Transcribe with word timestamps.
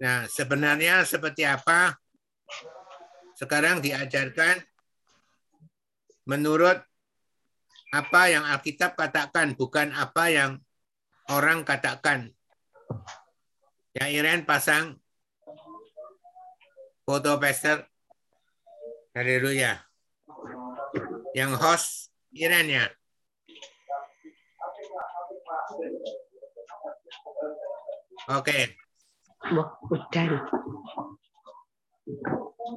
Nah, 0.00 0.26
sebenarnya 0.28 1.06
seperti 1.06 1.46
apa? 1.46 1.96
Sekarang 3.34 3.82
diajarkan 3.82 4.62
menurut 6.24 6.78
apa 7.94 8.22
yang 8.26 8.42
Alkitab 8.42 8.98
katakan, 8.98 9.54
bukan 9.54 9.94
apa 9.94 10.30
yang 10.30 10.50
orang 11.30 11.62
katakan. 11.62 12.34
Ya, 13.94 14.10
Iren 14.10 14.42
pasang 14.42 14.98
foto 17.06 17.38
pester. 17.38 17.86
Haleluya. 19.14 19.78
Yang 21.38 21.52
host 21.62 21.86
Iren 22.34 22.66
ya. 22.66 22.86
Oke. 28.34 28.83
Wah, 29.52 29.68
udan. 29.92 30.30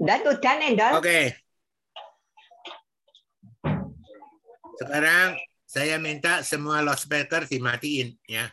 Dan 0.04 0.20
udan, 0.28 0.58
Endol. 0.68 0.94
Oke. 1.00 1.20
Sekarang 4.78 5.40
saya 5.64 5.96
minta 5.98 6.44
semua 6.44 6.84
loudspeaker 6.84 7.48
dimatiin 7.48 8.20
ya. 8.28 8.52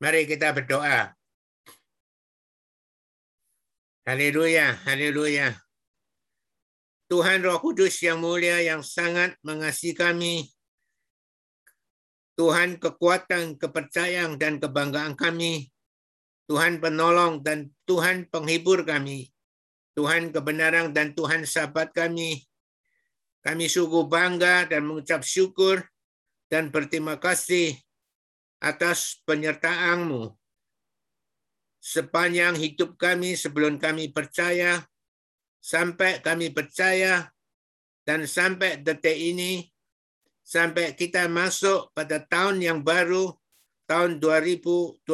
Mari 0.00 0.28
kita 0.28 0.52
berdoa. 0.52 1.12
Haleluya, 4.04 4.76
haleluya. 4.84 5.52
Tuhan 7.10 7.42
Roh 7.42 7.58
Kudus 7.58 7.98
yang 8.00 8.22
mulia 8.22 8.62
yang 8.62 8.86
sangat 8.86 9.34
mengasihi 9.42 9.92
kami. 9.92 10.46
Tuhan 12.38 12.80
kekuatan, 12.80 13.60
kepercayaan, 13.60 14.40
dan 14.40 14.56
kebanggaan 14.62 15.18
kami. 15.18 15.68
Tuhan 16.50 16.82
penolong 16.82 17.46
dan 17.46 17.70
Tuhan 17.86 18.26
penghibur 18.26 18.82
kami. 18.82 19.30
Tuhan 19.94 20.34
kebenaran 20.34 20.90
dan 20.90 21.14
Tuhan 21.14 21.46
sahabat 21.46 21.94
kami. 21.94 22.42
Kami 23.38 23.70
sungguh 23.70 24.10
bangga 24.10 24.66
dan 24.66 24.82
mengucap 24.82 25.22
syukur 25.22 25.78
dan 26.50 26.74
berterima 26.74 27.22
kasih 27.22 27.78
atas 28.58 29.22
penyertaan-Mu. 29.22 30.34
Sepanjang 31.78 32.58
hidup 32.58 32.98
kami 32.98 33.38
sebelum 33.38 33.78
kami 33.78 34.10
percaya, 34.10 34.82
sampai 35.62 36.18
kami 36.18 36.50
percaya, 36.50 37.30
dan 38.02 38.26
sampai 38.26 38.82
detik 38.82 39.14
ini, 39.14 39.70
sampai 40.42 40.98
kita 40.98 41.30
masuk 41.30 41.94
pada 41.94 42.18
tahun 42.26 42.58
yang 42.58 42.82
baru, 42.82 43.38
tahun 43.86 44.18
2022. 44.18 45.06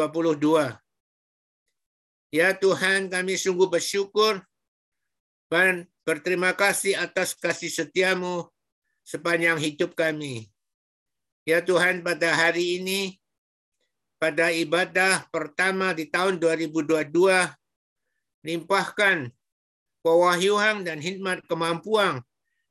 Ya 2.35 2.55
Tuhan, 2.55 3.07
kami 3.07 3.39
sungguh 3.39 3.71
bersyukur 3.71 4.43
dan 5.47 5.87
berterima 6.03 6.53
kasih 6.55 6.99
atas 6.99 7.39
kasih 7.39 7.71
setiamu 7.71 8.51
sepanjang 9.07 9.59
hidup 9.63 9.95
kami. 9.95 10.51
Ya 11.47 11.63
Tuhan, 11.63 12.03
pada 12.03 12.35
hari 12.35 12.83
ini, 12.83 13.23
pada 14.19 14.51
ibadah 14.51 15.31
pertama 15.31 15.95
di 15.95 16.11
tahun 16.11 16.43
2022, 16.43 17.07
limpahkan 18.43 19.31
pewahyuan 20.03 20.83
dan 20.83 20.99
hikmat 20.99 21.47
kemampuan 21.47 22.23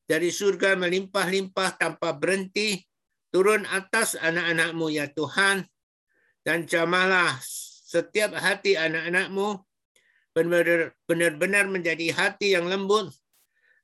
dari 0.07 0.31
surga 0.31 0.79
melimpah-limpah 0.79 1.75
tanpa 1.79 2.11
berhenti 2.15 2.83
turun 3.33 3.67
atas 3.67 4.15
anak-anakmu 4.15 4.87
ya 4.93 5.11
Tuhan 5.11 5.67
dan 6.47 6.63
jamalah 6.63 7.35
setiap 7.85 8.33
hati 8.33 8.73
anak-anakmu 8.73 9.61
benar-benar 11.05 11.69
menjadi 11.69 12.09
hati 12.17 12.57
yang 12.57 12.65
lembut, 12.65 13.13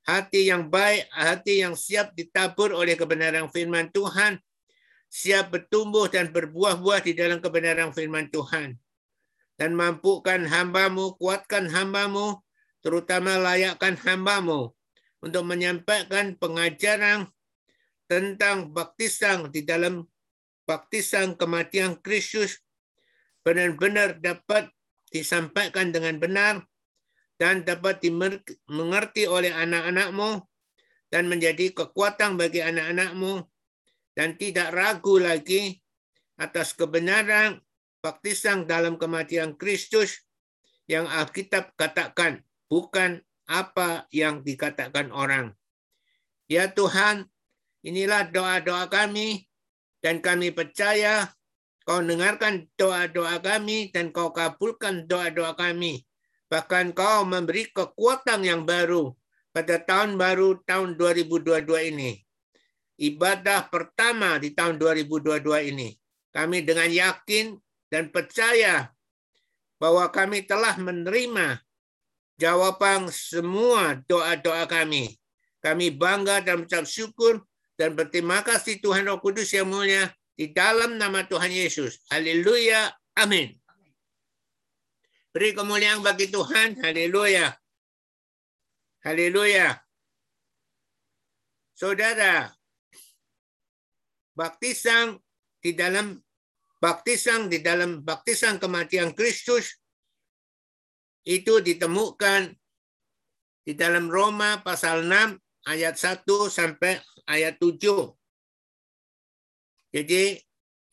hati 0.01 0.49
yang 0.49 0.73
baik, 0.73 1.05
hati 1.13 1.61
yang 1.61 1.77
siap 1.77 2.17
ditabur 2.17 2.73
oleh 2.73 2.97
kebenaran 2.97 3.45
firman 3.53 3.93
Tuhan, 3.93 4.41
siap 5.05 5.53
bertumbuh 5.53 6.09
dan 6.09 6.33
berbuah-buah 6.33 7.05
di 7.05 7.13
dalam 7.13 7.37
kebenaran 7.37 7.93
firman 7.93 8.27
Tuhan. 8.33 8.73
Dan 9.55 9.77
mampukan 9.77 10.49
hambamu, 10.49 11.13
kuatkan 11.21 11.69
hambamu, 11.69 12.41
terutama 12.81 13.37
layakkan 13.37 13.93
hambamu 14.01 14.73
untuk 15.21 15.45
menyampaikan 15.45 16.33
pengajaran 16.41 17.29
tentang 18.09 18.73
baptisan 18.73 19.53
di 19.53 19.61
dalam 19.61 20.09
baptisan 20.65 21.37
kematian 21.37 22.01
Kristus 22.01 22.57
benar-benar 23.41 24.17
dapat 24.21 24.69
disampaikan 25.11 25.91
dengan 25.91 26.17
benar 26.17 26.55
dan 27.41 27.65
dapat 27.65 27.99
dimengerti 27.99 29.25
oleh 29.25 29.51
anak-anakmu 29.51 30.45
dan 31.11 31.27
menjadi 31.27 31.73
kekuatan 31.75 32.39
bagi 32.39 32.63
anak-anakmu 32.63 33.43
dan 34.15 34.37
tidak 34.39 34.71
ragu 34.71 35.19
lagi 35.19 35.81
atas 36.39 36.73
kebenaran 36.77 37.59
baptisan 38.01 38.65
dalam 38.65 38.97
kematian 38.97 39.53
Kristus 39.57 40.25
yang 40.89 41.05
Alkitab 41.07 41.77
katakan, 41.77 42.41
bukan 42.67 43.21
apa 43.45 44.09
yang 44.11 44.41
dikatakan 44.41 45.13
orang. 45.13 45.53
Ya 46.51 46.67
Tuhan, 46.67 47.29
inilah 47.85 48.27
doa-doa 48.27 48.91
kami 48.91 49.47
dan 50.03 50.19
kami 50.19 50.51
percaya 50.51 51.31
Kau 51.81 51.97
dengarkan 51.97 52.69
doa-doa 52.77 53.41
kami 53.41 53.89
dan 53.89 54.13
kau 54.13 54.29
kabulkan 54.29 55.09
doa-doa 55.09 55.57
kami. 55.57 56.05
Bahkan 56.51 56.93
kau 56.93 57.25
memberi 57.25 57.73
kekuatan 57.73 58.45
yang 58.45 58.67
baru 58.67 59.15
pada 59.49 59.81
tahun 59.81 60.13
baru 60.15 60.61
tahun 60.61 60.93
2022 60.93 61.89
ini. 61.89 62.21
Ibadah 63.01 63.65
pertama 63.73 64.37
di 64.37 64.53
tahun 64.53 64.77
2022 64.77 65.41
ini. 65.73 65.89
Kami 66.29 66.61
dengan 66.61 66.85
yakin 66.85 67.57
dan 67.89 68.13
percaya 68.13 68.93
bahwa 69.81 70.05
kami 70.13 70.45
telah 70.45 70.77
menerima 70.77 71.59
jawaban 72.37 73.09
semua 73.09 73.97
doa-doa 74.05 74.69
kami. 74.69 75.17
Kami 75.65 75.89
bangga 75.89 76.45
dan 76.45 76.61
mengucap 76.61 76.85
syukur 76.85 77.41
dan 77.73 77.97
berterima 77.97 78.45
kasih 78.45 78.77
Tuhan 78.77 79.09
Roh 79.09 79.17
Kudus 79.17 79.49
yang 79.49 79.69
mulia 79.69 80.13
di 80.35 80.51
dalam 80.55 80.97
nama 80.97 81.23
Tuhan 81.27 81.51
Yesus. 81.51 82.01
Haleluya. 82.09 82.91
Amin. 83.19 83.55
Beri 85.31 85.55
kemuliaan 85.55 86.03
bagi 86.03 86.27
Tuhan. 86.27 86.79
Haleluya. 86.83 87.55
Haleluya. 89.01 89.79
Saudara, 91.73 92.51
baptisan 94.37 95.17
di 95.57 95.73
dalam 95.73 96.19
baptisan 96.81 97.49
di 97.49 97.61
dalam 97.61 98.01
baptisan 98.01 98.57
kematian 98.57 99.13
Kristus 99.13 99.81
itu 101.25 101.61
ditemukan 101.61 102.49
di 103.61 103.73
dalam 103.77 104.09
Roma 104.09 104.65
pasal 104.65 105.05
6 105.05 105.37
ayat 105.69 105.93
1 105.93 106.25
sampai 106.49 106.97
ayat 107.29 107.61
7. 107.61 108.20
Jadi 109.91 110.39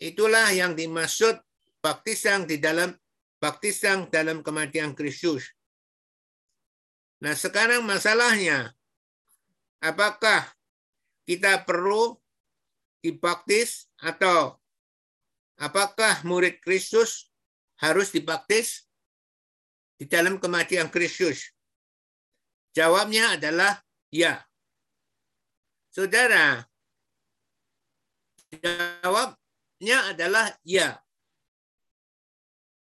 itulah 0.02 0.50
yang 0.50 0.74
dimaksud 0.74 1.38
baptisan 1.78 2.46
di 2.50 2.58
dalam 2.58 2.90
baptisan 3.38 4.10
dalam 4.10 4.42
kematian 4.42 4.92
Kristus. 4.98 5.46
Nah, 7.22 7.34
sekarang 7.34 7.86
masalahnya 7.86 8.74
apakah 9.82 10.46
kita 11.26 11.62
perlu 11.62 12.18
dibaptis 13.02 13.86
atau 14.02 14.58
apakah 15.58 16.22
murid 16.26 16.58
Kristus 16.62 17.30
harus 17.78 18.10
dibaptis 18.10 18.86
di 19.98 20.06
dalam 20.06 20.38
kematian 20.42 20.90
Kristus? 20.90 21.54
Jawabnya 22.74 23.38
adalah 23.38 23.82
ya. 24.10 24.38
Saudara, 25.90 26.62
Jawabnya 28.52 30.16
adalah 30.16 30.56
ya. 30.64 30.96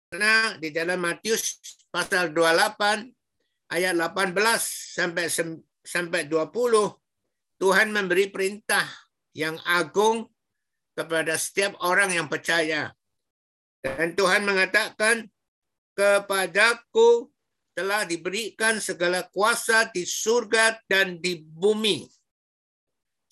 Karena 0.07 0.55
di 0.55 0.69
dalam 0.71 1.01
Matius 1.03 1.59
pasal 1.89 2.31
28 2.31 3.73
ayat 3.73 3.93
18 3.97 4.37
sampai 4.95 5.25
sampai 5.83 6.21
20 6.29 6.53
Tuhan 7.57 7.89
memberi 7.89 8.29
perintah 8.29 8.85
yang 9.33 9.57
agung 9.65 10.29
kepada 10.93 11.35
setiap 11.35 11.75
orang 11.81 12.13
yang 12.13 12.29
percaya. 12.29 12.93
Dan 13.81 14.13
Tuhan 14.13 14.45
mengatakan 14.45 15.25
kepadaku 15.97 17.29
telah 17.73 18.05
diberikan 18.05 18.81
segala 18.81 19.25
kuasa 19.29 19.89
di 19.89 20.05
surga 20.05 20.81
dan 20.89 21.21
di 21.21 21.37
bumi 21.41 22.16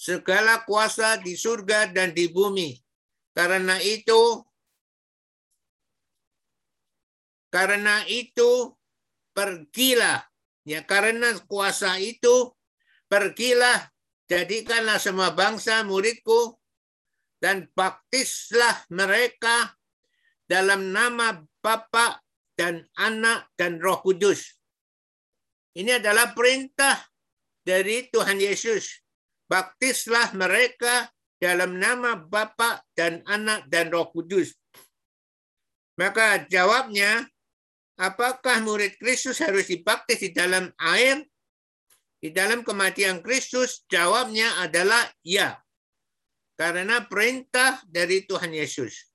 segala 0.05 0.61
kuasa 0.69 1.17
di 1.17 1.33
surga 1.33 1.89
dan 1.89 2.13
di 2.13 2.29
bumi. 2.29 2.77
Karena 3.33 3.81
itu, 3.81 4.45
Karena 7.55 8.03
itu 8.11 8.75
pergilah. 9.31 10.27
Ya 10.67 10.83
karena 10.83 11.39
kuasa 11.47 11.95
itu 12.03 12.51
pergilah 13.07 13.87
jadikanlah 14.27 14.99
semua 14.99 15.31
bangsa 15.31 15.87
muridku 15.87 16.59
dan 17.39 17.71
baptislah 17.71 18.83
mereka 18.91 19.71
dalam 20.51 20.91
nama 20.91 21.47
Bapa 21.63 22.19
dan 22.59 22.83
Anak 22.99 23.47
dan 23.55 23.79
Roh 23.79 24.03
Kudus. 24.03 24.59
Ini 25.79 26.03
adalah 26.03 26.35
perintah 26.35 27.07
dari 27.63 28.11
Tuhan 28.11 28.35
Yesus. 28.35 29.04
Baptislah 29.45 30.33
mereka 30.33 31.09
dalam 31.37 31.77
nama 31.77 32.17
Bapa 32.17 32.81
dan 32.97 33.21
Anak 33.29 33.69
dan 33.69 33.93
Roh 33.93 34.09
Kudus. 34.09 34.57
Maka 35.95 36.43
jawabnya, 36.49 37.23
apakah 37.95 38.59
murid 38.65 38.97
Kristus 38.99 39.39
harus 39.39 39.69
dibaptis 39.69 40.19
di 40.19 40.31
dalam 40.33 40.73
air? 40.81 41.23
Di 42.19 42.33
dalam 42.33 42.65
kematian 42.65 43.21
Kristus, 43.21 43.85
jawabnya 43.85 44.65
adalah 44.65 45.05
ya. 45.21 45.55
Karena 46.57 47.05
perintah 47.05 47.83
dari 47.85 48.25
Tuhan 48.25 48.49
Yesus. 48.49 49.11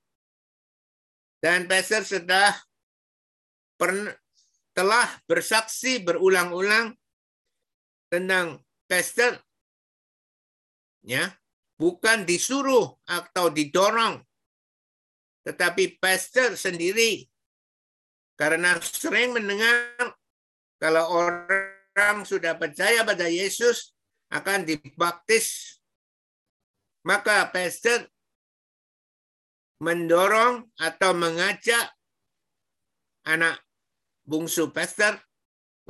Dan 1.41 1.65
Pastor 1.65 2.05
sudah 2.05 2.53
telah 4.71 5.07
bersaksi 5.25 6.05
berulang-ulang 6.05 6.93
tentang 8.07 8.61
Pastor 8.85 9.41
ya 11.01 11.33
bukan 11.77 12.23
disuruh 12.25 12.97
atau 13.09 13.49
didorong 13.49 14.21
tetapi 15.41 15.97
pastor 15.97 16.53
sendiri 16.53 17.25
karena 18.37 18.77
sering 18.81 19.33
mendengar 19.33 20.13
kalau 20.77 21.09
orang 21.09 22.25
sudah 22.25 22.57
percaya 22.57 23.01
pada 23.01 23.25
Yesus 23.25 23.93
akan 24.29 24.65
dibaptis 24.65 25.77
maka 27.01 27.49
pastor 27.49 28.05
mendorong 29.81 30.69
atau 30.77 31.17
mengajak 31.17 31.89
anak 33.25 33.57
bungsu 34.21 34.69
pastor 34.69 35.17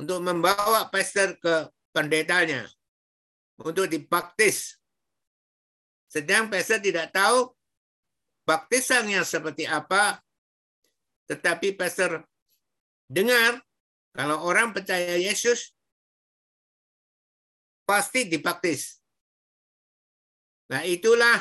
untuk 0.00 0.24
membawa 0.24 0.88
pastor 0.88 1.36
ke 1.36 1.68
pendetanya 1.92 2.64
untuk 3.60 3.86
dibaptis. 3.86 4.81
Sedang 6.12 6.52
pastor 6.52 6.76
tidak 6.84 7.08
tahu 7.08 7.48
baptisannya 8.44 9.24
seperti 9.24 9.64
apa, 9.64 10.20
tetapi 11.24 11.72
pastor 11.72 12.20
dengar 13.08 13.64
kalau 14.12 14.44
orang 14.44 14.76
percaya 14.76 15.16
Yesus 15.16 15.72
pasti 17.88 18.28
dibaptis. 18.28 19.00
Nah, 20.68 20.84
itulah 20.84 21.40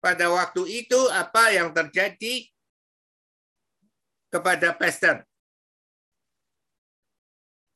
pada 0.00 0.32
waktu 0.32 0.64
itu 0.80 0.96
apa 1.12 1.52
yang 1.52 1.76
terjadi 1.76 2.48
kepada 4.32 4.72
pastor. 4.72 5.28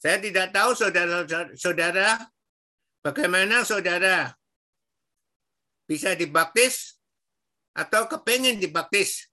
Saya 0.01 0.17
tidak 0.25 0.57
tahu 0.57 0.73
saudara-saudara 0.73 2.17
bagaimana 3.05 3.61
saudara 3.69 4.33
bisa 5.87 6.15
dibaptis 6.17 7.01
atau 7.73 8.07
kepengen 8.09 8.61
dibaptis. 8.61 9.29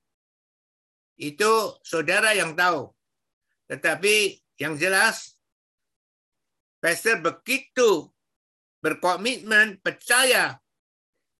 Itu 1.20 1.78
saudara 1.84 2.32
yang 2.32 2.56
tahu. 2.56 2.90
Tetapi 3.68 4.40
yang 4.58 4.80
jelas, 4.80 5.38
pastor 6.80 7.20
begitu 7.20 8.08
berkomitmen, 8.80 9.84
percaya 9.84 10.58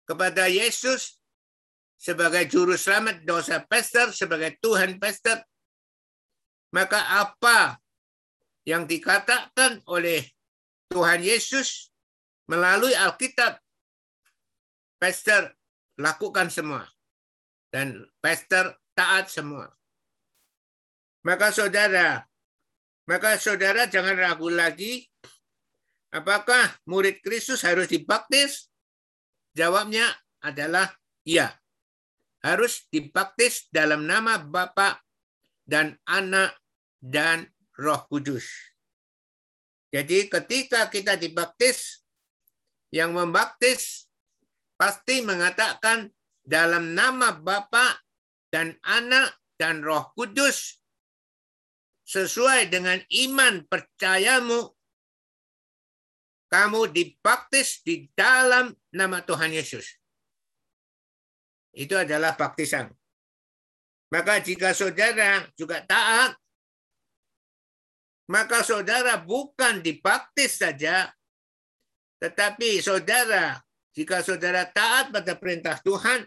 kepada 0.04 0.52
Yesus 0.52 1.20
sebagai 2.00 2.48
juru 2.48 2.76
selamat 2.76 3.24
dosa 3.24 3.64
pastor, 3.64 4.12
sebagai 4.16 4.56
Tuhan 4.60 5.00
pastor, 5.00 5.40
maka 6.72 7.24
apa 7.24 7.80
yang 8.68 8.86
dikatakan 8.86 9.82
oleh 9.90 10.22
Tuhan 10.90 11.22
Yesus 11.22 11.90
melalui 12.50 12.94
Alkitab, 12.94 13.58
pastor 15.00 15.56
lakukan 15.98 16.52
semua. 16.52 16.84
Dan 17.70 18.06
pastor 18.20 18.78
taat 18.98 19.30
semua. 19.32 19.70
Maka 21.24 21.54
saudara, 21.54 22.26
maka 23.06 23.38
saudara 23.38 23.86
jangan 23.86 24.18
ragu 24.18 24.50
lagi 24.50 25.06
apakah 26.12 26.82
murid 26.90 27.22
Kristus 27.22 27.62
harus 27.62 27.88
dibaptis? 27.90 28.68
Jawabnya 29.54 30.06
adalah 30.42 30.90
iya. 31.26 31.54
Harus 32.40 32.88
dibaptis 32.88 33.68
dalam 33.68 34.08
nama 34.08 34.40
Bapa 34.40 35.04
dan 35.68 36.00
Anak 36.08 36.56
dan 36.98 37.52
Roh 37.76 38.08
Kudus. 38.08 38.48
Jadi 39.92 40.32
ketika 40.32 40.88
kita 40.88 41.20
dibaptis, 41.20 42.00
yang 42.90 43.14
membaptis 43.14 44.09
pasti 44.80 45.20
mengatakan 45.20 46.08
dalam 46.40 46.96
nama 46.96 47.36
Bapa 47.36 48.00
dan 48.48 48.80
Anak 48.88 49.36
dan 49.60 49.84
Roh 49.84 50.16
Kudus 50.16 50.80
sesuai 52.08 52.72
dengan 52.72 52.96
iman 53.28 53.68
percayamu 53.68 54.72
kamu 56.50 56.90
dibaptis 56.90 57.86
di 57.86 58.10
dalam 58.18 58.74
nama 58.90 59.22
Tuhan 59.22 59.54
Yesus. 59.54 59.86
Itu 61.70 61.94
adalah 61.94 62.34
baptisan. 62.34 62.90
Maka 64.10 64.42
jika 64.42 64.74
saudara 64.74 65.46
juga 65.54 65.86
taat, 65.86 66.34
maka 68.26 68.66
saudara 68.66 69.22
bukan 69.22 69.86
dibaptis 69.86 70.58
saja, 70.58 71.14
tetapi 72.18 72.82
saudara 72.82 73.62
jika 73.94 74.22
saudara 74.22 74.70
taat 74.70 75.10
pada 75.10 75.34
perintah 75.34 75.82
Tuhan, 75.82 76.26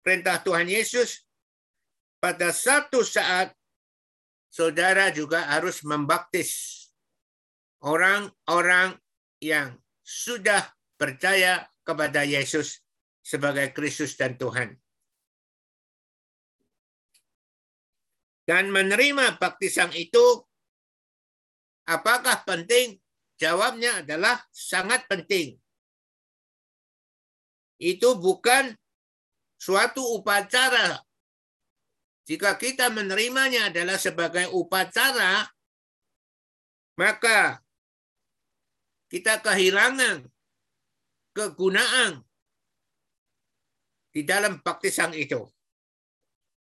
perintah 0.00 0.40
Tuhan 0.40 0.64
Yesus, 0.64 1.28
pada 2.16 2.50
satu 2.54 3.04
saat 3.04 3.52
saudara 4.48 5.12
juga 5.12 5.44
harus 5.44 5.84
membaptis 5.84 6.82
orang-orang 7.84 8.96
yang 9.42 9.76
sudah 10.00 10.72
percaya 10.96 11.66
kepada 11.84 12.24
Yesus 12.24 12.80
sebagai 13.20 13.70
Kristus 13.76 14.16
dan 14.16 14.38
Tuhan. 14.40 14.74
Dan 18.42 18.74
menerima 18.74 19.38
baptisan 19.38 19.94
itu, 19.94 20.42
apakah 21.86 22.42
penting? 22.42 22.98
Jawabnya 23.38 24.06
adalah 24.06 24.38
sangat 24.54 25.06
penting 25.10 25.61
itu 27.82 28.14
bukan 28.14 28.78
suatu 29.58 30.14
upacara. 30.14 31.02
Jika 32.22 32.54
kita 32.54 32.86
menerimanya 32.94 33.74
adalah 33.74 33.98
sebagai 33.98 34.46
upacara, 34.54 35.50
maka 36.94 37.58
kita 39.10 39.42
kehilangan 39.42 40.30
kegunaan 41.34 42.22
di 44.14 44.22
dalam 44.22 44.62
baptisan 44.62 45.10
itu. 45.18 45.42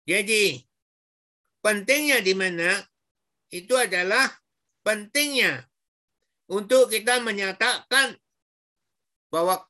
Jadi, 0.09 0.65
pentingnya 1.61 2.25
di 2.25 2.33
mana 2.33 2.81
itu 3.53 3.77
adalah 3.77 4.33
pentingnya 4.81 5.69
untuk 6.49 6.89
kita 6.89 7.21
menyatakan 7.21 8.17
bahwa 9.29 9.65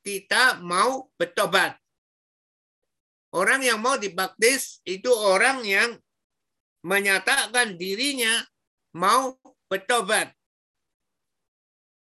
kita 0.00 0.60
mau 0.64 1.08
bertobat. 1.16 1.76
Orang 3.30 3.62
yang 3.62 3.78
mau 3.78 3.94
dibaptis 3.94 4.82
itu 4.82 5.08
orang 5.14 5.62
yang 5.62 5.94
menyatakan 6.82 7.78
dirinya 7.78 8.42
mau 8.96 9.38
bertobat 9.70 10.34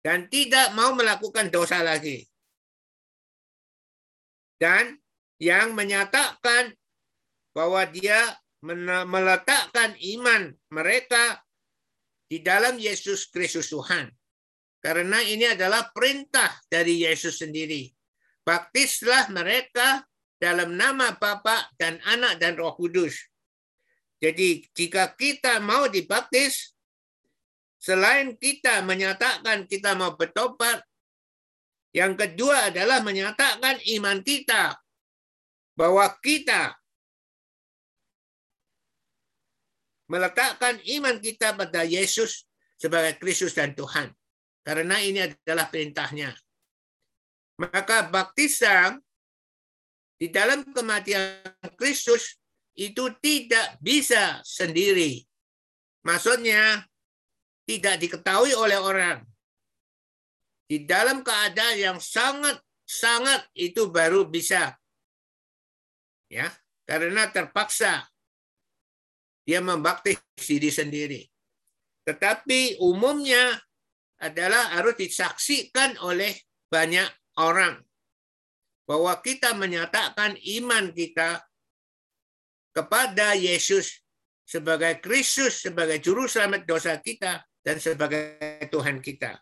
dan 0.06 0.30
tidak 0.30 0.70
mau 0.78 0.94
melakukan 0.94 1.50
dosa 1.50 1.82
lagi. 1.82 2.22
Dan 4.58 4.94
yang 5.42 5.74
menyatakan 5.74 6.74
bahwa 7.54 7.82
dia 7.90 8.38
meletakkan 9.06 9.94
iman 10.18 10.50
mereka 10.70 11.42
di 12.26 12.42
dalam 12.42 12.78
Yesus 12.78 13.30
Kristus 13.30 13.70
Tuhan. 13.70 14.10
Karena 14.88 15.20
ini 15.20 15.44
adalah 15.44 15.92
perintah 15.92 16.48
dari 16.64 17.04
Yesus 17.04 17.44
sendiri. 17.44 17.92
Baptislah 18.40 19.28
mereka 19.28 20.00
dalam 20.40 20.80
nama 20.80 21.12
Bapa 21.12 21.68
dan 21.76 22.00
Anak 22.08 22.40
dan 22.40 22.56
Roh 22.56 22.72
Kudus. 22.72 23.20
Jadi 24.16 24.64
jika 24.72 25.12
kita 25.12 25.60
mau 25.60 25.92
dibaptis, 25.92 26.72
selain 27.76 28.32
kita 28.40 28.80
menyatakan 28.80 29.68
kita 29.68 29.92
mau 29.92 30.16
bertobat, 30.16 30.80
yang 31.92 32.16
kedua 32.16 32.72
adalah 32.72 33.04
menyatakan 33.04 33.76
iman 33.92 34.24
kita 34.24 34.72
bahwa 35.76 36.08
kita 36.24 36.80
meletakkan 40.08 40.80
iman 40.80 41.20
kita 41.20 41.52
pada 41.52 41.84
Yesus 41.84 42.48
sebagai 42.80 43.20
Kristus 43.20 43.52
dan 43.52 43.76
Tuhan. 43.76 44.16
Karena 44.62 45.00
ini 45.00 45.24
adalah 45.24 45.68
perintahnya. 45.72 46.34
Maka 47.58 48.06
baptisan 48.06 49.02
di 50.18 50.30
dalam 50.30 50.66
kematian 50.70 51.42
Kristus 51.74 52.38
itu 52.78 53.10
tidak 53.18 53.78
bisa 53.82 54.38
sendiri. 54.46 55.26
Maksudnya 56.06 56.86
tidak 57.66 57.98
diketahui 57.98 58.54
oleh 58.54 58.78
orang. 58.78 59.18
Di 60.68 60.84
dalam 60.84 61.26
keadaan 61.26 61.76
yang 61.80 61.98
sangat 61.98 62.60
sangat 62.88 63.44
itu 63.52 63.90
baru 63.92 64.24
bisa. 64.24 64.76
Ya, 66.28 66.52
karena 66.88 67.28
terpaksa 67.28 68.08
dia 69.48 69.64
membaptis 69.64 70.20
diri 70.36 70.68
sendiri. 70.68 71.22
Tetapi 72.04 72.80
umumnya 72.84 73.60
adalah 74.18 74.74
harus 74.78 74.98
disaksikan 74.98 75.98
oleh 76.02 76.34
banyak 76.68 77.06
orang 77.38 77.78
bahwa 78.88 79.14
kita 79.20 79.54
menyatakan 79.54 80.34
iman 80.58 80.90
kita 80.90 81.44
kepada 82.74 83.36
Yesus 83.36 84.00
sebagai 84.48 84.98
Kristus, 85.04 85.60
sebagai 85.60 86.00
juru 86.00 86.24
selamat 86.24 86.64
dosa 86.64 86.96
kita, 86.96 87.44
dan 87.60 87.76
sebagai 87.76 88.40
Tuhan 88.72 89.04
kita. 89.04 89.36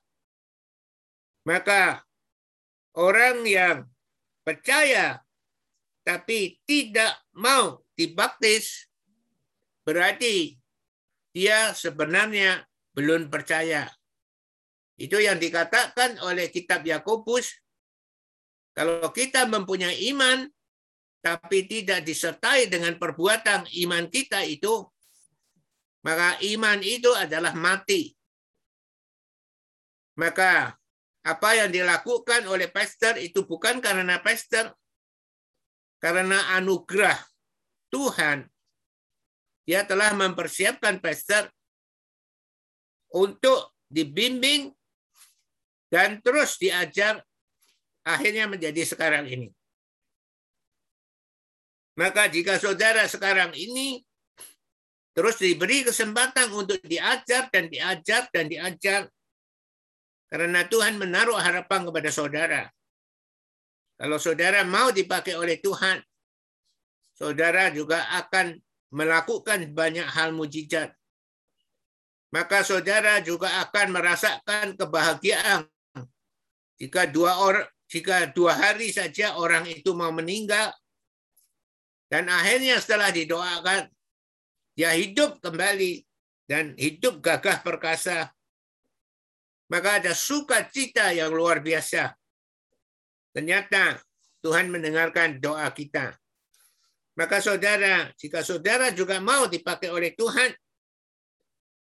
Maka 1.47 2.03
orang 2.99 3.47
yang 3.47 3.87
percaya 4.43 5.23
tapi 6.03 6.59
tidak 6.67 7.23
mau 7.39 7.83
dibaptis 7.95 8.91
berarti 9.87 10.59
dia 11.31 11.71
sebenarnya 11.71 12.67
belum 12.95 13.31
percaya. 13.31 13.87
Itu 14.97 15.21
yang 15.21 15.37
dikatakan 15.37 16.21
oleh 16.25 16.49
kitab 16.49 16.81
Yakobus. 16.85 17.53
Kalau 18.77 19.09
kita 19.13 19.49
mempunyai 19.49 20.09
iman, 20.13 20.49
tapi 21.21 21.65
tidak 21.65 22.05
disertai 22.05 22.69
dengan 22.69 22.97
perbuatan 23.01 23.69
iman 23.89 24.05
kita 24.09 24.45
itu, 24.45 24.85
maka 26.05 26.37
iman 26.45 26.81
itu 26.85 27.09
adalah 27.17 27.57
mati. 27.57 28.13
Maka 30.17 30.77
apa 31.25 31.51
yang 31.57 31.73
dilakukan 31.73 32.45
oleh 32.49 32.69
pastor 32.69 33.21
itu 33.21 33.45
bukan 33.45 33.81
karena 33.81 34.21
pastor, 34.21 34.73
karena 36.01 36.57
anugerah 36.57 37.17
Tuhan 37.89 38.45
dia 39.67 39.83
telah 39.83 40.15
mempersiapkan 40.15 41.03
pastor 41.03 41.51
untuk 43.11 43.75
dibimbing 43.91 44.76
dan 45.91 46.19
terus 46.23 46.59
diajar 46.59 47.23
akhirnya 48.07 48.47
menjadi 48.51 48.83
sekarang 48.87 49.27
ini. 49.27 49.49
Maka 51.97 52.29
jika 52.29 52.61
saudara 52.61 53.09
sekarang 53.09 53.57
ini 53.57 54.05
terus 55.17 55.41
diberi 55.41 55.81
kesempatan 55.81 56.53
untuk 56.53 56.77
diajar 56.85 57.49
dan 57.49 57.73
diajar 57.73 58.29
dan 58.29 58.53
diajar 58.53 59.09
karena 60.29 60.67
Tuhan 60.69 61.01
menaruh 61.01 61.39
harapan 61.39 61.87
kepada 61.89 62.11
saudara. 62.13 62.63
Kalau 63.97 64.21
saudara 64.21 64.61
mau 64.67 64.93
dipakai 64.93 65.41
oleh 65.41 65.57
Tuhan, 65.57 66.05
saudara 67.17 67.73
juga 67.73 68.05
akan 68.21 68.61
melakukan 68.93 69.73
banyak 69.73 70.05
hal 70.05 70.37
mujizat. 70.37 70.93
Maka 72.29 72.61
saudara 72.61 73.25
juga 73.25 73.49
akan 73.65 73.97
merasakan 73.97 74.77
kebahagiaan 74.77 75.65
jika 76.77 77.09
dua 77.09 77.41
orang 77.41 77.67
jika 77.87 78.31
dua 78.31 78.53
hari 78.57 78.91
saja 78.91 79.39
orang 79.39 79.67
itu 79.69 79.95
mau 79.95 80.11
meninggal 80.11 80.73
dan 82.07 82.31
akhirnya 82.31 82.79
setelah 82.79 83.11
didoakan 83.11 83.91
dia 84.77 84.93
hidup 84.93 85.41
kembali 85.41 86.05
dan 86.47 86.77
hidup 86.79 87.19
gagah 87.25 87.65
perkasa 87.65 88.31
maka 89.67 89.99
ada 89.99 90.13
sukacita 90.15 91.11
yang 91.11 91.33
luar 91.33 91.65
biasa 91.65 92.15
ternyata 93.35 93.99
Tuhan 94.45 94.71
mendengarkan 94.71 95.43
doa 95.43 95.67
kita 95.75 96.15
maka 97.17 97.41
saudara, 97.41 98.13
jika 98.21 98.45
saudara 98.45 98.93
juga 98.93 99.17
mau 99.25 99.49
dipakai 99.49 99.89
oleh 99.89 100.13
Tuhan, 100.13 100.53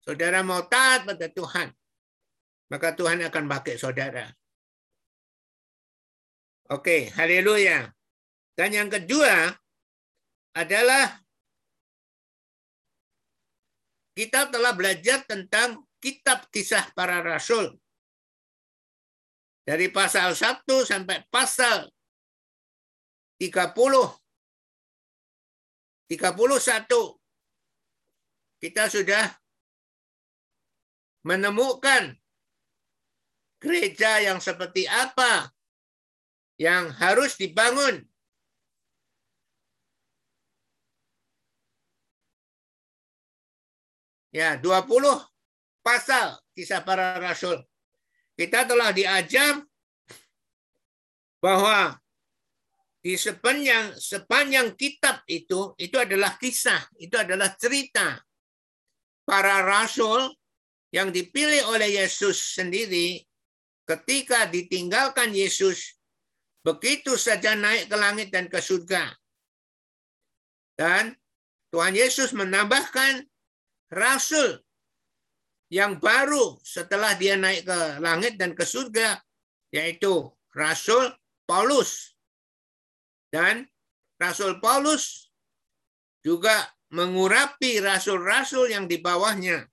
saudara 0.05 0.45
mau 0.45 0.61
taat 0.69 1.09
pada 1.09 1.25
Tuhan, 1.33 1.73
maka 2.69 2.93
Tuhan 2.93 3.25
akan 3.25 3.43
pakai 3.49 3.75
saudara. 3.81 4.29
Oke, 6.65 7.13
haleluya. 7.13 7.93
Dan 8.57 8.73
yang 8.73 8.89
kedua 8.89 9.53
adalah 10.57 11.21
kita 14.17 14.49
telah 14.49 14.73
belajar 14.73 15.21
tentang 15.29 15.85
kitab 16.01 16.49
kisah 16.49 16.89
para 16.97 17.21
rasul. 17.21 17.77
Dari 19.61 19.93
pasal 19.93 20.33
1 20.33 20.65
sampai 20.85 21.25
pasal 21.29 21.89
30 23.37 24.25
31 26.05 28.61
kita 28.61 28.83
sudah 28.89 29.25
menemukan 31.25 32.13
gereja 33.57 34.21
yang 34.21 34.37
seperti 34.37 34.85
apa 34.85 35.49
yang 36.55 36.91
harus 36.95 37.35
dibangun. 37.35 38.03
Ya, 44.35 44.59
20 44.59 45.23
pasal 45.79 46.35
kisah 46.51 46.83
para 46.83 47.15
rasul. 47.23 47.63
Kita 48.35 48.67
telah 48.67 48.91
diajar 48.91 49.63
bahwa 51.39 51.95
di 52.99 53.15
sepanjang 53.15 53.95
sepanjang 53.95 54.75
kitab 54.75 55.23
itu 55.29 55.71
itu 55.79 55.95
adalah 55.95 56.35
kisah, 56.35 56.83
itu 56.99 57.15
adalah 57.15 57.55
cerita 57.55 58.19
para 59.23 59.63
rasul 59.63 60.35
yang 60.91 61.15
dipilih 61.15 61.71
oleh 61.71 62.01
Yesus 62.01 62.59
sendiri 62.59 63.23
ketika 63.87 64.49
ditinggalkan 64.51 65.31
Yesus 65.31 65.95
begitu 66.65 67.13
saja 67.13 67.53
naik 67.53 67.85
ke 67.85 67.95
langit 67.95 68.33
dan 68.33 68.49
ke 68.49 68.57
surga. 68.57 69.13
Dan 70.73 71.13
Tuhan 71.69 71.93
Yesus 71.93 72.33
menambahkan 72.33 73.21
rasul 73.93 74.65
yang 75.69 76.01
baru 76.01 76.57
setelah 76.65 77.13
dia 77.13 77.37
naik 77.37 77.69
ke 77.69 77.79
langit 78.01 78.41
dan 78.41 78.57
ke 78.57 78.65
surga 78.65 79.21
yaitu 79.69 80.25
Rasul 80.55 81.13
Paulus 81.45 82.15
dan 83.29 83.67
Rasul 84.15 84.63
Paulus 84.63 85.27
juga 86.23 86.71
mengurapi 86.95 87.83
rasul-rasul 87.83 88.71
yang 88.71 88.87
di 88.87 88.97
bawahnya. 89.03 89.67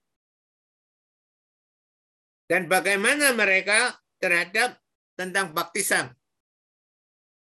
Dan 2.50 2.68
bagaimana 2.68 3.32
mereka 3.32 3.96
terhadap 4.18 4.76
tentang 5.16 5.54
baptisan. 5.56 6.12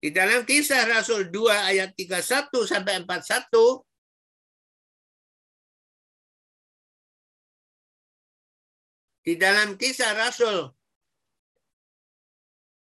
Di 0.02 0.10
dalam 0.10 0.42
kisah 0.42 0.82
Rasul 0.90 1.30
2 1.30 1.70
ayat 1.70 1.94
31 1.94 2.66
sampai 2.66 3.06
41 3.06 3.86
di 9.22 9.38
dalam 9.38 9.78
kisah 9.78 10.10
Rasul 10.18 10.74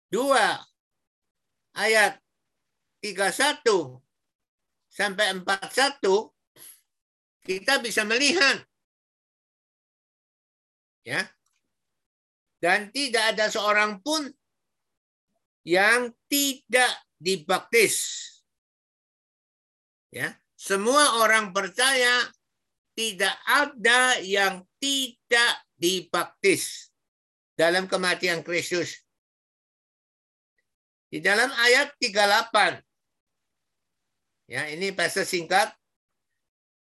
2 0.08 1.76
ayat 1.76 2.16
31 3.04 3.60
sampai 4.88 5.36
41 5.36 6.00
kita 7.44 7.84
bisa 7.84 8.08
melihat 8.08 8.64
ya 11.04 11.28
dan 12.64 12.88
tidak 12.88 13.36
ada 13.36 13.52
seorang 13.52 14.00
pun 14.00 14.32
yang 15.62 16.10
tidak 16.26 16.92
dibaptis 17.18 18.28
ya 20.10 20.34
semua 20.58 21.22
orang 21.22 21.50
percaya 21.50 22.30
tidak 22.92 23.34
ada 23.48 24.20
yang 24.20 24.62
tidak 24.76 25.64
dibaptis 25.74 26.92
dalam 27.56 27.88
kematian 27.88 28.44
Kristus. 28.44 29.02
Di 31.12 31.20
dalam 31.20 31.52
ayat 31.52 31.92
38. 32.00 32.80
Ya, 34.48 34.68
ini 34.72 34.92
pasal 34.92 35.26
singkat. 35.28 35.72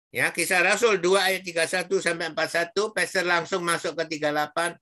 Ya, 0.09 0.33
kisah 0.33 0.65
Rasul 0.65 0.99
2 1.05 1.21
ayat 1.21 1.43
31 1.45 2.01
sampai 2.01 2.33
41, 2.33 2.97
pasal 2.97 3.25
langsung 3.29 3.61
masuk 3.61 3.93
ke 3.93 4.17
38. 4.17 4.77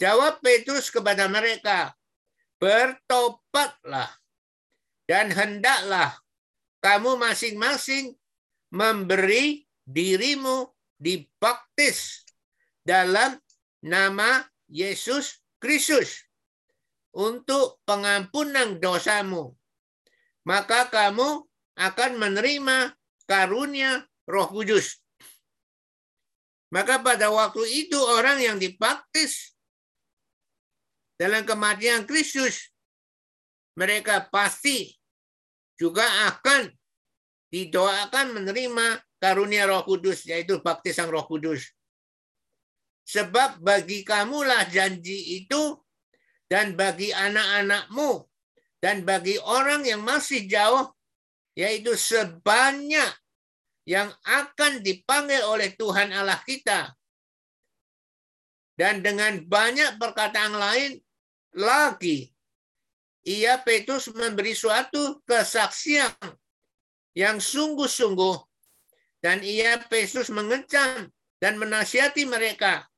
Jawab 0.00 0.40
Petrus 0.40 0.88
kepada 0.88 1.28
mereka, 1.28 1.92
bertobatlah 2.60 4.12
dan 5.08 5.32
hendaklah 5.32 6.14
kamu 6.84 7.16
masing-masing 7.16 8.14
memberi 8.70 9.66
dirimu 9.88 10.70
dibaptis 11.00 12.22
dalam 12.86 13.40
nama 13.82 14.44
Yesus 14.70 15.42
Kristus 15.58 16.30
untuk 17.10 17.82
pengampunan 17.82 18.78
dosamu. 18.78 19.56
Maka 20.46 20.88
kamu 20.88 21.42
akan 21.76 22.10
menerima 22.16 22.94
karunia 23.26 24.04
roh 24.30 24.48
kudus. 24.48 25.00
Maka 26.70 27.02
pada 27.02 27.34
waktu 27.34 27.66
itu 27.66 27.98
orang 27.98 28.38
yang 28.38 28.56
dibaptis 28.62 29.49
dalam 31.20 31.44
kematian 31.44 32.08
Kristus, 32.08 32.72
mereka 33.76 34.24
pasti 34.32 34.88
juga 35.76 36.08
akan 36.32 36.72
didoakan 37.52 38.40
menerima 38.40 39.04
karunia 39.20 39.68
roh 39.68 39.84
kudus, 39.84 40.24
yaitu 40.24 40.64
baptisan 40.64 41.12
roh 41.12 41.28
kudus. 41.28 41.76
Sebab 43.04 43.60
bagi 43.60 44.00
kamulah 44.00 44.64
janji 44.72 45.44
itu 45.44 45.76
dan 46.48 46.72
bagi 46.72 47.12
anak-anakmu 47.12 48.24
dan 48.80 49.04
bagi 49.04 49.36
orang 49.44 49.84
yang 49.84 50.00
masih 50.00 50.48
jauh 50.48 50.88
yaitu 51.52 51.92
sebanyak 52.00 53.12
yang 53.84 54.08
akan 54.24 54.80
dipanggil 54.80 55.44
oleh 55.44 55.76
Tuhan 55.76 56.16
Allah 56.16 56.40
kita. 56.48 56.96
Dan 58.78 59.04
dengan 59.04 59.44
banyak 59.44 60.00
perkataan 60.00 60.56
lain 60.56 60.96
lagi, 61.56 62.30
ia 63.26 63.58
Petrus 63.60 64.10
memberi 64.10 64.54
suatu 64.54 65.20
kesaksian 65.26 66.14
yang 67.16 67.42
sungguh-sungguh 67.42 68.36
dan 69.20 69.44
ia 69.44 69.80
Petrus 69.86 70.32
mengecam 70.32 71.10
dan 71.40 71.56
menasihati 71.60 72.24
mereka 72.24 72.90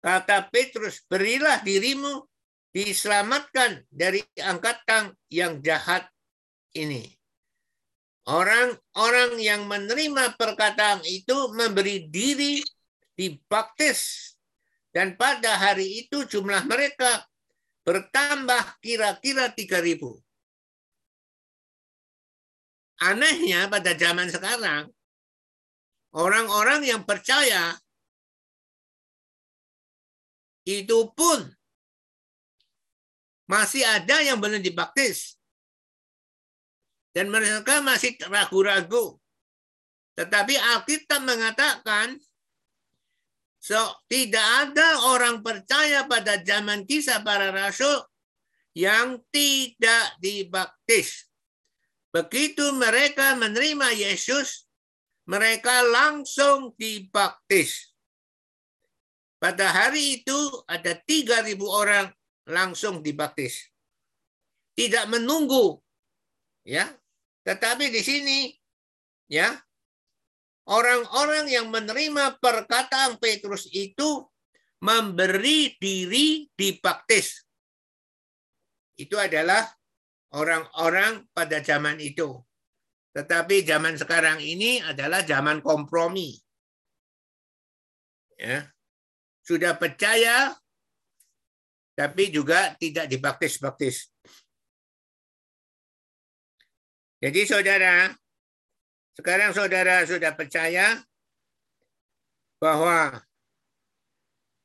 Kata 0.00 0.48
Petrus, 0.48 1.04
berilah 1.04 1.60
dirimu 1.60 2.24
diselamatkan 2.72 3.84
dari 3.92 4.24
angkatan 4.40 5.12
yang 5.28 5.60
jahat 5.60 6.08
ini. 6.72 7.04
Orang-orang 8.24 9.36
yang 9.36 9.68
menerima 9.68 10.40
perkataan 10.40 11.04
itu 11.04 11.52
memberi 11.52 12.08
diri 12.08 12.64
dibaptis. 13.12 14.29
Dan 14.90 15.14
pada 15.14 15.54
hari 15.54 16.02
itu 16.06 16.26
jumlah 16.26 16.66
mereka 16.66 17.22
bertambah 17.86 18.82
kira-kira 18.82 19.54
3.000. 19.54 20.02
Anehnya 23.00 23.70
pada 23.70 23.96
zaman 23.96 24.28
sekarang, 24.28 24.92
orang-orang 26.12 26.84
yang 26.84 27.02
percaya 27.06 27.78
itu 30.68 31.08
pun 31.16 31.48
masih 33.48 33.82
ada 33.82 34.20
yang 34.22 34.36
belum 34.38 34.60
dibaptis. 34.60 35.40
Dan 37.10 37.26
mereka 37.26 37.82
masih 37.82 38.14
ragu-ragu. 38.30 39.18
Tetapi 40.14 40.54
Alkitab 40.54 41.26
mengatakan, 41.26 42.14
so, 43.60 43.78
tidak 44.08 44.42
ada 44.42 45.12
orang 45.12 45.44
percaya 45.44 46.08
pada 46.08 46.40
zaman 46.40 46.88
kisah 46.88 47.20
para 47.20 47.52
rasul 47.52 48.00
yang 48.74 49.20
tidak 49.30 50.16
dibaptis. 50.18 51.28
Begitu 52.10 52.74
mereka 52.74 53.38
menerima 53.38 53.94
Yesus, 53.94 54.66
mereka 55.30 55.86
langsung 55.86 56.74
dibaptis. 56.74 57.94
Pada 59.38 59.72
hari 59.72 60.20
itu 60.20 60.38
ada 60.66 60.92
3.000 60.92 61.56
orang 61.64 62.10
langsung 62.50 63.00
dibaptis. 63.00 63.70
Tidak 64.74 65.06
menunggu. 65.06 65.78
ya. 66.66 66.90
Tetapi 67.46 67.88
di 67.88 68.02
sini 68.04 68.38
ya 69.30 69.54
orang-orang 70.70 71.50
yang 71.50 71.68
menerima 71.68 72.38
perkataan 72.38 73.18
Petrus 73.18 73.66
itu 73.74 74.24
memberi 74.80 75.76
diri 75.76 76.48
dibaptis. 76.54 77.42
Itu 78.96 79.18
adalah 79.20 79.66
orang-orang 80.32 81.28
pada 81.34 81.60
zaman 81.60 81.98
itu. 82.00 82.38
Tetapi 83.10 83.66
zaman 83.66 83.98
sekarang 83.98 84.38
ini 84.38 84.78
adalah 84.80 85.26
zaman 85.26 85.58
kompromi. 85.60 86.38
Ya 88.40 88.70
sudah 89.50 89.74
percaya 89.74 90.54
tapi 91.98 92.30
juga 92.30 92.72
tidak 92.78 93.10
dibaptis-baptis. 93.10 94.08
Jadi 97.20 97.40
saudara, 97.44 98.08
sekarang 99.18 99.50
saudara 99.56 100.06
sudah 100.06 100.32
percaya 100.34 101.00
bahwa 102.60 103.18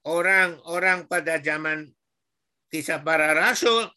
orang-orang 0.05 1.07
pada 1.09 1.41
zaman 1.41 1.89
kisah 2.69 3.01
para 3.01 3.33
rasul, 3.33 3.87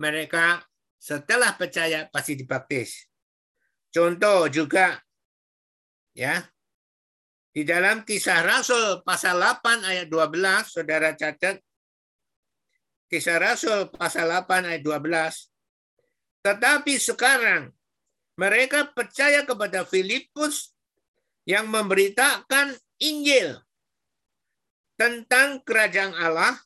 mereka 0.00 0.64
setelah 0.96 1.52
percaya 1.58 2.08
pasti 2.08 2.38
dibaptis. 2.38 3.08
Contoh 3.92 4.48
juga, 4.52 5.00
ya, 6.12 6.44
di 7.56 7.64
dalam 7.64 8.04
kisah 8.04 8.44
Rasul 8.44 9.00
pasal 9.00 9.40
8 9.40 9.88
ayat 9.88 10.12
12, 10.12 10.68
saudara 10.68 11.16
catat. 11.16 11.56
Kisah 13.08 13.40
Rasul 13.40 13.88
pasal 13.88 14.28
8 14.28 14.68
ayat 14.68 14.84
12. 14.84 15.48
Tetapi 16.44 16.94
sekarang 17.00 17.72
mereka 18.36 18.84
percaya 18.92 19.42
kepada 19.48 19.88
Filipus 19.88 20.76
yang 21.48 21.72
memberitakan 21.72 22.76
Injil 23.00 23.56
tentang 25.00 25.64
kerajaan 25.64 26.12
Allah 26.16 26.56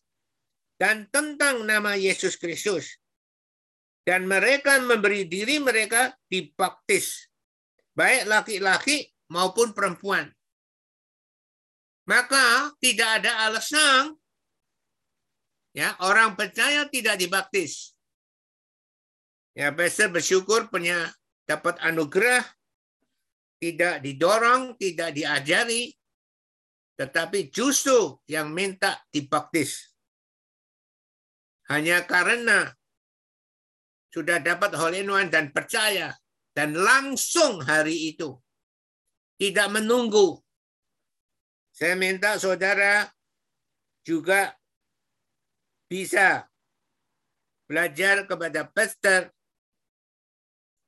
dan 0.79 1.07
tentang 1.11 1.63
nama 1.63 1.95
Yesus 1.95 2.35
Kristus. 2.39 2.99
Dan 4.01 4.27
mereka 4.27 4.81
memberi 4.81 5.29
diri 5.29 5.61
mereka 5.61 6.11
dibaptis. 6.27 7.31
Baik 7.95 8.27
laki-laki 8.27 9.07
maupun 9.31 9.77
perempuan. 9.77 10.27
Maka 12.09 12.75
tidak 12.83 13.23
ada 13.23 13.47
alasan 13.47 14.19
ya 15.77 15.95
orang 16.03 16.35
percaya 16.35 16.89
tidak 16.91 17.21
dibaptis. 17.21 17.95
Ya, 19.55 19.71
pastor 19.75 20.11
bersyukur 20.11 20.73
punya 20.73 21.13
dapat 21.51 21.83
anugerah, 21.83 22.47
tidak 23.59 24.07
didorong, 24.07 24.79
tidak 24.79 25.11
diajari, 25.11 25.91
tetapi 26.95 27.51
justru 27.51 28.23
yang 28.31 28.55
minta 28.55 29.03
dibaptis. 29.11 29.91
Hanya 31.67 32.07
karena 32.07 32.71
sudah 34.15 34.39
dapat 34.39 34.79
Holy 34.79 35.03
One 35.07 35.27
dan 35.27 35.51
percaya 35.51 36.15
dan 36.55 36.79
langsung 36.79 37.63
hari 37.67 38.15
itu 38.15 38.39
tidak 39.39 39.71
menunggu 39.71 40.39
saya 41.81 41.97
minta 41.97 42.37
saudara 42.37 43.09
juga 44.05 44.53
bisa 45.89 46.45
belajar 47.65 48.29
kepada 48.29 48.69
pastor. 48.69 49.33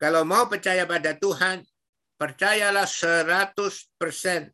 Kalau 0.03 0.27
mau 0.27 0.51
percaya 0.51 0.83
pada 0.83 1.15
Tuhan, 1.15 1.63
percayalah 2.19 2.91
100%. 2.91 4.51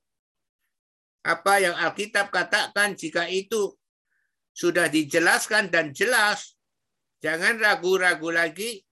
Apa 1.24 1.54
yang 1.56 1.72
Alkitab 1.72 2.28
katakan 2.28 2.92
jika 2.92 3.24
itu 3.32 3.72
sudah 4.52 4.92
dijelaskan 4.92 5.72
dan 5.72 5.96
jelas, 5.96 6.52
jangan 7.24 7.56
ragu-ragu 7.56 8.28
lagi 8.28 8.84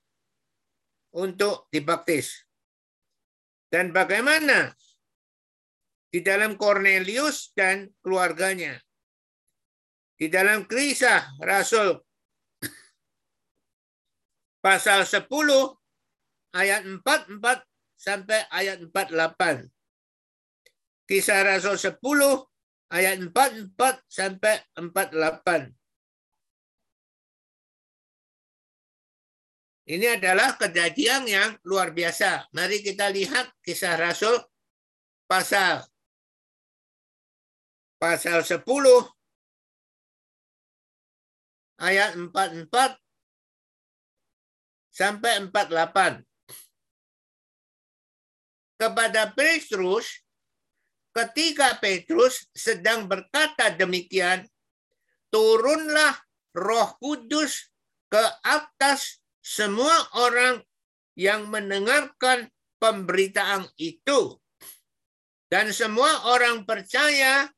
untuk 1.12 1.69
dibaptis. 1.69 2.49
Dan 3.69 3.92
bagaimana 3.92 4.73
di 6.09 6.25
dalam 6.25 6.57
Cornelius 6.57 7.53
dan 7.53 7.92
keluarganya. 8.01 8.81
Di 10.16 10.33
dalam 10.33 10.64
kisah 10.64 11.37
Rasul 11.37 12.01
pasal 14.64 15.05
10 15.05 15.21
ayat 16.57 16.88
44 16.88 17.61
sampai 17.97 18.40
ayat 18.49 18.81
48. 18.88 19.69
Kisah 21.07 21.45
Rasul 21.45 21.77
10 21.77 22.01
ayat 22.90 23.21
44 23.21 24.03
sampai 24.09 24.64
48. 24.75 25.77
Ini 29.87 30.19
adalah 30.19 30.59
kejadian 30.59 31.31
yang 31.31 31.55
luar 31.62 31.95
biasa. 31.95 32.51
Mari 32.51 32.83
kita 32.83 33.07
lihat 33.07 33.55
kisah 33.62 33.95
Rasul 33.95 34.35
pasal 35.31 35.87
pasal 38.03 38.42
10 38.42 38.66
ayat 41.79 42.19
44 42.19 42.99
sampai 44.90 45.38
48. 45.55 46.26
Kepada 48.77 49.33
Petrus, 49.33 50.21
ketika 51.17 51.81
Petrus 51.81 52.45
sedang 52.53 53.09
berkata 53.09 53.73
demikian, 53.73 54.45
turunlah 55.33 56.12
roh 56.53 56.93
kudus 57.01 57.73
ke 58.12 58.21
atas 58.45 59.21
semua 59.41 59.97
orang 60.17 60.61
yang 61.17 61.49
mendengarkan 61.49 62.53
pemberitaan 62.77 63.65
itu. 63.81 64.37
Dan 65.47 65.73
semua 65.73 66.29
orang 66.37 66.67
percaya 66.69 67.49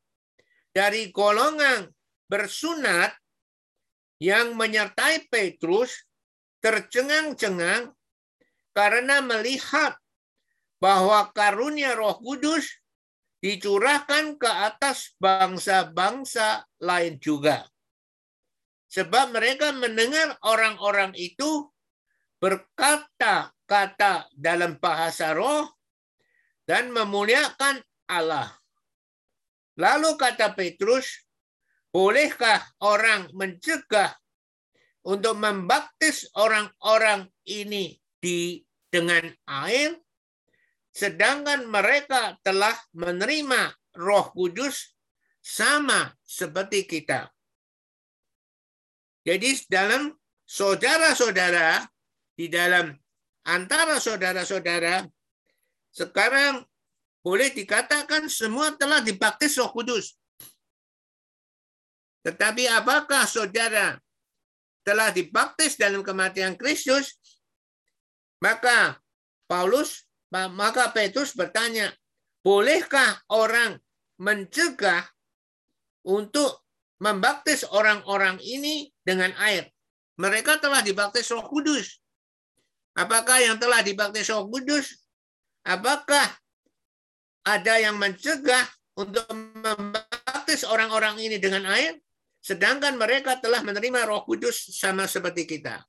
dari 0.71 1.11
golongan 1.11 1.89
bersunat 2.29 3.17
yang 4.21 4.55
menyertai 4.55 5.27
Petrus 5.27 6.07
tercengang-cengang 6.61 7.91
karena 8.77 9.25
melihat 9.25 9.97
bahwa 10.79 11.31
karunia 11.35 11.95
Roh 11.99 12.19
Kudus 12.23 12.67
dicurahkan 13.39 14.35
ke 14.39 14.51
atas 14.51 15.15
bangsa-bangsa 15.23 16.67
lain 16.83 17.19
juga. 17.23 17.67
Sebab 18.89 19.37
mereka 19.37 19.71
mendengar 19.77 20.35
orang-orang 20.43 21.13
itu 21.15 21.69
berkata-kata 22.41 24.33
dalam 24.33 24.81
bahasa 24.81 25.37
roh 25.37 25.69
dan 26.65 26.91
memuliakan 26.91 27.85
Allah. 28.09 28.49
Lalu 29.79 30.17
kata 30.19 30.57
Petrus, 30.57 31.29
bolehkah 31.93 32.65
orang 32.83 33.31
mencegah 33.37 34.17
untuk 35.07 35.39
membaptis 35.39 36.27
orang-orang 36.35 37.31
ini 37.47 38.01
di 38.19 38.65
dengan 38.91 39.31
air 39.47 39.95
sedangkan 40.99 41.71
mereka 41.71 42.35
telah 42.43 42.75
menerima 42.91 43.71
Roh 44.03 44.35
Kudus 44.35 44.99
sama 45.39 46.11
seperti 46.27 46.91
kita. 46.91 47.31
Jadi 49.23 49.63
dalam 49.71 50.11
saudara-saudara 50.43 51.87
di 52.35 52.51
dalam 52.51 52.91
antara 53.47 54.03
saudara-saudara 54.03 55.07
sekarang 55.95 56.67
boleh 57.23 57.55
dikatakan 57.55 58.27
semua 58.27 58.75
telah 58.75 58.99
dibaptis 58.99 59.55
Roh 59.63 59.71
Kudus. 59.71 60.19
Tetapi 62.27 62.67
apakah 62.75 63.23
saudara 63.31 64.03
telah 64.83 65.15
dibaptis 65.15 65.79
dalam 65.79 66.03
kematian 66.03 66.59
Kristus? 66.59 67.15
Maka 68.43 68.99
Paulus, 69.45 70.08
maka 70.33 70.93
Petrus 70.93 71.33
bertanya, 71.33 71.89
bolehkah 72.45 73.25
orang 73.33 73.81
mencegah 74.21 75.05
untuk 76.05 76.65
membaptis 77.01 77.65
orang-orang 77.65 78.37
ini 78.45 78.93
dengan 79.01 79.33
air? 79.41 79.73
Mereka 80.19 80.59
telah 80.59 80.83
dibaptis 80.83 81.31
Roh 81.31 81.47
Kudus. 81.47 82.03
Apakah 82.99 83.39
yang 83.39 83.57
telah 83.57 83.81
dibaptis 83.81 84.27
Roh 84.29 84.51
Kudus? 84.51 84.99
Apakah 85.63 86.27
ada 87.47 87.75
yang 87.79 87.97
mencegah 87.97 88.67
untuk 88.99 89.31
membaptis 89.33 90.67
orang-orang 90.67 91.23
ini 91.23 91.39
dengan 91.39 91.65
air? 91.71 91.97
Sedangkan 92.43 92.99
mereka 92.99 93.39
telah 93.39 93.63
menerima 93.63 94.05
Roh 94.11 94.27
Kudus 94.27 94.75
sama 94.75 95.07
seperti 95.07 95.47
kita. 95.47 95.87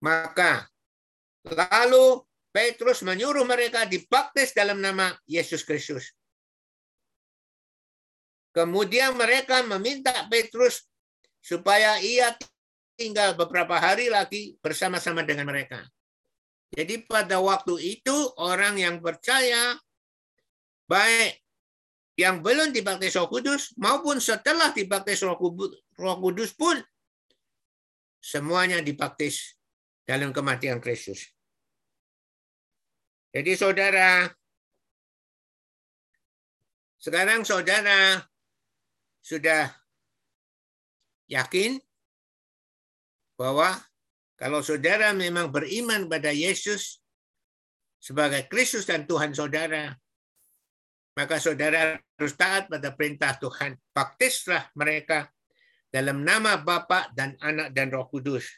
Maka 0.00 0.64
lalu 1.46 2.24
Petrus 2.56 3.04
menyuruh 3.04 3.44
mereka 3.44 3.84
dibaptis 3.84 4.56
dalam 4.56 4.80
nama 4.80 5.12
Yesus 5.28 5.60
Kristus. 5.60 6.16
Kemudian 8.56 9.12
mereka 9.12 9.60
meminta 9.68 10.24
Petrus 10.32 10.88
supaya 11.44 12.00
ia 12.00 12.32
tinggal 12.96 13.36
beberapa 13.36 13.76
hari 13.76 14.08
lagi 14.08 14.56
bersama-sama 14.64 15.20
dengan 15.20 15.52
mereka. 15.52 15.84
Jadi 16.72 17.04
pada 17.04 17.44
waktu 17.44 18.00
itu 18.00 18.16
orang 18.40 18.80
yang 18.80 19.04
percaya 19.04 19.76
baik 20.88 21.36
yang 22.16 22.40
belum 22.40 22.72
dibaptis 22.72 23.20
Roh 23.20 23.28
Kudus 23.28 23.76
maupun 23.76 24.16
setelah 24.16 24.72
dibaptis 24.72 25.20
Roh 25.20 26.16
Kudus 26.24 26.56
pun 26.56 26.80
semuanya 28.16 28.80
dibaptis 28.80 29.60
dalam 30.08 30.32
kematian 30.32 30.80
Kristus. 30.80 31.35
Jadi 33.36 33.52
saudara, 33.52 34.32
sekarang 36.96 37.44
saudara 37.44 38.24
sudah 39.20 39.68
yakin 41.28 41.76
bahwa 43.36 43.76
kalau 44.40 44.64
saudara 44.64 45.12
memang 45.12 45.52
beriman 45.52 46.08
pada 46.08 46.32
Yesus 46.32 47.04
sebagai 48.00 48.48
Kristus 48.48 48.88
dan 48.88 49.04
Tuhan 49.04 49.36
saudara, 49.36 49.92
maka 51.12 51.36
saudara 51.36 51.92
harus 52.16 52.34
taat 52.40 52.72
pada 52.72 52.88
perintah 52.96 53.36
Tuhan. 53.36 53.76
Baptislah 53.92 54.72
mereka 54.72 55.28
dalam 55.92 56.24
nama 56.24 56.56
Bapa 56.56 57.12
dan 57.12 57.36
Anak 57.44 57.76
dan 57.76 57.92
Roh 57.92 58.08
Kudus. 58.08 58.48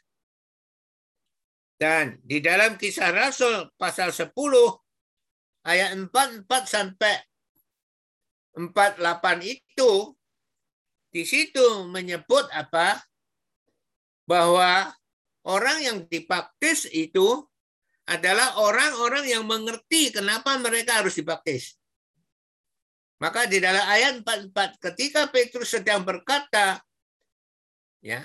Dan 1.79 2.19
di 2.27 2.43
dalam 2.43 2.75
kisah 2.75 3.15
Rasul 3.15 3.71
pasal 3.79 4.11
10 4.11 4.35
ayat 5.63 5.95
44 5.95 6.45
sampai 6.67 7.15
48 8.59 8.99
itu 9.47 9.91
di 11.15 11.23
situ 11.23 11.87
menyebut 11.87 12.51
apa? 12.51 12.99
bahwa 14.29 14.93
orang 15.49 15.79
yang 15.81 15.99
dibaptis 16.05 16.85
itu 16.93 17.49
adalah 18.05 18.61
orang-orang 18.61 19.25
yang 19.25 19.49
mengerti 19.49 20.13
kenapa 20.13 20.61
mereka 20.61 21.01
harus 21.01 21.17
dibaptis. 21.17 21.81
Maka 23.25 23.49
di 23.49 23.57
dalam 23.57 23.83
ayat 23.89 24.21
44 24.21 24.85
ketika 24.85 25.33
Petrus 25.33 25.73
sedang 25.73 26.05
berkata 26.05 26.85
ya 28.05 28.21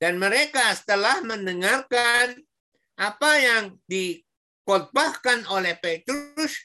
Dan 0.00 0.16
mereka 0.16 0.72
setelah 0.72 1.20
mendengarkan 1.20 2.40
apa 2.96 3.30
yang 3.36 3.76
dikotbahkan 3.84 5.44
oleh 5.52 5.76
Petrus, 5.76 6.56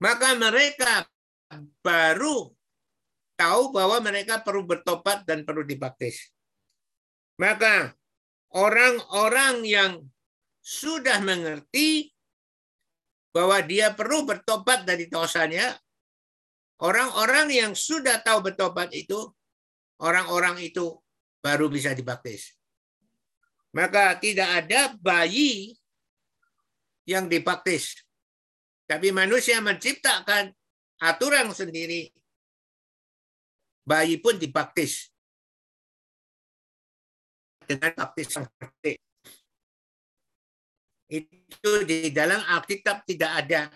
maka 0.00 0.32
mereka 0.40 1.04
baru 1.84 2.48
tahu 3.36 3.76
bahwa 3.76 4.00
mereka 4.00 4.40
perlu 4.40 4.64
bertobat 4.64 5.28
dan 5.28 5.44
perlu 5.44 5.68
dibaptis. 5.68 6.32
Maka 7.36 7.92
orang-orang 8.56 9.60
yang 9.68 9.92
sudah 10.64 11.20
mengerti 11.20 12.08
bahwa 13.36 13.60
dia 13.60 13.92
perlu 13.92 14.24
bertobat 14.24 14.88
dari 14.88 15.12
dosanya, 15.12 15.76
orang-orang 16.80 17.52
yang 17.52 17.72
sudah 17.76 18.24
tahu 18.24 18.48
bertobat 18.48 18.96
itu, 18.96 19.28
orang-orang 20.00 20.56
itu 20.64 20.96
baru 21.46 21.70
bisa 21.70 21.94
dibaptis. 21.94 22.58
Maka 23.70 24.18
tidak 24.18 24.66
ada 24.66 24.98
bayi 24.98 25.78
yang 27.06 27.30
dibaptis. 27.30 28.02
Tapi 28.90 29.14
manusia 29.14 29.62
menciptakan 29.62 30.50
aturan 30.98 31.54
sendiri, 31.54 32.10
bayi 33.86 34.18
pun 34.18 34.34
dibaptis 34.42 35.14
dengan 37.66 37.94
baptisan 37.94 38.46
Itu 41.06 41.86
di 41.86 42.10
dalam 42.10 42.42
Alkitab 42.42 43.06
tidak 43.06 43.46
ada. 43.46 43.70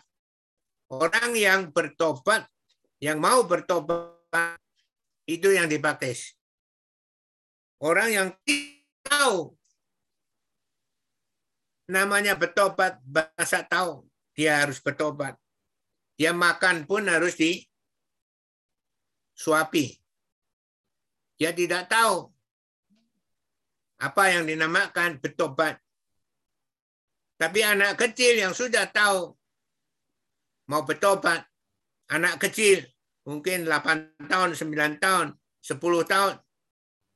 Orang 0.90 1.38
yang 1.38 1.70
bertobat, 1.70 2.50
yang 2.98 3.22
mau 3.22 3.46
bertobat, 3.46 4.58
itu 5.30 5.54
yang 5.54 5.70
dibaptis. 5.70 6.39
Orang 7.80 8.12
yang 8.12 8.28
tahu 9.00 9.56
namanya 11.88 12.36
bertobat, 12.36 13.00
bahasa 13.00 13.64
tahu 13.64 14.04
dia 14.36 14.60
harus 14.60 14.84
bertobat. 14.84 15.40
Dia 16.20 16.36
makan 16.36 16.84
pun 16.84 17.08
harus 17.08 17.40
disuapi. 17.40 19.96
Dia 21.40 21.56
tidak 21.56 21.88
tahu 21.88 22.28
apa 24.00 24.24
yang 24.28 24.44
dinamakan 24.44 25.16
bertobat. 25.16 25.80
Tapi 27.40 27.64
anak 27.64 27.96
kecil 27.96 28.36
yang 28.36 28.52
sudah 28.52 28.84
tahu 28.92 29.32
mau 30.68 30.84
bertobat, 30.84 31.48
anak 32.12 32.36
kecil 32.36 32.84
mungkin 33.24 33.64
8 33.64 34.28
tahun, 34.28 34.52
9 34.52 35.00
tahun, 35.00 35.32
10 35.64 36.04
tahun, 36.04 36.36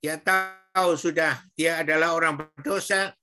dia 0.05 0.21
tahu 0.21 1.01
sudah 1.01 1.33
dia 1.57 1.81
adalah 1.81 2.12
orang 2.12 2.37
berdosa, 2.37 3.17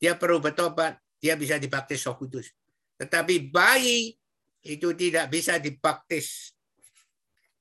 dia 0.00 0.16
perlu 0.16 0.40
bertobat, 0.40 0.96
dia 1.20 1.36
bisa 1.36 1.60
dibaptis 1.60 2.00
Roh 2.08 2.16
Kudus. 2.16 2.48
Tetapi 2.96 3.52
bayi 3.52 4.16
itu 4.64 4.96
tidak 4.96 5.28
bisa 5.28 5.60
dibaptis 5.60 6.56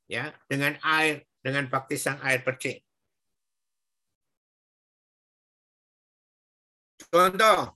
ya 0.08 0.32
dengan 0.48 0.80
air 0.80 1.28
dengan 1.44 1.68
baptisan 1.68 2.24
air 2.24 2.40
percik. 2.40 2.80
Contoh, 7.12 7.76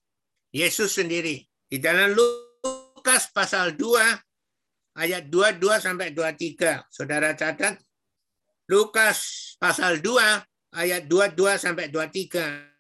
Yesus 0.56 0.96
sendiri 0.96 1.44
di 1.68 1.84
dalam 1.84 2.16
Lukas 2.16 3.28
pasal 3.36 3.76
2 3.76 5.04
ayat 5.04 5.28
22 5.28 5.84
sampai 5.84 6.16
23. 6.16 6.88
Saudara 6.88 7.36
catat 7.36 7.76
Lukas 8.72 9.52
pasal 9.60 10.00
2 10.00 10.57
ayat 10.78 11.10
22 11.10 11.58
sampai 11.58 11.90
23. 11.90 12.78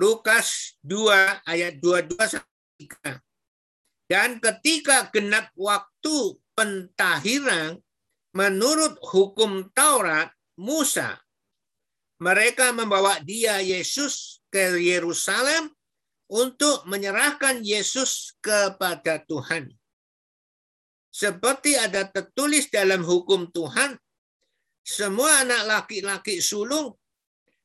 Lukas 0.00 0.74
2 0.82 1.44
ayat 1.44 1.78
22 1.78 2.16
sampai 2.18 2.56
3. 2.80 3.20
Dan 4.10 4.40
ketika 4.40 5.12
genap 5.12 5.52
waktu 5.54 6.40
pentahiran 6.56 7.78
menurut 8.34 8.98
hukum 9.04 9.70
Taurat 9.70 10.32
Musa, 10.58 11.20
mereka 12.18 12.72
membawa 12.74 13.20
dia 13.22 13.60
Yesus 13.60 14.42
ke 14.50 14.80
Yerusalem 14.80 15.70
untuk 16.30 16.86
menyerahkan 16.88 17.62
Yesus 17.62 18.34
kepada 18.42 19.22
Tuhan. 19.24 19.70
Seperti 21.14 21.78
ada 21.78 22.10
tertulis 22.10 22.66
dalam 22.74 23.06
hukum 23.06 23.46
Tuhan, 23.54 23.94
semua 24.84 25.40
anak 25.40 25.64
laki-laki 25.64 26.44
sulung 26.44 26.92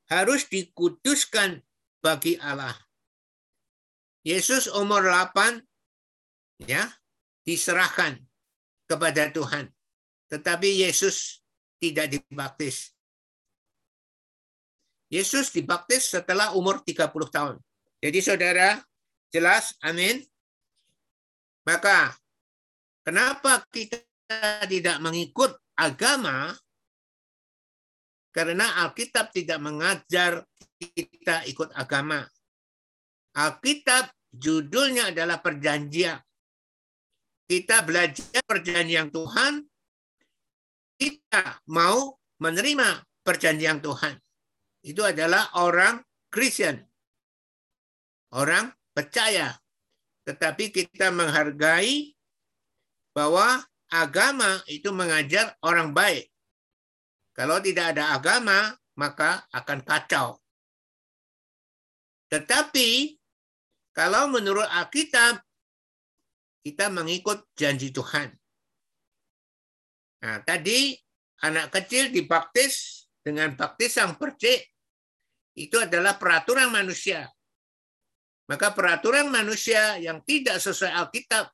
harus 0.07 0.47
dikuduskan 0.47 1.59
bagi 1.99 2.39
Allah. 2.39 2.73
Yesus 4.23 4.71
umur 4.71 5.03
8 5.03 5.59
ya 6.63 6.87
diserahkan 7.43 8.15
kepada 8.87 9.27
Tuhan. 9.35 9.67
Tetapi 10.31 10.87
Yesus 10.87 11.43
tidak 11.77 12.07
dibaptis. 12.07 12.95
Yesus 15.11 15.51
dibaptis 15.51 16.13
setelah 16.13 16.53
umur 16.53 16.79
30 16.85 17.09
tahun. 17.33 17.55
Jadi 17.99 18.19
saudara, 18.21 18.79
jelas, 19.33 19.73
amin. 19.81 20.21
Maka, 21.65 22.13
kenapa 23.03 23.65
kita 23.73 23.99
tidak 24.69 25.01
mengikut 25.01 25.57
agama? 25.73 26.53
Karena 28.29 28.85
Alkitab 28.85 29.33
tidak 29.33 29.59
mengajar 29.59 30.45
kita 30.77 31.43
ikut 31.49 31.73
agama. 31.73 32.23
Alkitab 33.33 34.13
judulnya 34.29 35.09
adalah 35.09 35.41
perjanjian 35.41 36.21
kita 37.49 37.81
belajar 37.81 38.45
perjanjian 38.45 39.09
Tuhan, 39.09 39.65
kita 41.01 41.65
mau 41.73 42.13
menerima 42.37 43.01
perjanjian 43.25 43.81
Tuhan. 43.81 44.21
Itu 44.85 45.01
adalah 45.01 45.49
orang 45.57 45.97
Kristen. 46.29 46.77
Orang 48.29 48.69
percaya. 48.93 49.57
Tetapi 50.29 50.69
kita 50.69 51.09
menghargai 51.09 52.13
bahwa 53.17 53.65
agama 53.89 54.61
itu 54.69 54.93
mengajar 54.93 55.57
orang 55.65 55.89
baik. 55.89 56.28
Kalau 57.39 57.63
tidak 57.63 57.95
ada 57.95 58.19
agama, 58.19 58.75
maka 58.99 59.47
akan 59.55 59.79
kacau. 59.87 60.43
Tetapi 62.27 63.15
kalau 63.95 64.27
menurut 64.27 64.67
Alkitab, 64.67 65.39
kita 66.67 66.91
mengikut 66.91 67.47
janji 67.55 67.95
Tuhan. 67.95 68.35
Nah, 70.19 70.43
tadi 70.43 70.99
anak 71.47 71.71
kecil 71.71 72.11
dibaptis 72.11 73.07
dengan 73.23 73.55
baptisan 73.55 74.19
percik 74.19 74.59
itu 75.55 75.79
adalah 75.79 76.19
peraturan 76.19 76.67
manusia. 76.67 77.23
Maka 78.51 78.75
peraturan 78.75 79.31
manusia 79.31 79.95
yang 79.95 80.19
tidak 80.27 80.59
sesuai 80.59 80.91
Alkitab 80.91 81.47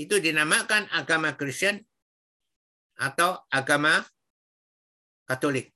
itu 0.00 0.16
dinamakan 0.16 0.88
agama 0.96 1.36
Kristen 1.36 1.84
atau 2.96 3.44
agama 3.52 4.00
Katolik. 5.30 5.70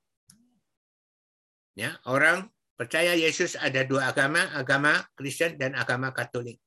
Ya, 1.79 1.95
orang 2.11 2.51
percaya 2.75 3.15
Yesus 3.15 3.55
ada 3.55 3.87
dua 3.87 4.11
agama, 4.11 4.51
agama 4.51 4.99
Kristen 5.15 5.55
dan 5.55 5.79
agama 5.79 6.11
Katolik. 6.11 6.59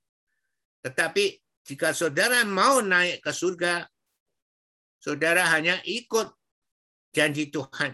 Tetapi 0.87 1.35
jika 1.67 1.91
saudara 1.91 2.47
mau 2.47 2.79
naik 2.79 3.19
ke 3.19 3.31
surga, 3.35 3.83
saudara 5.03 5.51
hanya 5.51 5.83
ikut 5.83 6.31
janji 7.11 7.51
Tuhan, 7.51 7.91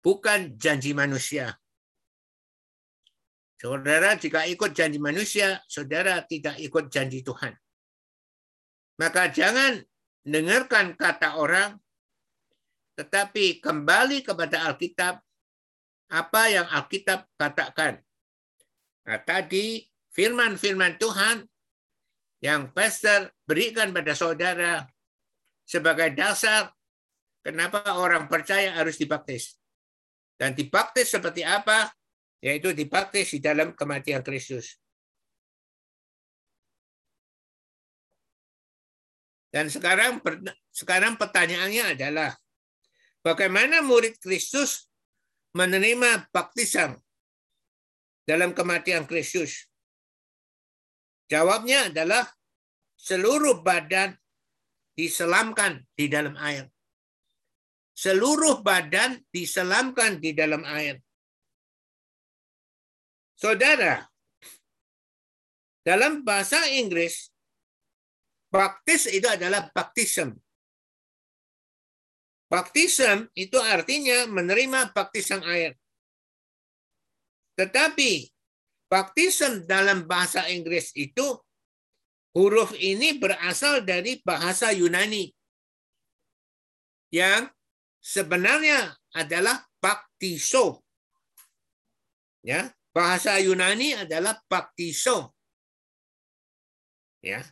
bukan 0.00 0.56
janji 0.56 0.96
manusia. 0.96 1.52
Saudara 3.60 4.16
jika 4.16 4.48
ikut 4.48 4.72
janji 4.72 4.96
manusia, 4.96 5.60
saudara 5.68 6.24
tidak 6.24 6.56
ikut 6.56 6.88
janji 6.88 7.20
Tuhan. 7.20 7.52
Maka 8.96 9.28
jangan 9.28 9.84
dengarkan 10.24 10.96
kata 10.96 11.36
orang, 11.36 11.83
tetapi 12.94 13.58
kembali 13.58 14.22
kepada 14.22 14.70
Alkitab, 14.70 15.18
apa 16.14 16.42
yang 16.50 16.66
Alkitab 16.70 17.26
katakan. 17.34 17.98
Nah, 19.04 19.20
tadi 19.20 19.82
firman-firman 20.14 20.96
Tuhan 20.96 21.42
yang 22.38 22.70
pastor 22.70 23.34
berikan 23.44 23.90
pada 23.90 24.14
saudara 24.14 24.86
sebagai 25.66 26.14
dasar 26.14 26.70
kenapa 27.42 27.98
orang 27.98 28.30
percaya 28.30 28.72
harus 28.78 28.96
dibaptis. 28.96 29.58
Dan 30.38 30.54
dibaptis 30.54 31.10
seperti 31.10 31.42
apa? 31.42 31.90
Yaitu 32.44 32.76
dibaptis 32.76 33.32
di 33.34 33.40
dalam 33.40 33.72
kematian 33.72 34.22
Kristus. 34.22 34.76
Dan 39.54 39.70
sekarang 39.70 40.18
sekarang 40.74 41.14
pertanyaannya 41.14 41.94
adalah 41.94 42.34
bagaimana 43.24 43.80
murid 43.80 44.20
Kristus 44.20 44.92
menerima 45.56 46.28
baptisan 46.28 47.00
dalam 48.28 48.52
kematian 48.52 49.08
Kristus? 49.08 49.66
Jawabnya 51.32 51.88
adalah 51.88 52.28
seluruh 53.00 53.64
badan 53.64 54.12
diselamkan 54.92 55.82
di 55.96 56.06
dalam 56.06 56.36
air. 56.36 56.68
Seluruh 57.94 58.60
badan 58.60 59.22
diselamkan 59.32 60.20
di 60.20 60.36
dalam 60.36 60.66
air. 60.66 61.00
Saudara, 63.34 64.02
dalam 65.84 66.22
bahasa 66.26 66.64
Inggris, 66.70 67.30
baptis 68.50 69.10
itu 69.10 69.26
adalah 69.26 69.70
baptism. 69.70 70.32
Baptism 72.54 73.26
itu 73.34 73.58
artinya 73.58 74.30
menerima 74.30 74.94
baptisan 74.94 75.42
air. 75.42 75.74
Tetapi 77.58 78.30
Baptism 78.86 79.66
dalam 79.66 80.06
bahasa 80.06 80.46
Inggris 80.46 80.94
itu 80.94 81.34
huruf 82.30 82.70
ini 82.78 83.18
berasal 83.18 83.82
dari 83.82 84.22
bahasa 84.22 84.70
Yunani 84.70 85.34
yang 87.10 87.50
sebenarnya 87.98 88.94
adalah 89.18 89.66
baptiso. 89.82 90.86
Ya, 92.46 92.70
bahasa 92.94 93.34
Yunani 93.42 93.98
adalah 93.98 94.38
baptiso. 94.46 95.34
Ya. 97.18 97.42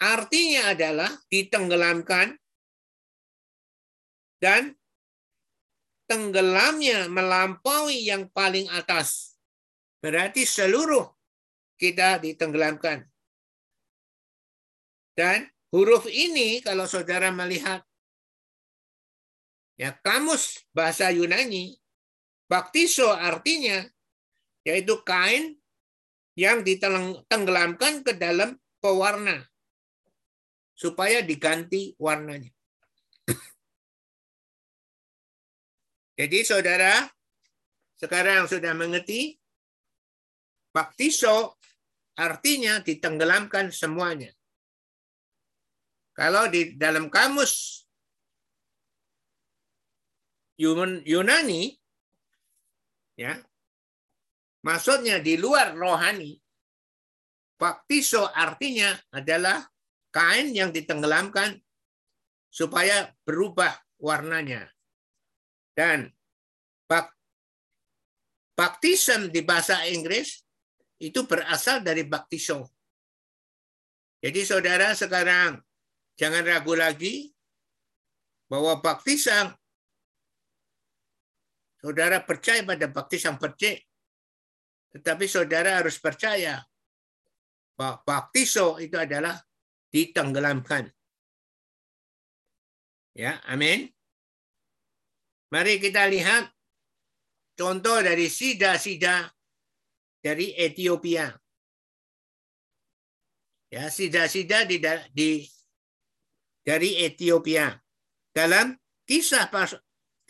Artinya 0.00 0.72
adalah 0.72 1.12
ditenggelamkan 1.28 2.40
dan 4.40 4.74
tenggelamnya 6.10 7.06
melampaui 7.06 8.08
yang 8.08 8.26
paling 8.32 8.66
atas. 8.72 9.38
Berarti 10.02 10.48
seluruh 10.48 11.06
kita 11.78 12.18
ditenggelamkan. 12.18 13.06
Dan 15.14 15.46
huruf 15.70 16.08
ini 16.08 16.64
kalau 16.64 16.88
saudara 16.88 17.28
melihat 17.30 17.84
ya 19.76 19.92
kamus 20.00 20.64
bahasa 20.72 21.12
Yunani, 21.12 21.76
baptiso 22.48 23.12
artinya 23.12 23.84
yaitu 24.64 24.98
kain 25.04 25.60
yang 26.34 26.64
ditenggelamkan 26.64 28.00
ke 28.00 28.16
dalam 28.16 28.56
pewarna 28.80 29.44
supaya 30.72 31.20
diganti 31.20 31.92
warnanya. 32.00 32.48
Jadi 36.20 36.44
saudara 36.44 37.00
sekarang 37.96 38.44
sudah 38.44 38.76
mengerti 38.76 39.40
baptiso 40.68 41.56
artinya 42.12 42.84
ditenggelamkan 42.84 43.72
semuanya. 43.72 44.28
Kalau 46.12 46.52
di 46.52 46.76
dalam 46.76 47.08
kamus 47.08 47.80
Yunani, 50.60 51.72
ya, 53.16 53.40
maksudnya 54.60 55.24
di 55.24 55.40
luar 55.40 55.72
rohani, 55.72 56.36
baptiso 57.56 58.28
artinya 58.28 58.92
adalah 59.08 59.64
kain 60.12 60.52
yang 60.52 60.68
ditenggelamkan 60.68 61.56
supaya 62.52 63.08
berubah 63.24 63.72
warnanya. 63.96 64.68
Dan 65.80 66.12
baptism 68.52 69.32
di 69.32 69.40
bahasa 69.40 69.88
Inggris 69.88 70.44
itu 71.00 71.24
berasal 71.24 71.80
dari 71.80 72.04
baptiso. 72.04 72.68
Jadi 74.20 74.44
saudara 74.44 74.92
sekarang 74.92 75.56
Jangan 76.20 76.44
ragu 76.44 76.76
lagi 76.76 77.32
bahwa 78.44 78.76
baptisan 78.84 79.56
saudara 81.80 82.20
percaya 82.20 82.60
pada 82.60 82.92
baptisan 82.92 83.40
percik. 83.40 83.88
Tetapi 84.92 85.24
saudara 85.24 85.80
harus 85.80 85.96
percaya 85.96 86.60
bahwa 87.72 88.04
baptiso 88.04 88.76
itu 88.84 89.00
adalah 89.00 89.40
ditenggelamkan. 89.88 90.92
Ya, 93.16 93.40
amin. 93.48 93.88
Mari 95.50 95.82
kita 95.82 96.06
lihat 96.06 96.46
contoh 97.58 97.98
dari 97.98 98.30
sida-sida 98.30 99.26
dari 100.22 100.54
Ethiopia. 100.54 101.26
Ya, 103.70 103.90
sida-sida 103.90 104.62
di, 104.66 104.78
di 105.10 105.42
dari 106.62 107.02
Ethiopia. 107.02 107.74
Dalam 108.30 108.78
kisah 109.02 109.50
pas, 109.50 109.74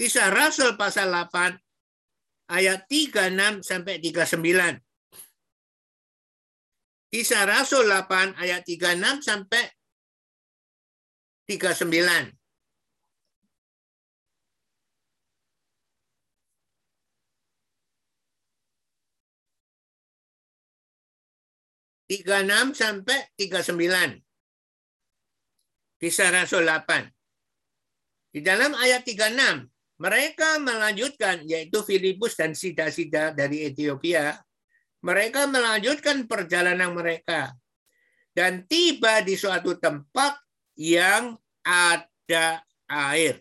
kisah 0.01 0.33
Rasul 0.33 0.81
pasal 0.81 1.13
8 1.13 1.53
ayat 2.57 2.89
36 2.89 3.61
sampai 3.61 4.01
39. 4.01 4.81
Kisah 7.13 7.45
Rasul 7.45 7.93
8 7.93 8.41
ayat 8.41 8.65
36 8.65 9.21
sampai 9.21 9.69
39. 11.45 12.40
Tiga 22.11 22.43
enam 22.43 22.75
sampai 22.75 23.31
tiga 23.39 23.63
sembilan. 23.63 24.19
Kisah 25.95 26.43
Rasul 26.43 26.67
8. 26.67 27.07
Di 28.35 28.43
dalam 28.43 28.75
ayat 28.75 29.07
36, 29.07 29.71
mereka 30.03 30.59
melanjutkan, 30.59 31.47
yaitu 31.47 31.87
Filipus 31.87 32.35
dan 32.35 32.51
sida-sida 32.51 33.31
dari 33.31 33.63
Ethiopia, 33.71 34.43
mereka 35.07 35.47
melanjutkan 35.47 36.27
perjalanan 36.27 36.91
mereka 36.99 37.55
dan 38.35 38.67
tiba 38.67 39.23
di 39.23 39.39
suatu 39.39 39.79
tempat 39.79 40.35
yang 40.75 41.39
ada 41.63 42.59
air. 42.91 43.39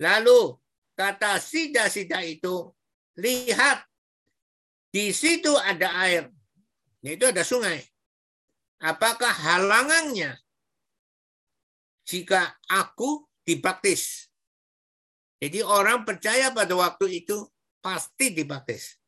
Lalu 0.00 0.56
kata 0.96 1.36
sida-sida 1.44 2.24
itu, 2.24 2.72
lihat 3.20 3.84
di 4.88 5.12
situ 5.12 5.52
ada 5.60 5.92
air, 6.08 6.32
yaitu 7.06 7.30
ada 7.30 7.46
sungai. 7.46 7.86
Apakah 8.82 9.30
halangannya 9.30 10.34
jika 12.02 12.58
aku 12.66 13.22
dibaptis. 13.46 14.26
Jadi 15.38 15.62
orang 15.62 16.02
percaya 16.02 16.50
pada 16.50 16.74
waktu 16.74 17.22
itu 17.22 17.46
pasti 17.78 18.34
dibaptis. 18.34 18.98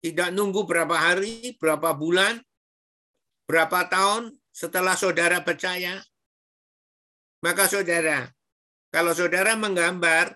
Tidak 0.00 0.32
nunggu 0.32 0.64
berapa 0.64 0.96
hari, 0.96 1.60
berapa 1.60 1.92
bulan, 1.92 2.40
berapa 3.44 3.84
tahun 3.92 4.32
setelah 4.48 4.96
saudara 4.96 5.44
percaya. 5.44 6.00
Maka 7.44 7.68
saudara, 7.68 8.32
kalau 8.88 9.12
saudara 9.12 9.56
menggambar, 9.60 10.32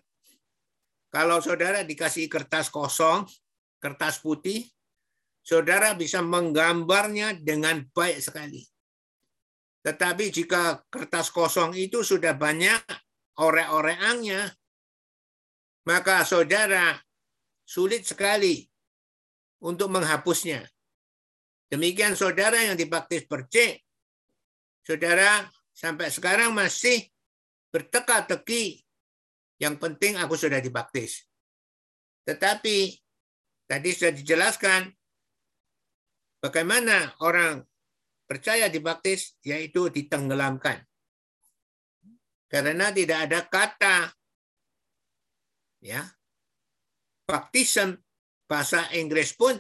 kalau 1.09 1.41
saudara 1.41 1.81
dikasih 1.81 2.29
kertas 2.29 2.69
kosong, 2.69 3.25
kertas 3.81 4.21
putih, 4.21 4.74
saudara 5.45 5.93
bisa 5.93 6.25
menggambarnya 6.25 7.37
dengan 7.37 7.85
baik 7.93 8.19
sekali. 8.25 8.65
Tetapi 9.85 10.33
jika 10.33 10.81
kertas 10.89 11.29
kosong 11.29 11.77
itu 11.77 12.01
sudah 12.01 12.33
banyak 12.33 12.81
orek-orekannya, 13.37 14.49
maka 15.85 16.25
saudara 16.25 16.97
sulit 17.69 18.09
sekali 18.09 18.65
untuk 19.61 19.93
menghapusnya. 19.93 20.65
Demikian 21.69 22.17
saudara 22.17 22.65
yang 22.65 22.81
dibaptis 22.81 23.29
percik, 23.29 23.85
saudara 24.81 25.45
sampai 25.77 26.09
sekarang 26.09 26.57
masih 26.57 27.05
berteka-teki. 27.69 28.81
Yang 29.61 29.77
penting 29.77 30.17
aku 30.17 30.35
sudah 30.41 30.65
dibaptis. 30.65 31.29
Tetapi 32.25 32.97
tadi 33.69 33.89
sudah 33.93 34.13
dijelaskan 34.17 34.89
bagaimana 36.45 37.17
orang 37.25 37.65
percaya 38.29 38.69
dibaptis 38.69 39.41
yaitu 39.41 39.89
ditenggelamkan. 39.89 40.85
Karena 42.53 42.93
tidak 42.93 43.19
ada 43.25 43.41
kata 43.49 43.97
ya 45.81 46.05
baptism 47.25 47.97
bahasa 48.45 48.93
Inggris 48.93 49.33
pun 49.33 49.57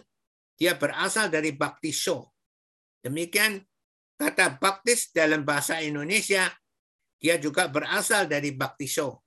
dia 0.60 0.76
berasal 0.76 1.32
dari 1.32 1.56
baptiso. 1.56 2.36
Demikian 3.00 3.64
kata 4.20 4.60
baptis 4.60 5.08
dalam 5.08 5.48
bahasa 5.48 5.80
Indonesia 5.80 6.52
dia 7.16 7.40
juga 7.40 7.72
berasal 7.72 8.28
dari 8.28 8.52
baptiso. 8.52 9.24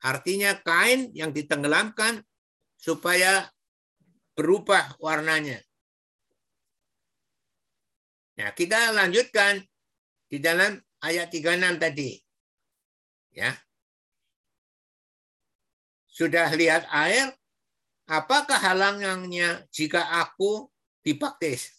Artinya 0.00 0.56
kain 0.64 1.12
yang 1.12 1.32
ditenggelamkan 1.36 2.24
supaya 2.80 3.48
berubah 4.32 4.96
warnanya. 5.00 5.60
Nah, 8.34 8.50
kita 8.50 8.90
lanjutkan 8.90 9.62
di 10.26 10.42
dalam 10.42 10.74
ayat 11.04 11.30
36 11.30 11.78
tadi. 11.78 12.18
Ya. 13.30 13.54
Sudah 16.10 16.50
lihat 16.54 16.86
air? 16.90 17.34
Apakah 18.06 18.60
halangannya 18.60 19.64
jika 19.70 20.02
aku 20.22 20.68
dibaptis? 21.02 21.72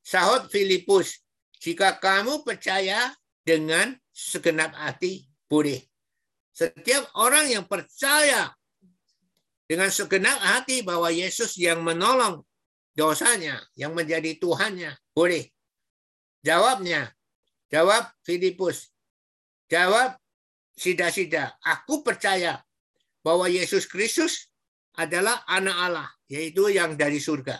Sahut 0.00 0.48
Filipus, 0.48 1.20
jika 1.60 2.00
kamu 2.00 2.40
percaya 2.46 3.12
dengan 3.44 3.92
segenap 4.08 4.72
hati, 4.72 5.28
boleh. 5.44 5.84
Setiap 6.54 7.12
orang 7.14 7.52
yang 7.52 7.68
percaya 7.68 8.50
dengan 9.68 9.92
segenap 9.92 10.40
hati 10.40 10.80
bahwa 10.80 11.12
Yesus 11.12 11.60
yang 11.60 11.84
menolong 11.84 12.40
dosanya, 12.96 13.60
yang 13.76 13.92
menjadi 13.92 14.40
Tuhannya, 14.40 14.96
boleh. 15.12 15.46
Jawabnya, 16.42 17.10
jawab 17.70 18.08
Filipus. 18.22 18.90
Jawab 19.68 20.16
Sida-sida. 20.78 21.58
Aku 21.66 22.06
percaya 22.06 22.62
bahwa 23.26 23.50
Yesus 23.50 23.90
Kristus 23.90 24.46
adalah 24.94 25.42
anak 25.50 25.74
Allah, 25.74 26.08
yaitu 26.30 26.70
yang 26.70 26.94
dari 26.94 27.18
surga. 27.18 27.58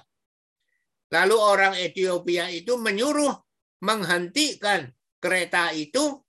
Lalu 1.10 1.36
orang 1.36 1.74
Ethiopia 1.74 2.46
itu 2.54 2.78
menyuruh 2.78 3.34
menghentikan 3.82 4.86
kereta 5.18 5.74
itu 5.74 6.22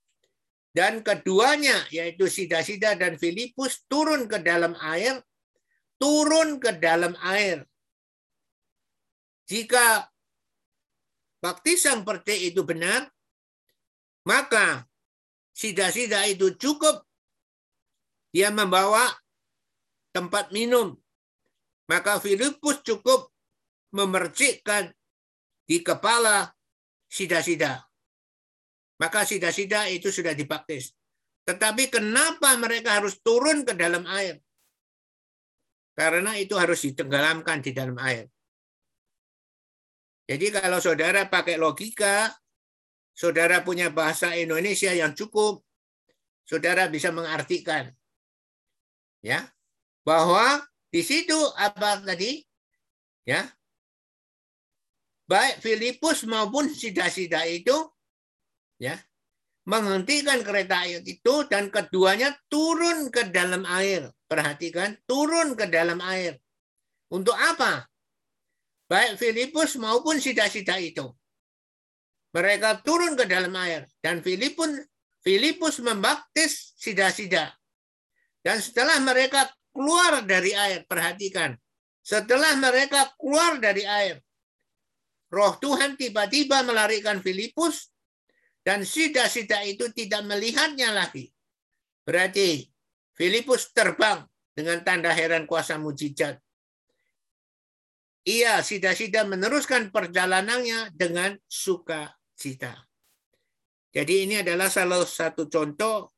dan 0.74 1.02
keduanya 1.06 1.86
yaitu 1.94 2.26
Sida-Sida 2.26 2.98
dan 2.98 3.18
Filipus 3.18 3.86
turun 3.86 4.26
ke 4.26 4.42
dalam 4.42 4.74
air, 4.82 5.22
turun 5.98 6.58
ke 6.58 6.74
dalam 6.78 7.14
air. 7.22 7.66
Jika 9.46 10.10
baptisan 11.40 12.04
percaya 12.04 12.38
itu 12.38 12.62
benar, 12.62 13.08
maka 14.28 14.84
Sida-Sida 15.56 16.24
itu 16.30 16.54
cukup 16.56 17.04
dia 18.30 18.54
membawa 18.54 19.10
tempat 20.14 20.54
minum. 20.54 20.94
Maka 21.90 22.22
Filipus 22.22 22.86
cukup 22.86 23.34
memercikkan 23.90 24.94
di 25.66 25.82
kepala 25.82 26.54
sida-sida. 27.10 27.82
Maka 29.02 29.26
sida-sida 29.26 29.90
itu 29.90 30.14
sudah 30.14 30.30
dibaptis. 30.30 30.94
Tetapi 31.42 31.90
kenapa 31.90 32.54
mereka 32.54 33.02
harus 33.02 33.18
turun 33.18 33.66
ke 33.66 33.74
dalam 33.74 34.06
air? 34.06 34.38
Karena 35.98 36.38
itu 36.38 36.54
harus 36.54 36.86
ditenggelamkan 36.86 37.58
di 37.58 37.74
dalam 37.74 37.98
air. 37.98 38.30
Jadi 40.30 40.46
kalau 40.54 40.78
saudara 40.78 41.26
pakai 41.26 41.58
logika, 41.58 42.30
saudara 43.10 43.66
punya 43.66 43.90
bahasa 43.90 44.38
Indonesia 44.38 44.94
yang 44.94 45.10
cukup, 45.18 45.66
saudara 46.46 46.86
bisa 46.86 47.10
mengartikan 47.10 47.90
ya 49.20 49.46
bahwa 50.02 50.64
di 50.88 51.04
situ 51.04 51.36
apa 51.54 52.00
tadi 52.02 52.40
ya 53.28 53.44
baik 55.28 55.60
Filipus 55.60 56.24
maupun 56.26 56.66
sida-sida 56.72 57.44
itu 57.46 57.74
ya 58.80 58.98
menghentikan 59.68 60.40
kereta 60.42 60.88
air 60.88 61.04
itu 61.04 61.46
dan 61.46 61.70
keduanya 61.70 62.34
turun 62.50 63.12
ke 63.12 63.28
dalam 63.30 63.62
air. 63.68 64.10
Perhatikan, 64.26 64.94
turun 65.06 65.58
ke 65.58 65.66
dalam 65.70 65.98
air. 66.02 66.38
Untuk 67.10 67.34
apa? 67.34 67.89
Baik 68.90 69.22
Filipus 69.22 69.78
maupun 69.78 70.18
sida-sida 70.18 70.82
itu. 70.82 71.06
Mereka 72.34 72.82
turun 72.82 73.14
ke 73.14 73.22
dalam 73.22 73.54
air 73.54 73.86
dan 74.02 74.18
Filipus 74.18 74.82
Filipus 75.22 75.78
membaptis 75.78 76.74
sida-sida. 76.74 77.54
Dan 78.40 78.58
setelah 78.58 78.98
mereka 78.98 79.46
keluar 79.70 80.24
dari 80.24 80.56
air, 80.56 80.82
perhatikan. 80.88 81.54
Setelah 82.00 82.56
mereka 82.56 83.12
keluar 83.20 83.60
dari 83.60 83.84
air, 83.84 84.18
Roh 85.30 85.54
Tuhan 85.60 85.94
tiba-tiba 85.94 86.64
melarikan 86.66 87.22
Filipus 87.22 87.92
dan 88.64 88.82
sida-sida 88.82 89.62
itu 89.62 89.92
tidak 89.94 90.26
melihatnya 90.26 90.90
lagi. 90.90 91.30
Berarti 92.02 92.66
Filipus 93.14 93.70
terbang 93.70 94.24
dengan 94.56 94.82
tanda 94.82 95.12
heran 95.12 95.46
kuasa 95.46 95.76
mujizat. 95.76 96.40
Ia 98.30 98.62
sida-sida 98.62 99.26
meneruskan 99.26 99.90
perjalanannya 99.90 100.94
dengan 100.94 101.34
sukacita. 101.50 102.86
Jadi 103.90 104.30
ini 104.30 104.38
adalah 104.38 104.70
salah 104.70 105.02
satu 105.02 105.50
contoh 105.50 106.14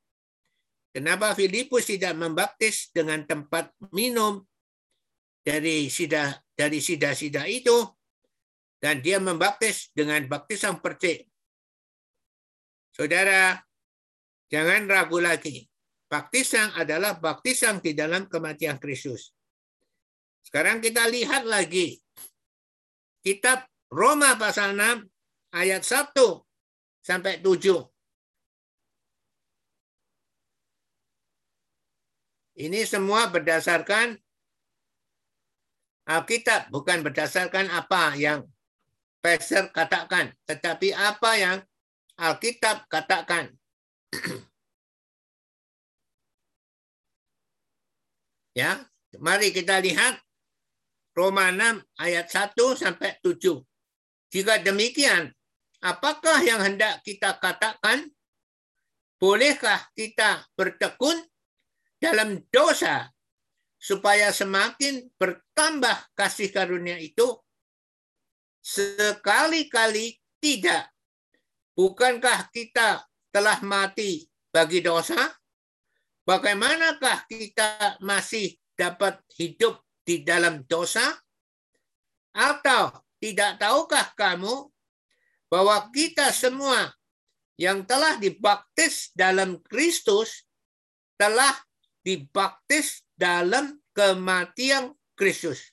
kenapa 0.93 1.33
Filipus 1.33 1.89
tidak 1.89 2.13
membaptis 2.13 2.93
dengan 2.93 3.25
tempat 3.25 3.73
minum 3.97 4.45
dari 5.41 5.89
sida 5.89 6.37
dari 6.53 6.85
sida-sida 6.85 7.49
itu 7.49 7.81
dan 8.77 9.01
dia 9.01 9.17
membaptis 9.17 9.89
dengan 9.97 10.21
baptisan 10.29 10.85
percik. 10.85 11.25
Saudara, 12.93 13.57
jangan 14.53 14.85
ragu 14.85 15.17
lagi. 15.17 15.65
Baptisan 16.13 16.77
adalah 16.77 17.17
baptisan 17.17 17.81
di 17.81 17.97
dalam 17.97 18.29
kematian 18.29 18.77
Kristus. 18.77 19.33
Sekarang 20.45 20.83
kita 20.85 21.09
lihat 21.09 21.49
lagi. 21.49 22.01
Kitab 23.23 23.70
Roma 23.87 24.35
pasal 24.35 24.75
6 24.75 25.07
ayat 25.55 25.87
1 25.87 26.11
sampai 27.07 27.39
7. 27.39 27.87
Ini 32.59 32.83
semua 32.85 33.31
berdasarkan 33.31 34.18
Alkitab, 36.03 36.66
bukan 36.75 37.07
berdasarkan 37.07 37.70
apa 37.70 38.18
yang 38.18 38.43
Pastor 39.23 39.70
katakan, 39.70 40.35
tetapi 40.51 40.91
apa 40.91 41.31
yang 41.39 41.62
Alkitab 42.18 42.91
katakan. 42.91 43.55
ya, 48.59 48.83
mari 49.23 49.55
kita 49.55 49.79
lihat 49.79 50.18
Roma 51.13 51.53
6 51.53 51.85
ayat 52.01 52.27
1 52.29 52.57
sampai 52.77 53.21
7. 53.21 53.61
Jika 54.33 54.65
demikian, 54.65 55.29
apakah 55.85 56.41
yang 56.41 56.61
hendak 56.65 57.05
kita 57.05 57.37
katakan? 57.37 58.09
Bolehkah 59.23 59.79
kita 59.95 60.51
bertekun 60.59 61.15
dalam 62.03 62.43
dosa 62.51 63.07
supaya 63.79 64.35
semakin 64.35 65.07
bertambah 65.15 66.11
kasih 66.19 66.51
karunia 66.51 66.99
itu 66.99 67.39
Sekali-kali 68.63 70.23
tidak. 70.39 70.87
Bukankah 71.75 72.47
kita 72.55 73.03
telah 73.35 73.59
mati 73.67 74.23
bagi 74.55 74.79
dosa? 74.79 75.19
Bagaimanakah 76.23 77.27
kita 77.27 77.99
masih 77.99 78.55
dapat 78.79 79.19
hidup 79.35 79.83
di 80.03 80.26
dalam 80.26 80.66
dosa? 80.66 81.05
Atau 82.32 82.90
tidak 83.22 83.62
tahukah 83.62 84.12
kamu 84.18 84.72
bahwa 85.53 85.76
kita 85.92 86.32
semua 86.34 86.90
yang 87.61 87.84
telah 87.84 88.16
dibaptis 88.18 89.12
dalam 89.14 89.61
Kristus 89.68 90.48
telah 91.20 91.55
dibaptis 92.03 93.07
dalam 93.14 93.78
kematian 93.94 94.90
Kristus. 95.14 95.70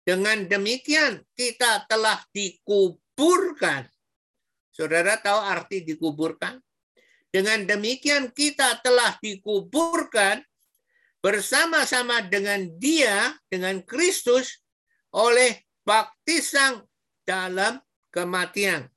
Dengan 0.00 0.48
demikian 0.48 1.20
kita 1.36 1.84
telah 1.84 2.24
dikuburkan. 2.32 3.84
Saudara 4.72 5.20
tahu 5.20 5.40
arti 5.44 5.84
dikuburkan? 5.84 6.56
Dengan 7.28 7.62
demikian 7.68 8.32
kita 8.32 8.80
telah 8.80 9.14
dikuburkan 9.20 10.40
bersama-sama 11.20 12.24
dengan 12.24 12.64
dia, 12.80 13.36
dengan 13.52 13.80
Kristus, 13.84 14.60
oleh 15.12 15.60
baptisan 15.84 16.84
dalam 17.24 17.80
kematian. 18.12 18.88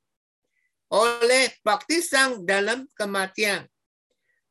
Oleh 0.92 1.52
baptisan 1.64 2.44
dalam 2.44 2.88
kematian. 2.96 3.68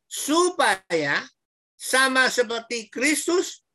Supaya 0.06 1.26
sama 1.74 2.30
seperti 2.30 2.88
Kristus 2.94 3.66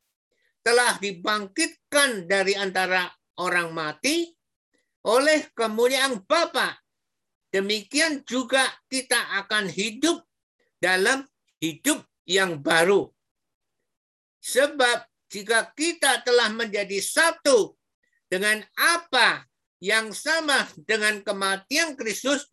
telah 0.63 0.95
dibangkitkan 0.97 2.29
dari 2.29 2.55
antara 2.55 3.09
orang 3.39 3.71
mati 3.75 4.31
oleh 5.03 5.47
kemuliaan 5.55 6.23
Bapa. 6.23 6.77
Demikian 7.49 8.21
juga 8.29 8.61
kita 8.85 9.17
akan 9.41 9.65
hidup 9.73 10.21
dalam 10.77 11.25
hidup 11.57 12.05
yang 12.29 12.61
baru. 12.61 13.09
Sebab 14.39 15.03
jika 15.29 15.71
kita 15.75 16.23
telah 16.23 16.49
menjadi 16.55 16.99
satu 17.03 17.75
dengan 18.31 18.63
apa 18.75 19.45
yang 19.83 20.11
sama 20.11 20.67
dengan 20.87 21.21
kematian 21.23 21.95
Kristus, 21.99 22.47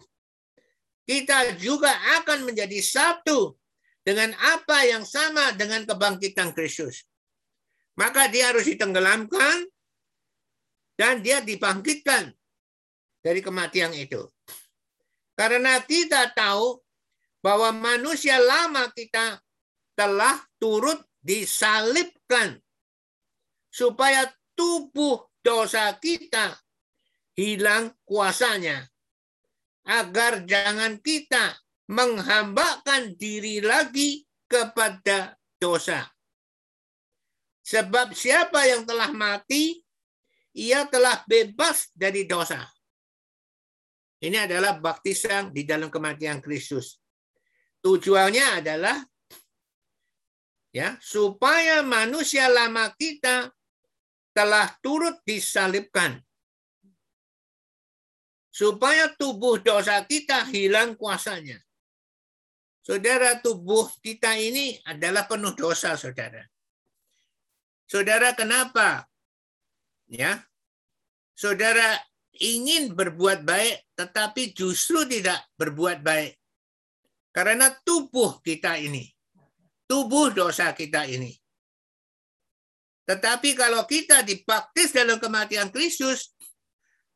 kita 1.07 1.55
juga 1.59 1.91
akan 2.21 2.51
menjadi 2.51 2.83
satu 2.83 3.55
dengan 4.03 4.35
apa 4.39 4.87
yang 4.87 5.03
sama 5.07 5.55
dengan 5.55 5.87
kebangkitan 5.87 6.55
Kristus 6.55 7.07
maka 7.97 8.29
dia 8.29 8.53
harus 8.53 8.69
ditenggelamkan 8.69 9.67
dan 11.01 11.25
dia 11.25 11.41
dibangkitkan 11.41 12.31
dari 13.25 13.41
kematian 13.41 13.97
itu. 13.97 14.29
Karena 15.37 15.81
kita 15.85 16.33
tahu 16.33 16.81
bahwa 17.41 17.73
manusia 17.73 18.41
lama 18.41 18.89
kita 18.93 19.41
telah 19.97 20.41
turut 20.61 21.01
disalibkan 21.27 22.63
supaya 23.67 24.31
tubuh 24.55 25.27
dosa 25.43 25.91
kita 25.99 26.55
hilang 27.35 27.91
kuasanya 28.07 28.87
agar 29.83 30.47
jangan 30.47 31.03
kita 31.03 31.59
menghambakan 31.91 33.19
diri 33.19 33.59
lagi 33.59 34.23
kepada 34.47 35.35
dosa. 35.59 36.07
Sebab 37.67 38.15
siapa 38.15 38.63
yang 38.71 38.87
telah 38.87 39.11
mati, 39.11 39.83
ia 40.55 40.87
telah 40.87 41.27
bebas 41.27 41.91
dari 41.91 42.23
dosa. 42.23 42.63
Ini 44.23 44.47
adalah 44.47 44.79
baptisan 44.79 45.51
di 45.51 45.67
dalam 45.67 45.91
kematian 45.91 46.39
Kristus. 46.39 47.03
Tujuannya 47.83 48.63
adalah 48.63 48.97
ya 50.77 51.01
supaya 51.01 51.81
manusia 51.81 52.53
lama 52.53 52.93
kita 53.01 53.49
telah 54.37 54.69
turut 54.85 55.17
disalibkan. 55.25 56.21
Supaya 58.53 59.09
tubuh 59.17 59.57
dosa 59.61 60.05
kita 60.05 60.45
hilang 60.53 60.93
kuasanya. 61.01 61.57
Saudara, 62.85 63.41
tubuh 63.41 63.89
kita 64.05 64.37
ini 64.37 64.77
adalah 64.85 65.25
penuh 65.25 65.57
dosa, 65.57 65.97
saudara. 65.97 66.45
Saudara, 67.89 68.33
kenapa? 68.37 69.09
Ya, 70.07 70.45
saudara 71.35 72.01
ingin 72.37 72.95
berbuat 72.95 73.45
baik, 73.45 73.93
tetapi 73.97 74.55
justru 74.57 75.05
tidak 75.09 75.41
berbuat 75.59 76.01
baik. 76.01 76.39
Karena 77.35 77.69
tubuh 77.85 78.41
kita 78.41 78.81
ini, 78.81 79.16
tubuh 79.87 80.35
dosa 80.35 80.75
kita 80.75 81.07
ini. 81.07 81.33
Tetapi 83.07 83.55
kalau 83.55 83.87
kita 83.87 84.27
dibaptis 84.27 84.91
dalam 84.91 85.23
kematian 85.23 85.71
Kristus, 85.71 86.35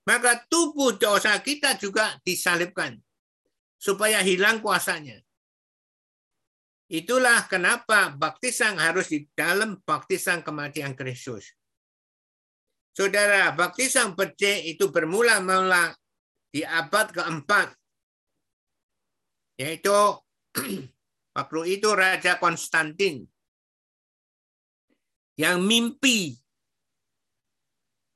maka 0.07 0.39
tubuh 0.47 0.95
dosa 0.95 1.35
kita 1.43 1.75
juga 1.77 2.15
disalibkan 2.23 2.95
supaya 3.75 4.23
hilang 4.23 4.63
kuasanya. 4.63 5.19
Itulah 6.91 7.47
kenapa 7.47 8.11
baptisan 8.15 8.79
harus 8.79 9.11
di 9.11 9.23
dalam 9.35 9.79
baptisan 9.83 10.43
kematian 10.43 10.99
Kristus. 10.99 11.55
Saudara, 12.91 13.55
baptisan 13.55 14.19
percaya 14.19 14.59
itu 14.67 14.91
bermula-mula 14.91 15.95
di 16.51 16.67
abad 16.67 17.15
keempat. 17.15 17.71
Yaitu 19.63 19.95
waktu 21.37 21.81
itu 21.81 21.89
Raja 21.95 22.37
Konstantin 22.37 23.27
yang 25.41 25.65
mimpi 25.65 26.37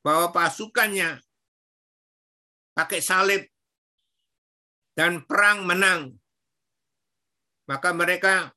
bahwa 0.05 0.29
pasukannya 0.29 1.17
pakai 2.77 3.01
salib 3.01 3.43
dan 4.93 5.25
perang 5.25 5.65
menang. 5.65 6.15
Maka 7.65 7.97
mereka, 7.97 8.53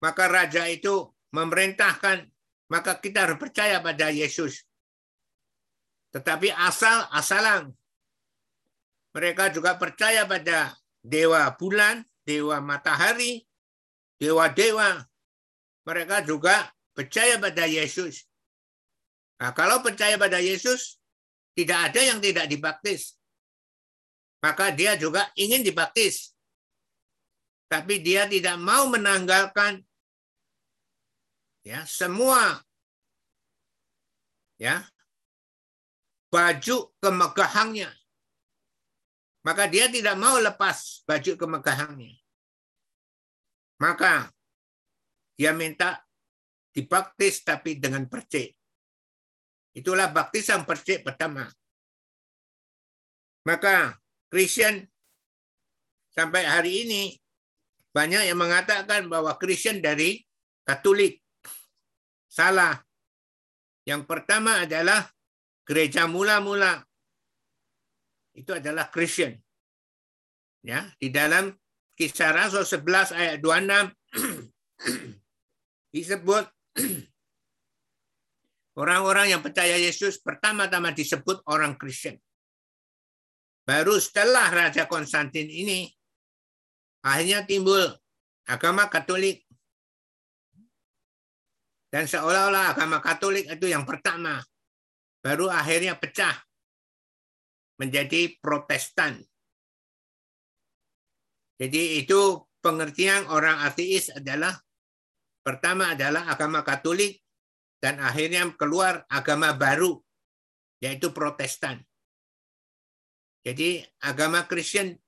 maka 0.00 0.24
raja 0.32 0.64
itu 0.64 1.12
memerintahkan, 1.36 2.24
maka 2.72 2.96
kita 2.96 3.28
harus 3.28 3.36
percaya 3.36 3.84
pada 3.84 4.08
Yesus. 4.08 4.64
Tetapi 6.16 6.48
asal 6.56 7.04
asalan 7.12 7.68
mereka 9.12 9.52
juga 9.52 9.76
percaya 9.76 10.24
pada 10.24 10.72
dewa 11.04 11.52
bulan, 11.56 12.00
dewa 12.24 12.60
matahari, 12.64 13.47
dewa-dewa. 14.18 15.02
Mereka 15.86 16.26
juga 16.26 16.68
percaya 16.92 17.40
pada 17.40 17.64
Yesus. 17.64 18.28
Nah, 19.38 19.54
kalau 19.54 19.80
percaya 19.80 20.18
pada 20.18 20.42
Yesus, 20.42 20.98
tidak 21.54 21.90
ada 21.90 22.00
yang 22.02 22.18
tidak 22.18 22.50
dibaptis. 22.50 23.14
Maka 24.42 24.74
dia 24.74 24.94
juga 24.98 25.30
ingin 25.38 25.62
dibaptis. 25.62 26.34
Tapi 27.70 28.02
dia 28.02 28.26
tidak 28.26 28.58
mau 28.58 28.88
menanggalkan 28.90 29.82
ya 31.66 31.84
semua 31.84 32.64
ya 34.58 34.82
baju 36.32 36.90
kemegahannya. 36.98 37.90
Maka 39.46 39.64
dia 39.70 39.86
tidak 39.88 40.18
mau 40.18 40.36
lepas 40.42 41.06
baju 41.06 41.32
kemegahannya. 41.38 42.17
Maka 43.78 44.26
dia 45.38 45.54
minta 45.54 46.02
dibaptis 46.74 47.46
tapi 47.46 47.78
dengan 47.78 48.06
percik. 48.10 48.54
Itulah 49.74 50.10
baptisan 50.10 50.66
persik 50.66 51.06
pertama. 51.06 51.46
Maka 53.46 53.94
Kristen 54.26 54.82
sampai 56.10 56.42
hari 56.42 56.84
ini 56.84 57.02
banyak 57.94 58.28
yang 58.28 58.38
mengatakan 58.38 59.06
bahwa 59.06 59.38
Kristen 59.38 59.78
dari 59.78 60.18
Katolik. 60.66 61.24
Salah. 62.28 62.76
Yang 63.88 64.04
pertama 64.04 64.68
adalah 64.68 65.08
gereja 65.64 66.04
mula-mula. 66.04 66.84
Itu 68.36 68.52
adalah 68.52 68.92
Kristen. 68.92 69.40
Ya, 70.60 70.92
di 71.00 71.08
dalam 71.08 71.54
Kisah 71.98 72.30
Rasul 72.30 72.62
11 72.62 73.18
ayat 73.18 73.36
26 73.42 73.90
disebut 75.98 76.44
Orang-orang 78.78 79.34
yang 79.34 79.42
percaya 79.42 79.74
Yesus 79.74 80.22
pertama-tama 80.22 80.94
disebut 80.94 81.42
orang 81.50 81.74
Kristen. 81.74 82.14
Baru 83.66 83.98
setelah 83.98 84.46
Raja 84.54 84.86
Konstantin 84.86 85.50
ini, 85.50 85.90
akhirnya 87.02 87.42
timbul 87.42 87.90
agama 88.46 88.86
Katolik. 88.86 89.42
Dan 91.90 92.06
seolah-olah 92.06 92.78
agama 92.78 93.02
Katolik 93.02 93.50
itu 93.50 93.66
yang 93.66 93.82
pertama. 93.82 94.38
Baru 95.18 95.50
akhirnya 95.50 95.98
pecah 95.98 96.38
menjadi 97.82 98.38
Protestan. 98.38 99.18
Jadi 101.58 101.98
itu 101.98 102.38
pengertian 102.62 103.26
orang 103.26 103.66
ateis 103.66 104.14
adalah 104.14 104.54
pertama 105.42 105.98
adalah 105.98 106.30
agama 106.30 106.62
Katolik, 106.62 107.18
dan 107.78 108.02
akhirnya 108.02 108.46
keluar 108.58 109.06
agama 109.06 109.54
baru 109.54 109.98
yaitu 110.78 111.10
Protestan. 111.10 111.82
Jadi 113.42 113.82
agama 114.02 114.46
Kristen 114.46 114.98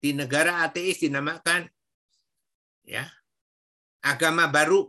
di 0.00 0.14
negara 0.14 0.64
ateis 0.66 1.02
dinamakan 1.02 1.66
ya 2.86 3.06
agama 4.02 4.48
baru. 4.48 4.88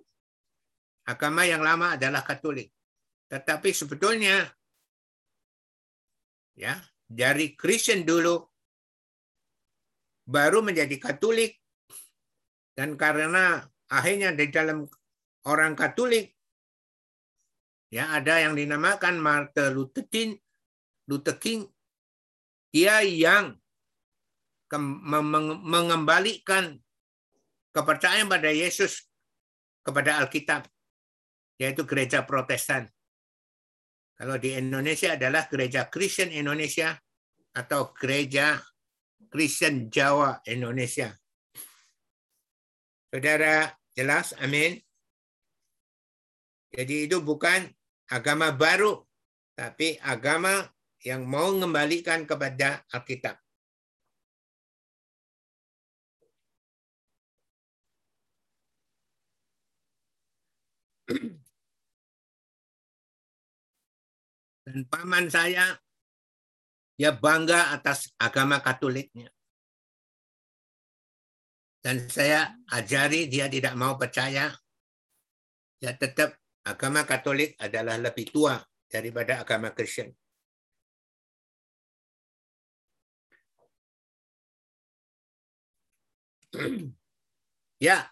Agama 1.01 1.43
yang 1.49 1.65
lama 1.65 1.97
adalah 1.97 2.21
Katolik. 2.21 2.69
Tetapi 3.25 3.73
sebetulnya 3.73 4.45
ya 6.53 6.77
dari 7.09 7.57
Kristen 7.57 8.05
dulu 8.05 8.37
baru 10.31 10.63
menjadi 10.63 10.95
Katolik 10.95 11.59
dan 12.73 12.95
karena 12.95 13.67
akhirnya 13.91 14.31
di 14.31 14.47
dalam 14.47 14.87
orang 15.43 15.75
Katolik 15.75 16.31
Ya, 17.91 18.07
ada 18.15 18.39
yang 18.39 18.55
dinamakan 18.55 19.19
Martin 19.19 19.75
Luther 19.75 20.07
King, 20.07 20.39
Luther 21.11 21.35
King 21.35 21.67
dia 22.71 23.03
yang 23.03 23.59
mengembalikan 25.67 26.79
kepercayaan 27.75 28.31
pada 28.31 28.47
Yesus 28.47 29.11
kepada 29.83 30.23
Alkitab, 30.23 30.71
yaitu 31.59 31.83
gereja 31.83 32.23
Protestan. 32.23 32.87
Kalau 34.15 34.39
di 34.39 34.55
Indonesia 34.55 35.19
adalah 35.19 35.51
gereja 35.51 35.91
Kristen 35.91 36.31
Indonesia 36.31 36.95
atau 37.51 37.91
gereja 37.91 38.63
Kristen 39.29 39.91
Jawa 39.91 40.41
Indonesia. 40.47 41.13
Saudara, 43.11 43.75
jelas? 43.91 44.31
Amin. 44.39 44.79
Jadi 46.71 47.11
itu 47.11 47.19
bukan 47.19 47.67
agama 48.07 48.55
baru, 48.55 49.03
tapi 49.51 49.99
agama 49.99 50.71
yang 51.03 51.27
mau 51.27 51.51
mengembalikan 51.51 52.23
kepada 52.23 52.87
Alkitab. 52.95 53.35
Dan 64.61 64.87
paman 64.87 65.27
saya, 65.27 65.75
dia 67.01 67.17
bangga 67.17 67.73
atas 67.73 68.13
agama 68.21 68.61
Katoliknya. 68.61 69.25
Dan 71.81 72.05
saya 72.05 72.53
ajari 72.69 73.25
dia 73.25 73.49
tidak 73.49 73.73
mau 73.73 73.97
percaya. 73.97 74.53
Dia 75.81 75.97
tetap 75.97 76.37
agama 76.61 77.01
Katolik 77.01 77.57
adalah 77.57 77.97
lebih 77.97 78.29
tua 78.29 78.61
daripada 78.85 79.41
agama 79.41 79.73
Kristen. 79.73 80.13
ya. 87.89 88.05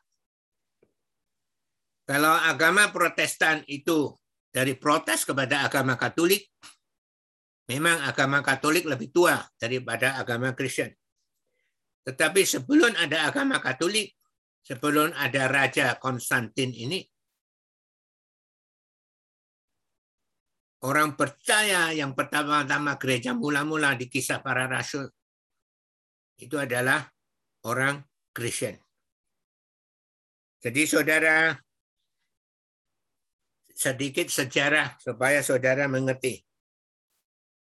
Kalau 2.10 2.34
agama 2.42 2.90
Protestan 2.90 3.62
itu 3.70 4.18
dari 4.50 4.74
protes 4.74 5.30
kepada 5.30 5.62
agama 5.70 5.94
Katolik, 5.94 6.50
memang 7.70 8.02
agama 8.02 8.42
Katolik 8.42 8.90
lebih 8.90 9.14
tua 9.14 9.38
daripada 9.62 10.18
agama 10.18 10.58
Kristen. 10.58 10.90
Tetapi 12.02 12.42
sebelum 12.42 12.98
ada 12.98 13.30
agama 13.30 13.62
Katolik, 13.62 14.18
sebelum 14.66 15.14
ada 15.14 15.46
Raja 15.46 15.94
Konstantin 16.02 16.74
ini, 16.74 17.06
orang 20.82 21.14
percaya 21.14 21.94
yang 21.94 22.18
pertama-tama 22.18 22.98
gereja 22.98 23.38
mula-mula 23.38 23.94
di 23.94 24.10
kisah 24.10 24.42
para 24.42 24.66
rasul 24.66 25.06
itu 26.40 26.56
adalah 26.58 27.06
orang 27.70 28.02
Kristen. 28.34 28.80
Jadi 30.60 30.82
saudara 30.90 31.56
sedikit 33.76 34.28
sejarah 34.28 35.00
supaya 35.00 35.40
saudara 35.40 35.88
mengerti. 35.88 36.49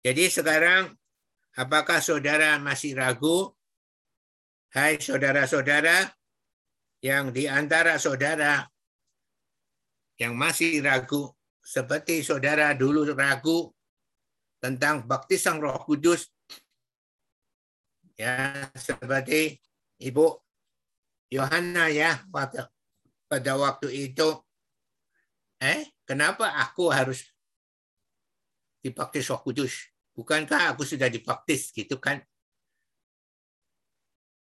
Jadi 0.07 0.31
sekarang 0.31 0.95
apakah 1.59 1.99
saudara 1.99 2.63
masih 2.63 2.95
ragu? 2.95 3.51
Hai 4.71 5.03
saudara-saudara 5.03 6.15
yang 7.03 7.35
di 7.35 7.51
antara 7.51 7.99
saudara 7.99 8.63
yang 10.15 10.39
masih 10.39 10.79
ragu 10.79 11.35
seperti 11.59 12.23
saudara 12.23 12.71
dulu 12.79 13.03
ragu 13.19 13.75
tentang 14.63 15.03
baptisan 15.11 15.59
Roh 15.59 15.75
Kudus 15.83 16.31
ya 18.15 18.71
seperti 18.79 19.59
Ibu 19.99 20.39
Yohana 21.35 21.91
ya 21.91 22.23
pada 22.31 22.71
pada 23.27 23.53
waktu 23.59 23.91
itu 23.91 24.39
eh 25.59 25.91
kenapa 26.07 26.63
aku 26.63 26.95
harus 26.95 27.27
dibaptis 28.87 29.27
Roh 29.35 29.43
Kudus? 29.43 29.96
Bukankah 30.17 30.73
aku 30.73 30.83
sudah 30.89 31.13
dibaptis 31.13 31.71
gitu 31.77 32.01
kan? 32.01 32.25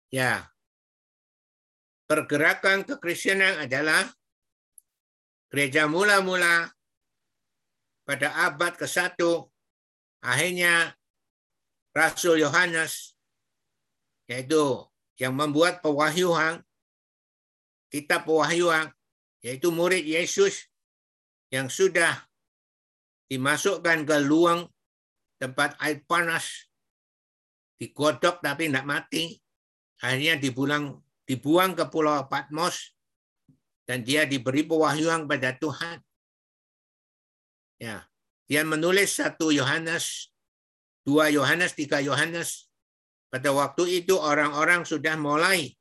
Ya. 0.10 0.50
Pergerakan 2.10 2.90
kekristenan 2.90 3.70
adalah 3.70 4.10
gereja 5.54 5.86
mula-mula 5.86 6.74
pada 8.02 8.50
abad 8.50 8.74
ke-1 8.74 9.22
akhirnya 10.26 10.98
Rasul 11.94 12.42
Yohanes 12.42 13.14
yaitu 14.26 14.90
yang 15.22 15.38
membuat 15.38 15.86
pewahyuan 15.86 16.66
kitab 17.94 18.26
pewahyuan 18.26 18.90
yaitu 19.46 19.70
murid 19.70 20.02
Yesus 20.02 20.66
yang 21.54 21.70
sudah 21.70 22.26
dimasukkan 23.30 24.06
ke 24.10 24.18
luang 24.26 24.66
tempat 25.40 25.80
air 25.80 26.04
panas, 26.04 26.68
digodok 27.80 28.44
tapi 28.44 28.68
tidak 28.68 28.86
mati, 28.86 29.40
akhirnya 30.04 30.36
dibuang, 30.36 31.00
dibuang 31.24 31.74
ke 31.74 31.88
Pulau 31.88 32.28
Patmos, 32.28 32.94
dan 33.88 34.04
dia 34.04 34.28
diberi 34.28 34.68
pewahyuan 34.68 35.26
pada 35.26 35.56
Tuhan. 35.56 36.04
Ya, 37.80 38.04
dia 38.52 38.68
menulis 38.68 39.16
satu 39.16 39.56
Yohanes, 39.56 40.36
dua 41.08 41.32
Yohanes, 41.32 41.74
tiga 41.74 42.04
Yohanes. 42.04 42.68
Pada 43.32 43.56
waktu 43.56 44.04
itu 44.04 44.18
orang-orang 44.18 44.84
sudah 44.84 45.14
mulai 45.14 45.80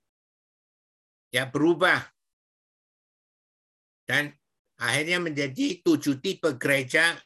ya 1.32 1.48
berubah 1.48 2.00
dan 4.09 4.32
akhirnya 4.80 5.20
menjadi 5.20 5.80
tujuh 5.84 6.20
tipe 6.24 6.48
gereja 6.56 7.16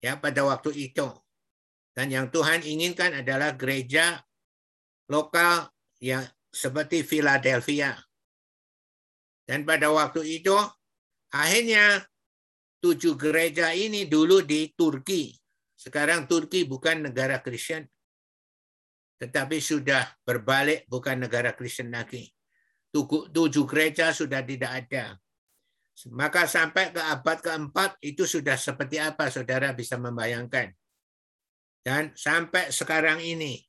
ya 0.00 0.16
pada 0.16 0.44
waktu 0.44 0.72
itu. 0.90 1.08
Dan 1.92 2.08
yang 2.08 2.26
Tuhan 2.32 2.64
inginkan 2.64 3.20
adalah 3.20 3.54
gereja 3.54 4.20
lokal 5.12 5.68
yang 6.00 6.24
seperti 6.48 7.04
Philadelphia. 7.04 7.94
Dan 9.44 9.66
pada 9.66 9.90
waktu 9.90 10.40
itu 10.40 10.54
akhirnya 11.34 12.02
tujuh 12.80 13.18
gereja 13.18 13.74
ini 13.76 14.08
dulu 14.08 14.40
di 14.40 14.70
Turki. 14.72 15.34
Sekarang 15.76 16.24
Turki 16.30 16.64
bukan 16.64 17.10
negara 17.10 17.42
Kristen. 17.42 17.84
Tetapi 19.20 19.60
sudah 19.60 20.06
berbalik 20.24 20.88
bukan 20.88 21.20
negara 21.26 21.52
Kristen 21.52 21.92
lagi. 21.92 22.24
Tujuh 23.34 23.64
gereja 23.68 24.14
sudah 24.16 24.40
tidak 24.40 24.86
ada. 24.86 25.18
Maka 26.08 26.48
sampai 26.48 26.96
ke 26.96 27.02
abad 27.02 27.38
keempat 27.44 28.00
itu 28.00 28.24
sudah 28.24 28.56
seperti 28.56 28.96
apa 28.96 29.28
saudara 29.28 29.76
bisa 29.76 30.00
membayangkan. 30.00 30.72
Dan 31.84 32.16
sampai 32.16 32.72
sekarang 32.72 33.20
ini. 33.20 33.60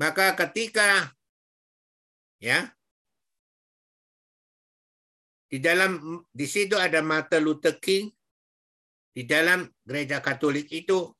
Maka 0.00 0.36
ketika 0.36 1.12
ya 2.40 2.72
di 5.50 5.58
dalam 5.60 6.24
di 6.32 6.46
situ 6.48 6.76
ada 6.76 7.04
Martin 7.04 7.44
Luther 7.44 7.76
King 7.76 8.08
di 9.12 9.28
dalam 9.28 9.68
gereja 9.84 10.24
Katolik 10.24 10.72
itu 10.72 11.10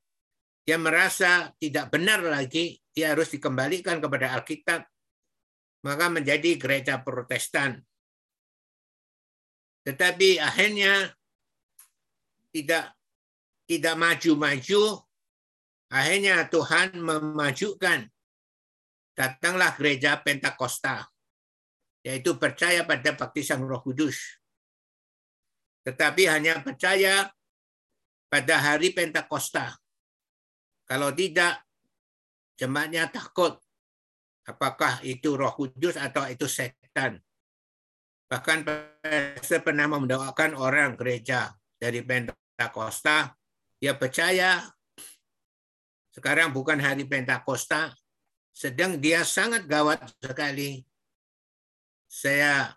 dia 0.65 0.79
merasa 0.81 1.51
tidak 1.61 1.93
benar 1.93 2.25
lagi 2.25 2.79
dia 2.95 3.13
harus 3.13 3.29
dikembalikan 3.35 3.99
kepada 4.01 4.33
Alkitab 4.39 4.87
maka 5.85 6.07
menjadi 6.09 6.57
gereja 6.57 7.03
Protestan 7.03 7.83
tetapi 9.85 10.37
akhirnya 10.37 11.09
tidak 12.53 12.93
tidak 13.71 13.95
maju-maju. 13.95 14.83
Akhirnya 15.91 16.47
Tuhan 16.51 16.99
memajukan. 16.99 18.07
Datanglah 19.15 19.75
gereja 19.77 20.17
Pentakosta, 20.23 21.05
yaitu 22.01 22.41
percaya 22.41 22.87
pada 22.89 23.13
baptisan 23.13 23.61
Roh 23.61 23.83
Kudus. 23.85 24.17
Tetapi 25.85 26.25
hanya 26.25 26.63
percaya 26.65 27.29
pada 28.33 28.57
hari 28.57 28.97
Pentakosta. 28.97 29.77
Kalau 30.89 31.13
tidak, 31.13 31.61
jemaatnya 32.57 33.13
takut. 33.13 33.61
Apakah 34.49 35.05
itu 35.05 35.37
Roh 35.37 35.53
Kudus 35.53 36.01
atau 36.01 36.25
itu 36.27 36.49
setan? 36.49 37.21
Bahkan 38.31 38.59
saya 39.43 39.59
pernah 39.59 39.91
mendoakan 39.91 40.55
orang 40.55 40.95
gereja 40.95 41.51
dari 41.75 41.99
Pentakosta, 42.07 43.35
dia 43.83 43.99
percaya 43.99 44.63
sekarang 46.15 46.55
bukan 46.55 46.79
hari 46.79 47.11
Pentakosta, 47.11 47.91
sedang 48.55 49.03
dia 49.03 49.27
sangat 49.27 49.67
gawat 49.67 50.15
sekali. 50.23 50.87
Saya 52.07 52.71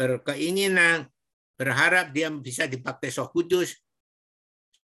berkeinginan, 0.00 1.12
berharap 1.60 2.16
dia 2.16 2.32
bisa 2.32 2.64
dipakai 2.64 3.12
Roh 3.20 3.28
Kudus 3.32 3.76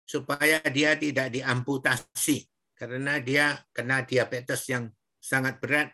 supaya 0.07 0.63
dia 0.71 0.95
tidak 0.95 1.35
diamputasi 1.35 2.47
karena 2.79 3.19
dia 3.19 3.59
kena 3.75 4.07
diabetes 4.07 4.71
yang 4.71 4.87
sangat 5.19 5.59
berat. 5.59 5.91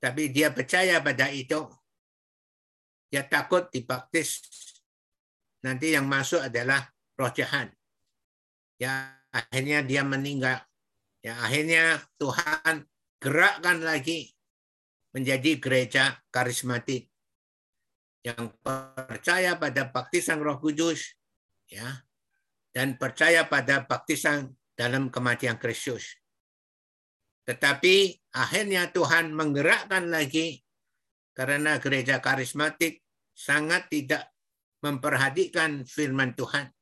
Tapi 0.00 0.32
dia 0.32 0.48
percaya 0.52 1.00
pada 1.04 1.28
itu 1.28 1.68
dia 3.10 3.22
takut 3.26 3.70
dibaptis. 3.70 4.42
Nanti 5.62 5.94
yang 5.94 6.06
masuk 6.06 6.42
adalah 6.42 6.86
roh 7.18 7.32
jahat. 7.32 7.72
Ya 8.76 9.16
akhirnya 9.32 9.82
dia 9.82 10.02
meninggal. 10.02 10.62
Ya 11.24 11.38
akhirnya 11.42 12.02
Tuhan 12.20 12.86
gerakkan 13.18 13.82
lagi 13.82 14.36
menjadi 15.16 15.56
gereja 15.56 16.20
karismatik 16.28 17.08
yang 18.20 18.52
percaya 18.60 19.56
pada 19.56 19.88
baptisan 19.88 20.42
Roh 20.42 20.58
Kudus 20.58 21.14
ya 21.70 22.04
dan 22.74 23.00
percaya 23.00 23.46
pada 23.48 23.86
baptisan 23.86 24.52
dalam 24.76 25.08
kematian 25.08 25.56
Kristus. 25.56 26.18
Tetapi 27.46 28.12
akhirnya 28.34 28.90
Tuhan 28.90 29.32
menggerakkan 29.32 30.10
lagi 30.10 30.65
karena 31.36 31.76
gereja 31.76 32.24
karismatik 32.24 33.04
sangat 33.36 33.92
tidak 33.92 34.32
memperhatikan 34.80 35.84
firman 35.84 36.32
Tuhan. 36.32 36.72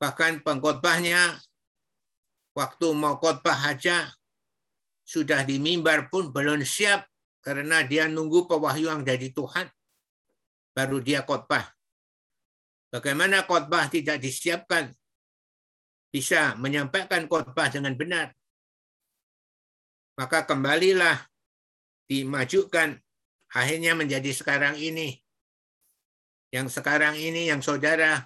Bahkan 0.00 0.40
pengkhotbahnya 0.40 1.36
waktu 2.56 2.86
mau 2.96 3.20
khotbah 3.20 3.68
aja 3.68 4.08
sudah 5.04 5.44
di 5.44 5.60
mimbar 5.60 6.08
pun 6.08 6.32
belum 6.32 6.64
siap 6.64 7.04
karena 7.44 7.84
dia 7.84 8.08
nunggu 8.08 8.48
pewahyuan 8.48 9.04
dari 9.04 9.28
Tuhan 9.28 9.68
baru 10.72 11.04
dia 11.04 11.20
khotbah. 11.20 11.68
Bagaimana 12.88 13.44
khotbah 13.44 13.92
tidak 13.92 14.24
disiapkan 14.24 14.88
bisa 16.08 16.56
menyampaikan 16.56 17.28
khotbah 17.28 17.68
dengan 17.68 17.92
benar. 17.92 18.32
Maka 20.16 20.46
kembalilah 20.46 21.26
dimajukan 22.06 23.03
akhirnya 23.54 23.94
menjadi 23.94 24.30
sekarang 24.34 24.76
ini 24.76 25.18
Yang 26.54 26.78
sekarang 26.78 27.18
ini 27.18 27.50
yang 27.50 27.58
saudara 27.58 28.22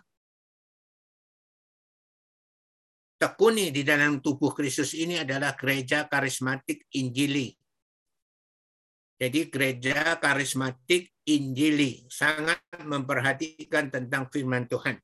tekuni 3.19 3.75
di 3.75 3.83
dalam 3.83 4.21
tubuh 4.21 4.53
Kristus 4.53 4.93
ini 4.93 5.19
adalah 5.19 5.57
gereja 5.57 6.07
karismatik 6.07 6.87
Injili. 6.95 7.51
Jadi 9.19 9.51
gereja 9.51 10.21
karismatik 10.23 11.11
Injili 11.27 12.07
sangat 12.07 12.63
memperhatikan 12.85 13.91
tentang 13.91 14.31
firman 14.31 14.71
Tuhan. 14.71 15.01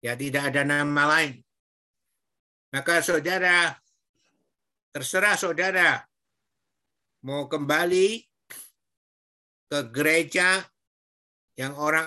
Ya 0.00 0.16
tidak 0.16 0.54
ada 0.54 0.64
nama 0.64 1.18
lain. 1.18 1.44
Maka 2.72 3.04
saudara, 3.04 3.76
terserah 4.94 5.36
saudara 5.36 6.00
mau 7.26 7.50
kembali 7.50 8.35
ke 9.66 9.78
gereja 9.90 10.62
yang 11.58 11.74
orang 11.74 12.06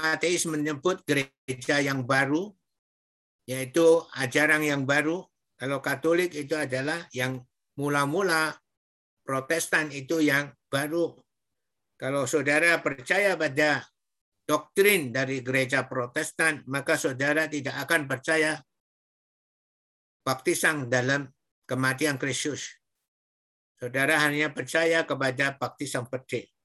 ateis 0.00 0.48
menyebut 0.48 1.04
gereja 1.04 1.82
yang 1.82 2.06
baru, 2.08 2.50
yaitu 3.44 4.02
ajaran 4.16 4.64
yang 4.64 4.88
baru. 4.88 5.22
Kalau 5.56 5.80
Katolik 5.80 6.36
itu 6.36 6.52
adalah 6.56 7.08
yang 7.12 7.40
mula-mula 7.76 8.56
Protestan 9.26 9.90
itu 9.90 10.22
yang 10.22 10.54
baru. 10.70 11.18
Kalau 11.98 12.28
saudara 12.28 12.78
percaya 12.78 13.34
pada 13.34 13.82
doktrin 14.46 15.10
dari 15.10 15.42
gereja 15.42 15.82
Protestan, 15.88 16.62
maka 16.70 16.94
saudara 16.94 17.50
tidak 17.50 17.74
akan 17.74 18.06
percaya 18.06 18.60
baptisan 20.22 20.86
dalam 20.86 21.26
kematian 21.66 22.20
Kristus. 22.20 22.78
Saudara 23.76 24.22
hanya 24.22 24.54
percaya 24.54 25.02
kepada 25.04 25.58
baptisan 25.58 26.06
petik. 26.06 26.55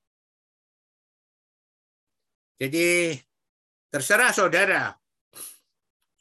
Jadi 2.62 3.18
terserah 3.90 4.30
saudara. 4.30 4.94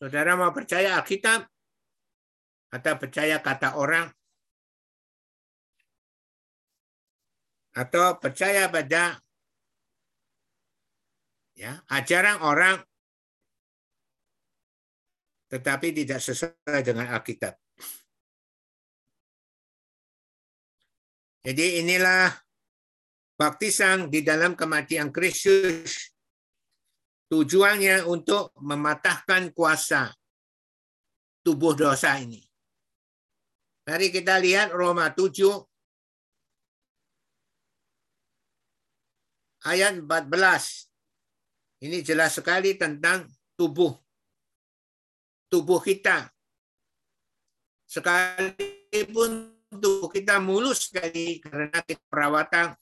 Saudara 0.00 0.32
mau 0.40 0.48
percaya 0.56 0.96
Alkitab 0.96 1.44
atau 2.72 2.94
percaya 2.96 3.36
kata 3.44 3.76
orang 3.76 4.08
atau 7.76 8.16
percaya 8.16 8.72
pada 8.72 9.20
ya 11.52 11.76
ajaran 11.92 12.40
orang 12.40 12.80
tetapi 15.52 15.92
tidak 15.92 16.24
sesuai 16.24 16.80
dengan 16.80 17.12
Alkitab. 17.12 17.52
Jadi 21.44 21.84
inilah 21.84 22.32
baptisan 23.36 24.08
di 24.08 24.24
dalam 24.24 24.56
kematian 24.56 25.12
Kristus 25.12 26.16
tujuannya 27.30 28.10
untuk 28.10 28.50
mematahkan 28.58 29.54
kuasa 29.54 30.10
tubuh 31.46 31.78
dosa 31.78 32.18
ini. 32.18 32.42
Mari 33.86 34.10
kita 34.12 34.36
lihat 34.42 34.74
Roma 34.74 35.08
7 35.14 35.30
ayat 39.66 39.98
14. 40.02 41.80
Ini 41.80 42.04
jelas 42.04 42.36
sekali 42.36 42.76
tentang 42.76 43.24
tubuh. 43.56 43.96
Tubuh 45.48 45.80
kita. 45.80 46.28
Sekalipun 47.88 49.56
tubuh 49.72 50.12
kita 50.12 50.38
mulus 50.38 50.92
sekali 50.92 51.40
karena 51.40 51.80
kita 51.82 52.04
perawatan. 52.06 52.76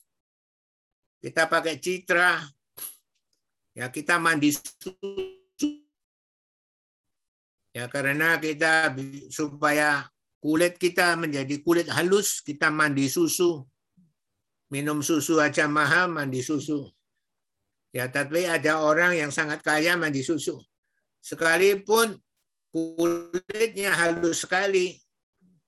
Kita 1.22 1.46
pakai 1.46 1.78
citra. 1.78 2.57
Ya, 3.78 3.86
kita 3.94 4.18
mandi 4.18 4.50
susu. 4.50 4.90
Ya, 7.70 7.86
karena 7.86 8.42
kita 8.42 8.90
supaya 9.30 10.10
kulit 10.42 10.82
kita 10.82 11.14
menjadi 11.14 11.62
kulit 11.62 11.86
halus, 11.86 12.42
kita 12.42 12.74
mandi 12.74 13.06
susu 13.06 13.62
minum 14.68 15.00
susu 15.00 15.40
aja 15.40 15.64
mahal 15.68 16.12
mandi 16.12 16.44
susu. 16.44 16.88
Ya, 17.92 18.08
tapi 18.12 18.44
ada 18.44 18.84
orang 18.84 19.16
yang 19.16 19.32
sangat 19.32 19.64
kaya 19.64 19.96
mandi 19.96 20.20
susu. 20.20 20.60
Sekalipun 21.24 22.14
kulitnya 22.68 23.96
halus 23.96 24.44
sekali, 24.44 25.00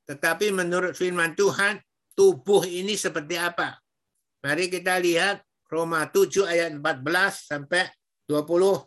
tetapi 0.04 0.52
menurut 0.52 0.92
firman 0.92 1.32
Tuhan, 1.32 1.80
tubuh 2.12 2.68
ini 2.68 2.94
seperti 2.94 3.40
apa? 3.40 3.80
Mari 4.44 4.68
kita 4.68 5.00
lihat 5.00 5.40
Roma 5.72 6.04
7 6.12 6.44
ayat 6.44 6.76
14 6.76 7.48
sampai 7.48 7.88
25. 8.30 8.86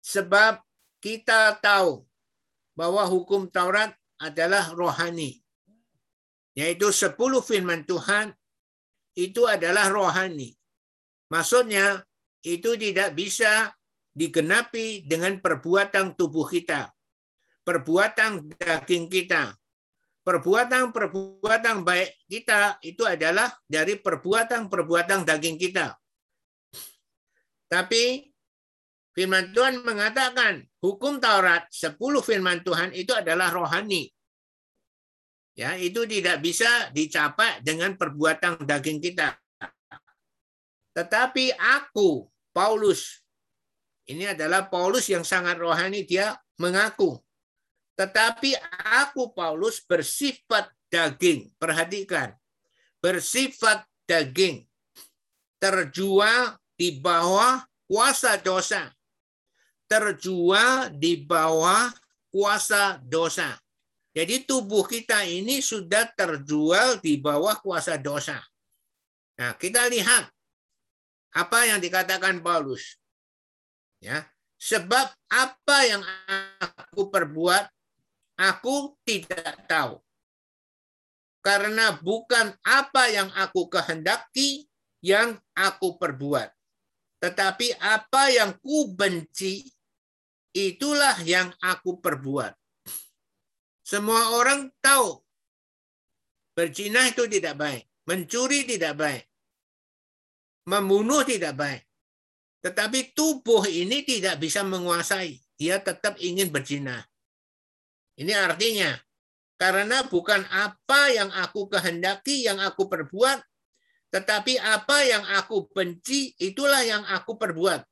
Sebab 0.00 0.64
kita 1.04 1.60
tahu 1.60 2.08
bahwa 2.72 3.04
hukum 3.04 3.44
Taurat 3.52 3.92
adalah 4.16 4.72
rohani 4.72 5.44
yaitu 6.56 6.88
sepuluh 6.88 7.44
firman 7.44 7.84
Tuhan 7.84 8.32
itu 9.12 9.44
adalah 9.44 9.92
rohani. 9.92 10.56
Maksudnya 11.28 12.00
itu 12.40 12.80
tidak 12.80 13.12
bisa 13.12 13.76
digenapi 14.16 15.04
dengan 15.04 15.36
perbuatan 15.36 16.16
tubuh 16.16 16.48
kita, 16.48 16.88
perbuatan 17.60 18.56
daging 18.56 19.12
kita. 19.12 19.52
Perbuatan-perbuatan 20.26 21.86
baik 21.86 22.26
kita 22.26 22.82
itu 22.82 23.06
adalah 23.06 23.46
dari 23.62 23.94
perbuatan-perbuatan 23.94 25.22
daging 25.22 25.54
kita. 25.54 25.94
Tapi 27.66 28.30
firman 29.12 29.50
Tuhan 29.50 29.82
mengatakan 29.82 30.62
hukum 30.80 31.18
Taurat, 31.18 31.66
sepuluh 31.70 32.22
firman 32.22 32.62
Tuhan 32.62 32.94
itu 32.94 33.10
adalah 33.10 33.50
rohani 33.50 34.10
ya 35.56 35.72
itu 35.80 36.04
tidak 36.04 36.44
bisa 36.44 36.92
dicapai 36.92 37.64
dengan 37.64 37.96
perbuatan 37.96 38.62
daging 38.68 39.00
kita. 39.00 39.32
Tetapi 40.92 41.56
aku, 41.56 42.28
Paulus, 42.52 43.24
ini 44.06 44.28
adalah 44.28 44.68
Paulus 44.68 45.08
yang 45.08 45.24
sangat 45.24 45.56
rohani, 45.56 46.04
dia 46.04 46.36
mengaku. 46.60 47.16
Tetapi 47.96 48.52
aku, 48.84 49.32
Paulus, 49.32 49.80
bersifat 49.84 50.68
daging. 50.92 51.52
Perhatikan. 51.56 52.36
Bersifat 53.00 53.84
daging. 54.04 54.64
Terjual 55.56 56.56
di 56.76 57.00
bawah 57.00 57.64
kuasa 57.88 58.36
dosa. 58.40 58.92
Terjual 59.88 60.92
di 60.94 61.24
bawah 61.24 61.90
kuasa 62.30 63.00
dosa. 63.00 63.56
Jadi 64.16 64.48
tubuh 64.48 64.88
kita 64.88 65.28
ini 65.28 65.60
sudah 65.60 66.08
terjual 66.16 67.00
di 67.04 67.20
bawah 67.20 67.56
kuasa 67.60 68.00
dosa. 68.00 68.40
Nah, 69.36 69.52
kita 69.60 69.84
lihat 69.92 70.32
apa 71.36 71.68
yang 71.68 71.80
dikatakan 71.80 72.40
Paulus. 72.40 72.96
Ya, 74.00 74.24
sebab 74.56 75.12
apa 75.28 75.78
yang 75.84 76.00
aku 76.60 77.12
perbuat 77.12 77.68
aku 78.40 78.96
tidak 79.04 79.68
tahu. 79.68 80.00
Karena 81.44 81.94
bukan 82.00 82.56
apa 82.64 83.12
yang 83.12 83.28
aku 83.36 83.68
kehendaki 83.70 84.66
yang 85.04 85.38
aku 85.54 85.94
perbuat. 86.00 86.50
Tetapi 87.16 87.80
apa 87.80 88.28
yang 88.28 88.56
ku 88.60 88.92
benci 88.92 89.64
itulah 90.52 91.16
yang 91.24 91.52
aku 91.60 92.00
perbuat. 92.00 92.52
Semua 93.86 94.34
orang 94.36 94.72
tahu 94.82 95.22
berzina 96.56 97.06
itu 97.06 97.28
tidak 97.28 97.54
baik, 97.60 97.84
mencuri 98.08 98.66
tidak 98.66 98.98
baik, 98.98 99.24
membunuh 100.66 101.22
tidak 101.22 101.54
baik. 101.54 101.82
Tetapi 102.64 103.14
tubuh 103.14 103.62
ini 103.68 104.02
tidak 104.02 104.42
bisa 104.42 104.66
menguasai. 104.66 105.38
Dia 105.54 105.78
tetap 105.78 106.18
ingin 106.18 106.50
berzina. 106.50 107.00
Ini 108.16 108.32
artinya 108.32 108.96
karena 109.56 110.04
bukan 110.04 110.44
apa 110.52 111.14
yang 111.14 111.30
aku 111.32 111.70
kehendaki 111.70 112.44
yang 112.44 112.60
aku 112.60 112.90
perbuat, 112.90 113.40
tetapi 114.14 114.56
apa 114.62 115.02
yang 115.02 115.24
aku 115.36 115.66
benci 115.70 116.32
itulah 116.38 116.80
yang 116.86 117.02
aku 117.10 117.34
perbuat. 117.34 117.82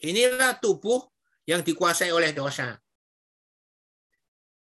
Inilah 0.00 0.56
tubuh 0.62 1.04
yang 1.44 1.60
dikuasai 1.60 2.14
oleh 2.14 2.30
dosa. 2.30 2.78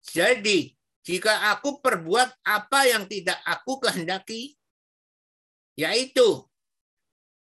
Jadi, 0.00 0.72
jika 1.04 1.52
aku 1.52 1.78
perbuat 1.84 2.40
apa 2.42 2.80
yang 2.88 3.04
tidak 3.04 3.36
aku 3.44 3.78
kehendaki, 3.78 4.56
yaitu 5.76 6.48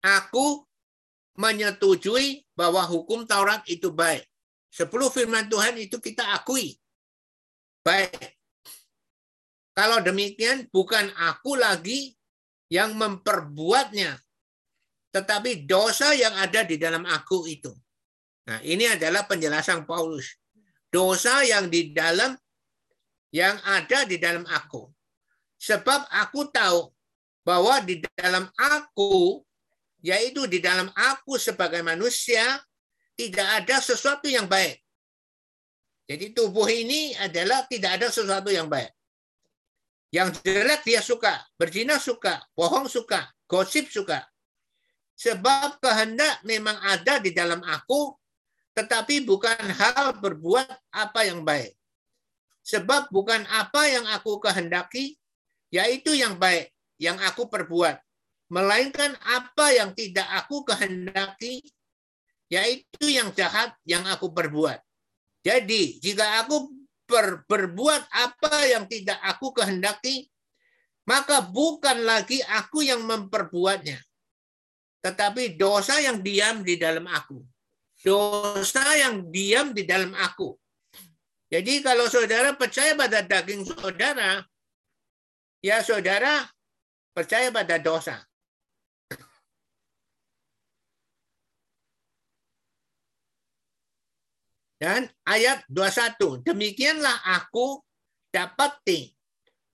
aku 0.03 0.67
menyetujui 1.39 2.43
bahwa 2.59 2.83
hukum 2.83 3.23
Taurat 3.23 3.63
itu 3.71 3.95
baik. 3.95 4.27
Sepuluh 4.69 5.09
firman 5.09 5.47
Tuhan 5.47 5.79
itu 5.79 6.03
kita 6.03 6.35
akui. 6.35 6.77
Baik. 7.87 8.37
Kalau 9.73 10.03
demikian, 10.03 10.67
bukan 10.75 11.15
aku 11.15 11.55
lagi 11.55 12.18
yang 12.69 12.97
memperbuatnya, 12.97 14.17
tetapi 15.13 15.65
dosa 15.65 16.13
yang 16.13 16.37
ada 16.37 16.65
di 16.65 16.77
dalam 16.77 17.05
aku 17.09 17.49
itu. 17.49 17.73
Nah, 18.49 18.61
ini 18.65 18.89
adalah 18.89 19.29
penjelasan 19.29 19.85
Paulus. 19.85 20.37
Dosa 20.89 21.45
yang 21.45 21.69
di 21.69 21.93
dalam 21.93 22.33
yang 23.29 23.61
ada 23.65 24.09
di 24.09 24.17
dalam 24.17 24.45
aku. 24.49 24.89
Sebab 25.61 26.09
aku 26.09 26.49
tahu 26.49 26.89
bahwa 27.45 27.81
di 27.85 28.01
dalam 28.17 28.49
aku, 28.57 29.45
yaitu 30.01 30.49
di 30.49 30.65
dalam 30.65 30.89
aku 30.97 31.37
sebagai 31.37 31.85
manusia, 31.85 32.61
tidak 33.19 33.65
ada 33.65 33.83
sesuatu 33.85 34.31
yang 34.31 34.49
baik. 34.49 34.81
Jadi 36.09 36.33
tubuh 36.33 36.65
ini 36.73 37.13
adalah 37.21 37.69
tidak 37.69 38.01
ada 38.01 38.09
sesuatu 38.09 38.49
yang 38.49 38.65
baik. 38.65 38.89
Yang 40.09 40.41
jelek 40.41 40.89
dia 40.89 41.05
suka, 41.05 41.37
berzina 41.61 42.01
suka, 42.01 42.41
bohong 42.57 42.89
suka, 42.89 43.29
gosip 43.45 43.93
suka. 43.93 44.25
Sebab 45.19 45.83
kehendak 45.83 46.41
memang 46.49 46.79
ada 46.81 47.21
di 47.21 47.35
dalam 47.35 47.61
aku, 47.61 48.17
tetapi 48.73 49.27
bukan 49.27 49.69
hal 49.75 50.17
berbuat 50.17 50.71
apa 50.95 51.21
yang 51.27 51.43
baik. 51.45 51.75
Sebab 52.65 53.11
bukan 53.13 53.45
apa 53.51 53.91
yang 53.91 54.07
aku 54.09 54.39
kehendaki, 54.41 55.19
yaitu 55.69 56.17
yang 56.17 56.39
baik, 56.41 56.73
yang 56.97 57.19
aku 57.21 57.51
perbuat. 57.51 58.01
Melainkan 58.49 59.13
apa 59.29 59.77
yang 59.77 59.93
tidak 59.93 60.25
aku 60.33 60.65
kehendaki, 60.65 61.61
yaitu 62.49 63.13
yang 63.13 63.29
jahat 63.37 63.77
yang 63.85 64.09
aku 64.09 64.33
perbuat. 64.33 64.81
Jadi, 65.45 66.01
jika 66.01 66.45
aku 66.45 66.78
ber, 67.09 67.49
berbuat 67.49 68.05
apa 68.13 68.69
yang 68.69 68.85
tidak 68.85 69.17
aku 69.25 69.57
kehendaki, 69.57 70.29
maka 71.09 71.41
bukan 71.41 72.05
lagi 72.05 72.45
aku 72.45 72.85
yang 72.85 73.01
memperbuatnya, 73.09 73.97
tetapi 75.01 75.57
dosa 75.57 75.97
yang 76.05 76.21
diam 76.21 76.61
di 76.61 76.77
dalam 76.77 77.09
aku 77.09 77.41
dosa 78.03 78.85
yang 78.95 79.31
diam 79.31 79.75
di 79.75 79.83
dalam 79.83 80.15
aku. 80.15 80.55
Jadi 81.49 81.81
kalau 81.81 82.07
saudara 82.07 82.53
percaya 82.55 82.93
pada 82.93 83.25
daging 83.25 83.65
saudara, 83.65 84.45
ya 85.65 85.81
saudara 85.81 86.45
percaya 87.17 87.49
pada 87.49 87.81
dosa. 87.81 88.28
Dan 94.79 95.11
ayat 95.27 95.67
21, 95.67 96.47
demikianlah 96.47 97.19
aku 97.27 97.83
dapati 98.31 99.11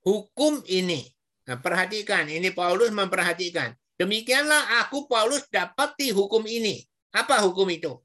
hukum 0.01 0.65
ini. 0.65 1.05
Nah, 1.45 1.61
perhatikan, 1.61 2.25
ini 2.25 2.49
Paulus 2.49 2.89
memperhatikan. 2.89 3.77
Demikianlah 4.01 4.81
aku 4.81 5.05
Paulus 5.05 5.45
dapati 5.53 6.09
hukum 6.09 6.49
ini. 6.49 6.81
Apa 7.13 7.45
hukum 7.45 7.69
itu? 7.69 8.01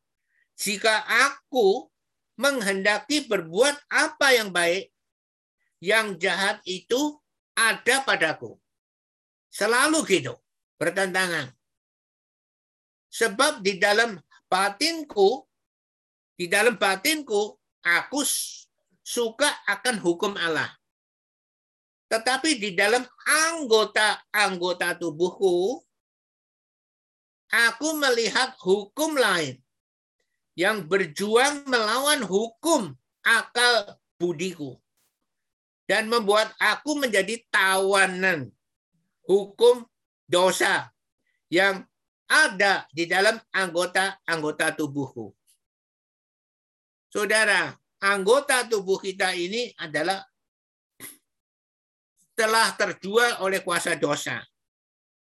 Jika 0.59 1.07
aku 1.07 1.87
menghendaki 2.35 3.25
berbuat 3.25 3.79
apa 3.87 4.35
yang 4.35 4.51
baik, 4.51 4.91
yang 5.79 6.19
jahat 6.19 6.59
itu 6.67 7.15
ada 7.55 8.03
padaku. 8.03 8.59
Selalu 9.49 10.03
gitu, 10.05 10.35
bertentangan. 10.75 11.49
Sebab 13.09 13.65
di 13.65 13.81
dalam 13.81 14.19
batinku, 14.45 15.48
di 16.39 16.47
dalam 16.47 16.79
batinku, 16.79 17.59
aku 17.83 18.23
suka 19.03 19.51
akan 19.67 19.99
hukum 19.99 20.39
Allah. 20.39 20.71
Tetapi 22.07 22.55
di 22.55 22.79
dalam 22.79 23.03
anggota-anggota 23.27 24.95
tubuhku, 24.95 25.83
aku 27.51 27.87
melihat 27.99 28.55
hukum 28.63 29.19
lain 29.19 29.59
yang 30.55 30.87
berjuang 30.87 31.67
melawan 31.67 32.23
hukum 32.23 32.95
akal 33.19 33.99
budiku 34.15 34.79
dan 35.91 36.07
membuat 36.07 36.55
aku 36.55 37.03
menjadi 37.03 37.43
tawanan 37.51 38.47
hukum 39.27 39.83
dosa 40.23 40.87
yang 41.51 41.83
ada 42.31 42.87
di 42.95 43.09
dalam 43.09 43.37
anggota-anggota 43.51 44.77
tubuhku. 44.79 45.38
Saudara, 47.09 47.73
anggota 48.05 48.69
tubuh 48.69 49.01
kita 49.01 49.33
ini 49.33 49.73
adalah 49.81 50.21
telah 52.37 52.71
terjual 52.77 53.41
oleh 53.43 53.65
kuasa 53.65 53.97
dosa. 53.97 54.39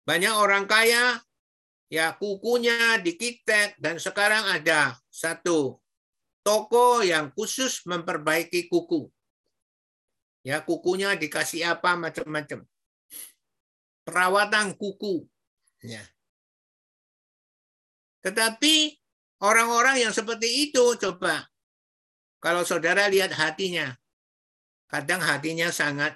Banyak 0.03 0.35
orang 0.35 0.65
kaya 0.65 1.21
ya 1.87 2.17
kukunya 2.19 2.99
dikitek 2.99 3.79
dan 3.79 4.03
sekarang 4.03 4.43
ada 4.51 4.99
satu 5.07 5.79
toko 6.43 7.05
yang 7.05 7.31
khusus 7.37 7.85
memperbaiki 7.87 8.67
kuku. 8.67 9.07
Ya 10.43 10.65
kukunya 10.65 11.13
dikasih 11.15 11.77
apa 11.77 11.95
macam-macam. 11.99 12.65
Perawatan 14.07 14.79
kuku. 14.79 15.27
Ya. 15.83 16.03
Tetapi 18.23 18.95
orang-orang 19.43 20.07
yang 20.07 20.15
seperti 20.15 20.71
itu 20.71 20.95
coba 20.99 21.47
kalau 22.47 22.63
saudara 22.63 23.11
lihat 23.11 23.35
hatinya, 23.35 23.91
kadang 24.87 25.19
hatinya 25.19 25.75
sangat 25.75 26.15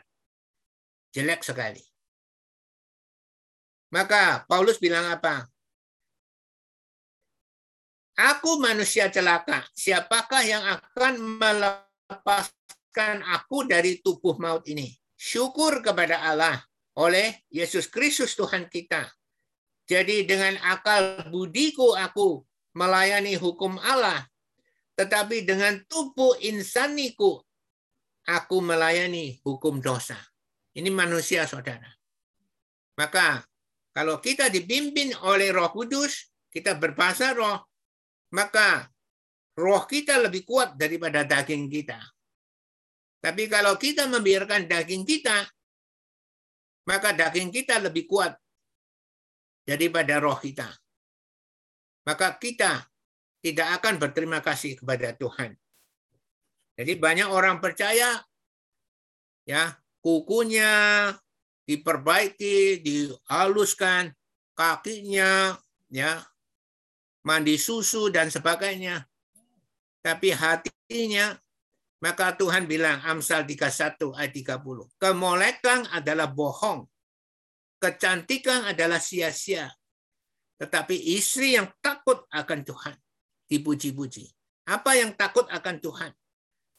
jelek 1.10 1.42
sekali. 1.42 1.82
Maka 3.90 4.46
Paulus 4.46 4.78
bilang 4.78 5.10
apa? 5.10 5.50
Aku 8.14 8.62
manusia 8.62 9.10
celaka. 9.10 9.66
Siapakah 9.74 10.42
yang 10.46 10.62
akan 10.62 11.18
melepaskan 11.42 13.26
aku 13.26 13.66
dari 13.66 13.98
tubuh 13.98 14.38
maut 14.38 14.62
ini? 14.70 14.86
Syukur 15.18 15.82
kepada 15.82 16.22
Allah 16.22 16.62
oleh 16.94 17.42
Yesus 17.50 17.90
Kristus 17.90 18.38
Tuhan 18.38 18.70
kita. 18.70 19.02
Jadi 19.82 20.30
dengan 20.30 20.54
akal 20.62 21.26
budiku 21.26 21.98
aku 21.98 22.46
melayani 22.78 23.34
hukum 23.34 23.82
Allah. 23.82 24.29
Tetapi 25.00 25.48
dengan 25.48 25.80
tubuh 25.88 26.36
insaniku 26.44 27.40
aku 28.28 28.60
melayani 28.60 29.40
hukum 29.40 29.80
dosa. 29.80 30.20
Ini 30.76 30.92
manusia 30.92 31.48
saudara. 31.48 31.88
Maka 33.00 33.40
kalau 33.96 34.20
kita 34.20 34.52
dipimpin 34.52 35.16
oleh 35.24 35.56
roh 35.56 35.72
kudus, 35.72 36.28
kita 36.52 36.76
berbahasa 36.76 37.32
roh, 37.32 37.64
maka 38.36 38.92
roh 39.56 39.88
kita 39.88 40.20
lebih 40.20 40.44
kuat 40.44 40.76
daripada 40.76 41.24
daging 41.24 41.72
kita. 41.72 41.96
Tapi 43.24 43.48
kalau 43.48 43.80
kita 43.80 44.04
membiarkan 44.04 44.68
daging 44.68 45.08
kita, 45.08 45.48
maka 46.92 47.16
daging 47.16 47.48
kita 47.48 47.80
lebih 47.80 48.04
kuat 48.04 48.36
daripada 49.64 50.20
roh 50.20 50.36
kita. 50.36 50.68
Maka 52.04 52.36
kita 52.36 52.89
tidak 53.40 53.80
akan 53.80 53.96
berterima 53.96 54.44
kasih 54.44 54.76
kepada 54.76 55.16
Tuhan. 55.16 55.56
Jadi 56.76 56.92
banyak 56.96 57.28
orang 57.28 57.60
percaya 57.60 58.20
ya 59.44 59.76
kukunya 60.00 60.72
diperbaiki, 61.64 62.80
dihaluskan, 62.84 64.12
kakinya 64.56 65.56
ya 65.88 66.20
mandi 67.24 67.56
susu 67.56 68.08
dan 68.12 68.28
sebagainya. 68.32 69.04
Tapi 70.00 70.32
hatinya, 70.32 71.36
maka 72.00 72.32
Tuhan 72.32 72.64
bilang 72.64 73.04
Amsal 73.04 73.44
31 73.44 74.16
ayat 74.16 74.32
30. 74.32 74.88
Kemolekan 74.96 75.84
adalah 75.92 76.32
bohong. 76.32 76.88
Kecantikan 77.76 78.72
adalah 78.72 78.96
sia-sia. 78.96 79.68
Tetapi 80.56 81.16
istri 81.16 81.60
yang 81.60 81.68
takut 81.84 82.24
akan 82.32 82.64
Tuhan 82.64 82.96
dipuji-puji. 83.50 84.30
Apa 84.70 84.94
yang 84.94 85.12
takut 85.18 85.50
akan 85.50 85.82
Tuhan? 85.82 86.14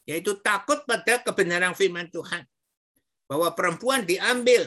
Yaitu 0.08 0.40
takut 0.40 0.82
pada 0.88 1.20
kebenaran 1.20 1.76
firman 1.76 2.08
Tuhan. 2.08 2.42
Bahwa 3.28 3.52
perempuan 3.52 4.02
diambil 4.08 4.66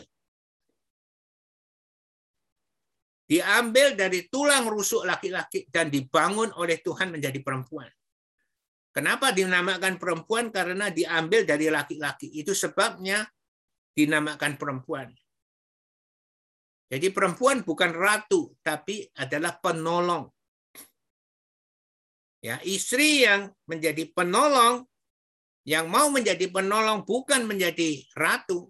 diambil 3.26 3.98
dari 3.98 4.30
tulang 4.30 4.70
rusuk 4.70 5.02
laki-laki 5.02 5.66
dan 5.74 5.90
dibangun 5.90 6.54
oleh 6.62 6.78
Tuhan 6.78 7.10
menjadi 7.10 7.42
perempuan. 7.42 7.90
Kenapa 8.94 9.36
dinamakan 9.36 10.00
perempuan? 10.00 10.54
Karena 10.54 10.88
diambil 10.88 11.44
dari 11.44 11.68
laki-laki. 11.68 12.32
Itu 12.32 12.56
sebabnya 12.56 13.28
dinamakan 13.92 14.56
perempuan. 14.56 15.12
Jadi 16.86 17.12
perempuan 17.12 17.66
bukan 17.66 17.92
ratu, 17.92 18.56
tapi 18.62 19.04
adalah 19.20 19.58
penolong. 19.58 20.32
Ya, 22.46 22.62
istri 22.62 23.26
yang 23.26 23.50
menjadi 23.66 24.06
penolong, 24.14 24.86
yang 25.66 25.90
mau 25.90 26.14
menjadi 26.14 26.46
penolong 26.46 27.02
bukan 27.02 27.42
menjadi 27.50 28.06
ratu, 28.14 28.70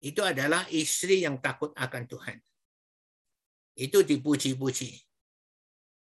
itu 0.00 0.24
adalah 0.24 0.64
istri 0.72 1.28
yang 1.28 1.44
takut 1.44 1.76
akan 1.76 2.08
Tuhan. 2.08 2.40
itu 3.78 4.02
dipuji-puji. 4.02 4.90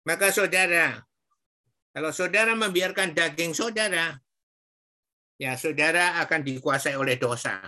Maka 0.03 0.35
saudara, 0.35 0.99
kalau 1.95 2.11
saudara 2.11 2.59
membiarkan 2.59 3.15
daging 3.15 3.55
saudara, 3.55 4.19
ya 5.39 5.55
saudara 5.55 6.19
akan 6.19 6.43
dikuasai 6.43 6.99
oleh 6.99 7.15
dosa. 7.15 7.63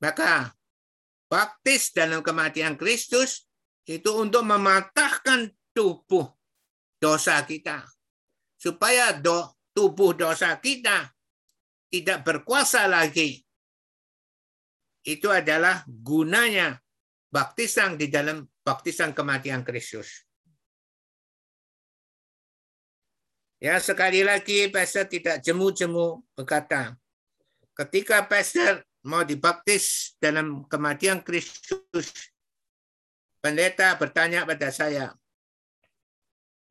Maka 0.00 0.48
baptis 1.28 1.92
dalam 1.92 2.24
kematian 2.24 2.80
Kristus 2.80 3.44
itu 3.84 4.16
untuk 4.16 4.48
mematahkan 4.48 5.52
tubuh 5.76 6.24
dosa 7.00 7.40
kita. 7.44 7.84
Supaya 8.56 9.12
do, 9.12 9.52
tubuh 9.76 10.16
dosa 10.16 10.56
kita 10.56 11.12
tidak 11.92 12.24
berkuasa 12.24 12.88
lagi. 12.88 13.44
Itu 15.06 15.30
adalah 15.30 15.86
gunanya 15.86 16.80
baptisan 17.30 17.94
di 17.94 18.10
dalam 18.10 18.42
baptisan 18.64 19.14
kematian 19.14 19.62
Kristus. 19.62 20.26
Ya, 23.56 23.80
sekali 23.80 24.20
lagi 24.20 24.68
pastor 24.68 25.08
tidak 25.08 25.40
jemu-jemu 25.40 26.20
berkata, 26.36 26.92
ketika 27.72 28.20
pastor 28.28 28.84
mau 29.06 29.24
dibaptis 29.24 30.12
dalam 30.20 30.68
kematian 30.68 31.24
Kristus, 31.24 32.12
pendeta 33.40 33.96
bertanya 33.96 34.44
pada 34.44 34.68
saya, 34.68 35.14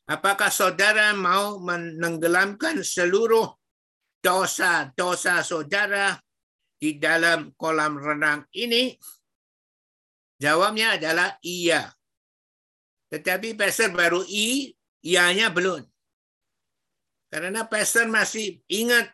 apakah 0.05 0.53
saudara 0.53 1.13
mau 1.17 1.57
menenggelamkan 1.61 2.85
seluruh 2.85 3.49
dosa-dosa 4.21 5.45
saudara 5.45 6.17
di 6.77 6.97
dalam 6.97 7.53
kolam 7.57 7.97
renang 7.97 8.45
ini? 8.53 8.93
Jawabnya 10.41 10.99
adalah 10.99 11.37
iya. 11.41 11.89
Tetapi 13.09 13.55
pastor 13.55 13.95
baru 13.95 14.25
i, 14.27 14.73
ianya 15.05 15.47
belum. 15.53 15.81
Karena 17.31 17.63
pastor 17.65 18.09
masih 18.11 18.59
ingat 18.67 19.11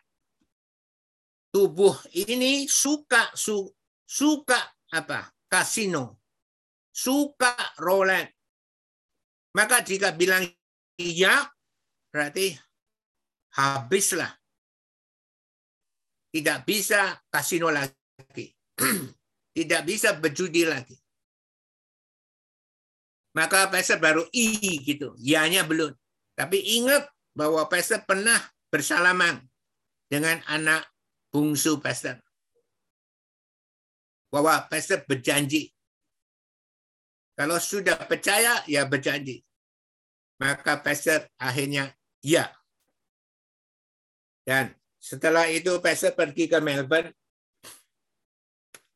tubuh 1.52 1.94
ini 2.16 2.66
suka 2.66 3.30
su, 3.36 3.70
suka 4.08 4.58
apa? 4.90 5.30
Kasino. 5.46 6.24
Suka 6.92 7.56
Rolex. 7.80 8.32
Maka 9.52 9.84
jika 9.84 10.12
bilang 10.16 10.48
iya, 10.98 11.48
berarti 12.12 12.56
habislah. 13.56 14.32
Tidak 16.32 16.64
bisa 16.64 17.20
kasino 17.28 17.68
lagi. 17.68 18.48
Tidak 19.56 19.82
bisa 19.84 20.16
berjudi 20.16 20.64
lagi. 20.64 20.96
Maka 23.36 23.68
pastor 23.68 24.00
baru 24.00 24.24
i 24.32 24.80
gitu. 24.80 25.12
Ianya 25.20 25.64
belum. 25.68 25.92
Tapi 26.32 26.80
ingat 26.80 27.04
bahwa 27.36 27.68
pastor 27.68 28.00
pernah 28.08 28.40
bersalaman 28.72 29.44
dengan 30.08 30.40
anak 30.48 30.88
bungsu 31.28 31.80
pastor. 31.80 32.16
Bahwa 34.32 34.64
pastor 34.68 35.04
berjanji. 35.04 35.72
Kalau 37.36 37.60
sudah 37.60 37.96
percaya, 38.08 38.60
ya 38.68 38.84
berjanji. 38.88 39.44
Maka 40.42 40.82
pastor 40.82 41.30
akhirnya 41.38 41.94
ya. 42.18 42.50
Dan 44.42 44.74
setelah 44.98 45.46
itu 45.46 45.78
pastor 45.78 46.18
pergi 46.18 46.50
ke 46.50 46.58
Melbourne. 46.58 47.14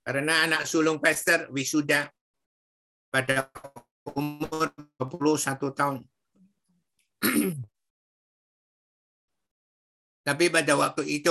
Karena 0.02 0.42
anak 0.42 0.66
sulung 0.66 0.98
pastor 0.98 1.46
wisuda 1.54 2.10
pada 3.14 3.46
umur 4.10 4.74
21 4.98 5.70
tahun. 5.70 6.02
Tapi 10.26 10.50
pada 10.50 10.74
waktu 10.74 11.22
itu 11.22 11.30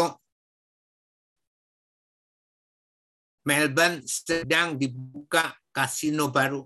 Melbourne 3.43 3.99
sedang 4.07 4.79
dibuka 4.79 5.59
kasino 5.75 6.31
baru 6.31 6.63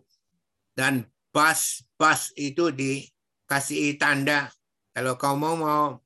dan 0.77 1.09
bus-bus 1.33 2.29
itu 2.37 2.69
dikasih 3.49 3.97
tanda 3.97 4.45
kalau 4.93 5.17
kau 5.17 5.33
mau 5.33 5.57
mau 5.57 5.97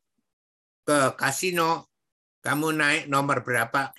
ke 0.88 1.12
kasino 1.20 1.92
kamu 2.40 2.72
naik 2.72 3.04
nomor 3.12 3.44
berapa 3.44 3.92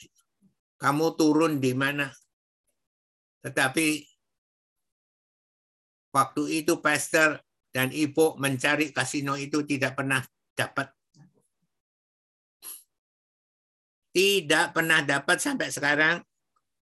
kamu 0.80 1.12
turun 1.12 1.60
di 1.60 1.76
mana 1.76 2.08
tetapi 3.44 4.00
waktu 6.16 6.64
itu 6.64 6.80
pastor 6.80 7.36
dan 7.68 7.92
ibu 7.92 8.32
mencari 8.40 8.96
kasino 8.96 9.36
itu 9.36 9.60
tidak 9.68 9.92
pernah 9.92 10.24
dapat 10.56 10.88
Tidak 14.14 14.70
pernah 14.70 15.02
dapat 15.02 15.42
sampai 15.42 15.74
sekarang. 15.74 16.22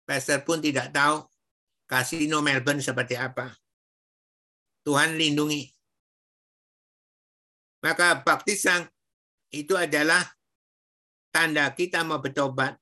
Pastor 0.08 0.40
pun 0.48 0.64
tidak 0.64 0.96
tahu 0.96 1.28
kasino 1.84 2.40
Melbourne 2.40 2.80
seperti 2.80 3.20
apa. 3.20 3.52
Tuhan 4.88 5.20
lindungi. 5.20 5.68
Maka 7.80 8.20
baptisan 8.20 8.84
itu 9.56 9.74
adalah 9.80 10.22
tanda 11.32 11.72
kita 11.72 12.04
mau 12.04 12.20
bertobat. 12.20 12.76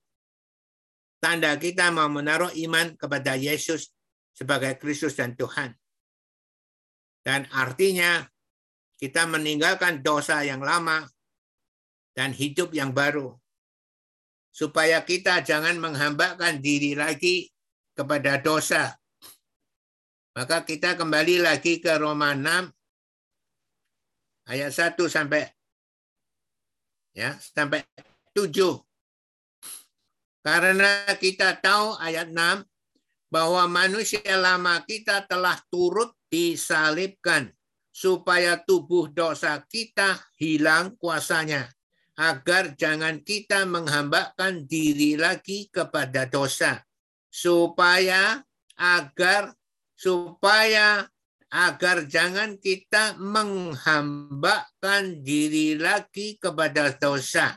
Tanda 1.17 1.57
kita 1.57 1.89
mau 1.89 2.09
menaruh 2.09 2.53
iman 2.53 2.93
kepada 2.97 3.33
Yesus 3.37 3.93
sebagai 4.33 4.77
Kristus 4.77 5.17
dan 5.17 5.33
Tuhan. 5.33 5.73
Dan 7.25 7.49
artinya 7.51 8.23
kita 8.97 9.25
meninggalkan 9.25 10.01
dosa 10.05 10.45
yang 10.45 10.61
lama 10.61 11.05
dan 12.17 12.33
hidup 12.33 12.73
yang 12.73 12.93
baru 12.93 13.33
supaya 14.57 15.05
kita 15.05 15.45
jangan 15.45 15.77
menghambakan 15.77 16.57
diri 16.57 16.97
lagi 16.97 17.45
kepada 17.93 18.41
dosa. 18.41 18.97
Maka 20.33 20.65
kita 20.65 20.97
kembali 20.97 21.45
lagi 21.45 21.77
ke 21.77 21.93
Roma 21.97 22.33
6 22.33 22.76
ayat 24.47 24.71
1 24.71 24.95
sampai 25.07 25.45
ya, 27.13 27.35
sampai 27.39 27.83
7. 28.31 28.53
Karena 30.45 31.03
kita 31.19 31.59
tahu 31.59 31.99
ayat 31.99 32.31
6 32.31 32.63
bahwa 33.27 33.67
manusia 33.67 34.39
lama 34.39 34.79
kita 34.87 35.27
telah 35.27 35.59
turut 35.67 36.15
disalibkan 36.31 37.51
supaya 37.91 38.55
tubuh 38.61 39.11
dosa 39.11 39.59
kita 39.67 40.15
hilang 40.39 40.95
kuasanya 40.95 41.67
agar 42.15 42.77
jangan 42.77 43.19
kita 43.25 43.67
menghambakan 43.67 44.63
diri 44.69 45.19
lagi 45.19 45.67
kepada 45.67 46.29
dosa 46.29 46.79
supaya 47.27 48.41
agar 48.77 49.51
supaya 49.97 51.09
agar 51.47 52.03
jangan 52.11 52.59
kita 52.59 53.15
menghambakan 53.19 55.23
diri 55.23 55.79
lagi 55.79 56.35
kepada 56.35 56.91
dosa. 56.91 57.55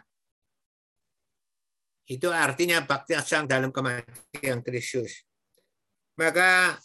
Itu 2.07 2.30
artinya 2.30 2.82
baptisan 2.82 3.47
dalam 3.47 3.70
kematian 3.70 4.62
Kristus. 4.62 5.26
Maka 6.18 6.78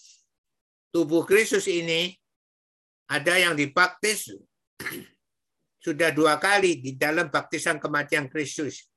tubuh 0.93 1.25
Kristus 1.25 1.65
ini 1.69 2.13
ada 3.09 3.37
yang 3.37 3.57
dibaptis 3.57 4.33
sudah 5.85 6.09
dua 6.09 6.41
kali 6.41 6.81
di 6.81 6.97
dalam 6.97 7.29
baptisan 7.29 7.77
kematian 7.77 8.29
Kristus. 8.29 8.89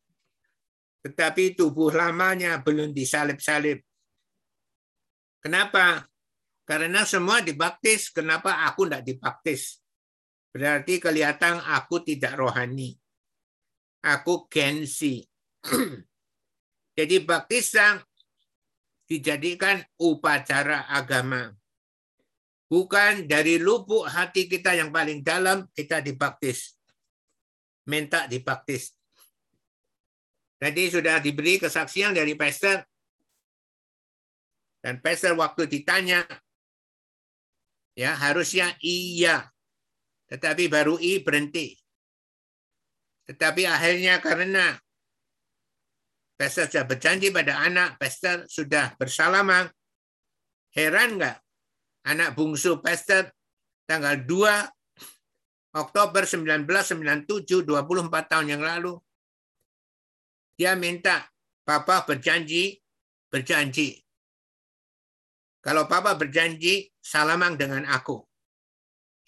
Tetapi 1.05 1.57
tubuh 1.57 1.93
lamanya 1.93 2.61
belum 2.61 2.93
disalib-salib. 2.93 3.81
Kenapa? 5.41 6.05
Karena 6.69 7.09
semua 7.09 7.41
dibaptis, 7.41 8.12
kenapa 8.12 8.69
aku 8.69 8.85
tidak 8.85 9.09
dibaptis? 9.09 9.81
Berarti 10.53 11.01
kelihatan 11.01 11.64
aku 11.64 12.05
tidak 12.05 12.37
rohani. 12.37 12.93
Aku 14.05 14.45
gensi. 14.53 15.25
Jadi 16.99 17.16
baptisan 17.25 18.05
dijadikan 19.09 19.81
upacara 19.97 20.93
agama. 20.93 21.49
Bukan 22.69 23.25
dari 23.25 23.57
lubuk 23.57 24.05
hati 24.05 24.45
kita 24.45 24.77
yang 24.77 24.93
paling 24.93 25.25
dalam 25.25 25.64
kita 25.73 26.05
dibaptis 26.05 26.77
minta 27.89 28.29
dibaptis. 28.29 28.93
Jadi 30.61 30.93
sudah 30.93 31.16
diberi 31.25 31.57
kesaksian 31.57 32.12
dari 32.12 32.37
pastor. 32.37 32.85
Dan 34.79 35.01
pastor 35.01 35.35
waktu 35.35 35.66
ditanya, 35.66 36.23
ya 37.99 38.14
harusnya 38.14 38.78
iya. 38.78 39.51
Tetapi 40.30 40.70
baru 40.70 40.94
i 41.03 41.18
berhenti. 41.18 41.74
Tetapi 43.26 43.66
akhirnya 43.66 44.22
karena 44.22 44.78
pastor 46.38 46.70
sudah 46.70 46.86
berjanji 46.86 47.34
pada 47.34 47.59
anak, 47.66 47.99
pastor 47.99 48.46
sudah 48.46 48.94
bersalaman. 48.94 49.66
Heran 50.70 51.18
nggak? 51.18 51.36
anak 52.09 52.32
bungsu 52.32 52.80
pastor 52.80 53.28
tanggal 53.84 54.24
2 54.24 55.76
Oktober 55.76 56.24
1997, 56.24 57.68
24 57.68 58.30
tahun 58.32 58.46
yang 58.57 58.62
lalu. 58.64 58.96
Dia 60.57 60.74
minta 60.74 61.28
Papa 61.62 62.09
berjanji, 62.09 62.80
berjanji. 63.28 64.01
Kalau 65.69 65.85
Papa 65.85 66.16
berjanji, 66.16 66.89
salamang 66.97 67.61
dengan 67.61 67.85
aku. 67.93 68.25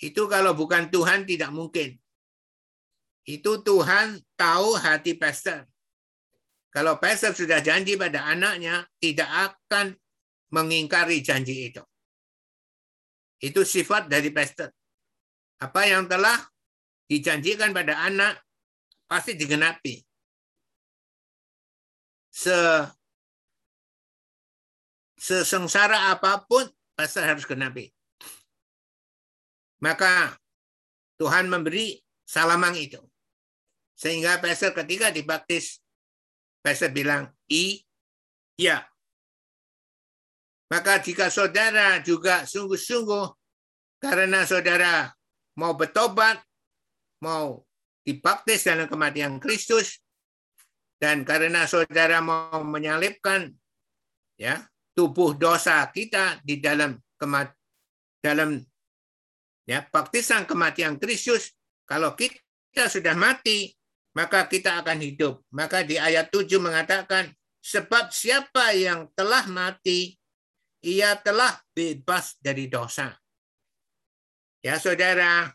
Itu 0.01 0.25
kalau 0.25 0.57
bukan 0.57 0.89
Tuhan 0.89 1.29
tidak 1.29 1.53
mungkin. 1.53 2.01
Itu 3.29 3.61
Tuhan 3.61 4.17
tahu 4.41 4.73
hati 4.81 5.21
pastor. 5.21 5.69
Kalau 6.73 6.97
pastor 6.97 7.37
sudah 7.37 7.61
janji 7.61 8.01
pada 8.01 8.25
anaknya, 8.25 8.89
tidak 8.97 9.29
akan 9.29 9.93
mengingkari 10.49 11.21
janji 11.21 11.69
itu. 11.69 11.85
Itu 13.37 13.61
sifat 13.61 14.09
dari 14.09 14.33
pastor. 14.33 14.73
Apa 15.61 15.93
yang 15.93 16.09
telah 16.09 16.41
dijanjikan 17.05 17.77
pada 17.77 18.01
anak 18.09 18.41
pasti 19.05 19.37
digenapi. 19.37 20.01
Se 22.33 22.57
sesengsara 25.21 26.17
apa 26.17 26.49
pun 26.49 26.65
pastor 26.97 27.29
harus 27.29 27.45
genapi. 27.45 27.93
Maka 29.85 30.41
Tuhan 31.21 31.53
memberi 31.53 32.01
salamang 32.25 32.81
itu. 32.81 33.01
Sehingga 33.93 34.41
pastor 34.41 34.73
ketika 34.73 35.13
dibaptis, 35.13 35.85
pastor 36.65 36.89
bilang, 36.89 37.29
i, 37.53 37.85
ya. 38.57 38.81
Maka 40.73 41.05
jika 41.05 41.29
saudara 41.29 42.01
juga 42.01 42.49
sungguh-sungguh 42.49 43.29
karena 44.01 44.49
saudara 44.49 45.13
mau 45.61 45.77
bertobat, 45.77 46.41
mau 47.21 47.61
dibaptis 48.01 48.65
dalam 48.65 48.89
kematian 48.89 49.37
Kristus, 49.37 50.01
dan 50.97 51.29
karena 51.29 51.69
saudara 51.69 52.25
mau 52.25 52.65
menyalipkan 52.65 53.53
ya 54.41 54.65
tubuh 54.95 55.39
dosa 55.39 55.87
kita 55.91 56.43
di 56.43 56.59
dalam 56.59 56.99
kemat 57.17 57.55
dalam 58.21 58.61
ya 59.65 59.87
baptisan 59.89 60.45
kematian 60.45 60.99
Kristus, 61.01 61.55
kalau 61.87 62.13
kita 62.19 62.91
sudah 62.91 63.15
mati, 63.15 63.73
maka 64.19 64.47
kita 64.51 64.83
akan 64.83 64.99
hidup. 64.99 65.47
Maka 65.55 65.87
di 65.87 65.97
ayat 65.97 66.29
7 66.29 66.59
mengatakan, 66.59 67.31
sebab 67.63 68.11
siapa 68.11 68.75
yang 68.75 69.07
telah 69.15 69.47
mati, 69.47 70.19
ia 70.83 71.15
telah 71.21 71.55
bebas 71.71 72.37
dari 72.41 72.67
dosa. 72.67 73.15
Ya 74.61 74.77
saudara, 74.77 75.49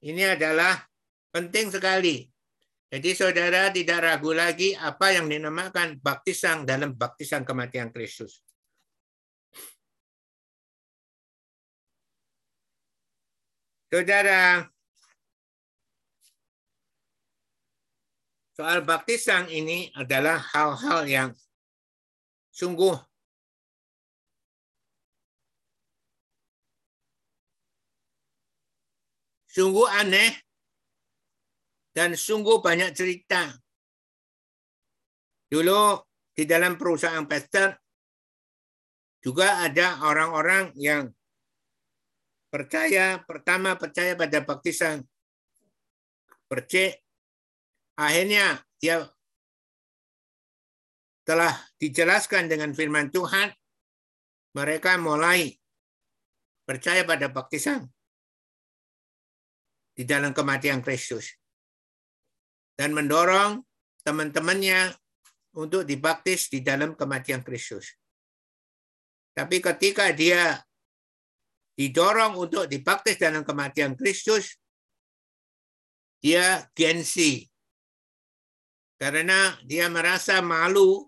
ini 0.00 0.24
adalah 0.24 0.80
penting 1.34 1.68
sekali. 1.68 2.24
Jadi 2.86 3.10
saudara 3.18 3.68
tidak 3.74 3.98
ragu 3.98 4.30
lagi 4.30 4.72
apa 4.78 5.10
yang 5.10 5.26
dinamakan 5.26 5.98
baptisan 5.98 6.62
dalam 6.62 6.94
baptisan 6.94 7.42
kematian 7.42 7.90
Kristus. 7.90 8.45
Saudara, 13.96 14.60
soal 18.52 18.84
baptisan 18.84 19.48
ini 19.48 19.88
adalah 19.96 20.36
hal-hal 20.36 21.00
yang 21.08 21.30
sungguh 22.52 22.92
sungguh 29.48 29.88
aneh 29.88 30.44
dan 31.96 32.12
sungguh 32.12 32.60
banyak 32.60 32.92
cerita. 32.92 33.48
Dulu 35.48 36.04
di 36.36 36.44
dalam 36.44 36.76
perusahaan 36.76 37.24
pastor 37.24 37.72
juga 39.24 39.64
ada 39.64 40.04
orang-orang 40.04 40.76
yang 40.76 41.15
percaya 42.56 43.20
pertama 43.28 43.76
percaya 43.76 44.16
pada 44.16 44.40
baptisan 44.40 45.04
percaya 46.48 46.96
Akhirnya 47.96 48.60
dia 48.76 49.08
telah 51.24 51.56
dijelaskan 51.80 52.44
dengan 52.44 52.76
firman 52.76 53.08
Tuhan, 53.08 53.48
mereka 54.52 55.00
mulai 55.00 55.56
percaya 56.68 57.08
pada 57.08 57.32
baptisan 57.32 57.88
di 59.96 60.04
dalam 60.04 60.36
kematian 60.36 60.84
Kristus. 60.84 61.32
Dan 62.76 62.92
mendorong 62.92 63.64
teman-temannya 64.04 64.92
untuk 65.56 65.88
dibaptis 65.88 66.52
di 66.52 66.60
dalam 66.60 66.92
kematian 66.92 67.40
Kristus. 67.40 67.96
Tapi 69.32 69.64
ketika 69.64 70.12
dia 70.12 70.60
didorong 71.76 72.40
untuk 72.40 72.64
dibaptis 72.64 73.20
dalam 73.20 73.44
kematian 73.44 73.92
Kristus, 73.94 74.56
dia 76.24 76.64
gengsi, 76.72 77.44
karena 78.96 79.54
dia 79.62 79.92
merasa 79.92 80.40
malu 80.40 81.04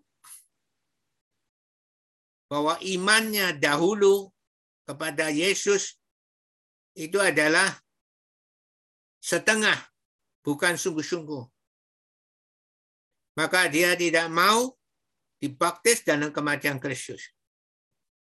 bahwa 2.53 2.77
imannya 2.85 3.57
dahulu 3.57 4.29
kepada 4.85 5.33
Yesus 5.33 5.97
itu 6.97 7.17
adalah 7.17 7.69
setengah, 9.25 9.77
bukan 10.45 10.77
sungguh-sungguh. 10.77 11.45
Maka 13.41 13.71
dia 13.73 13.95
tidak 13.95 14.27
mau 14.29 14.75
dibaptis 15.39 16.03
dalam 16.03 16.35
kematian 16.35 16.83
Kristus. 16.83 17.38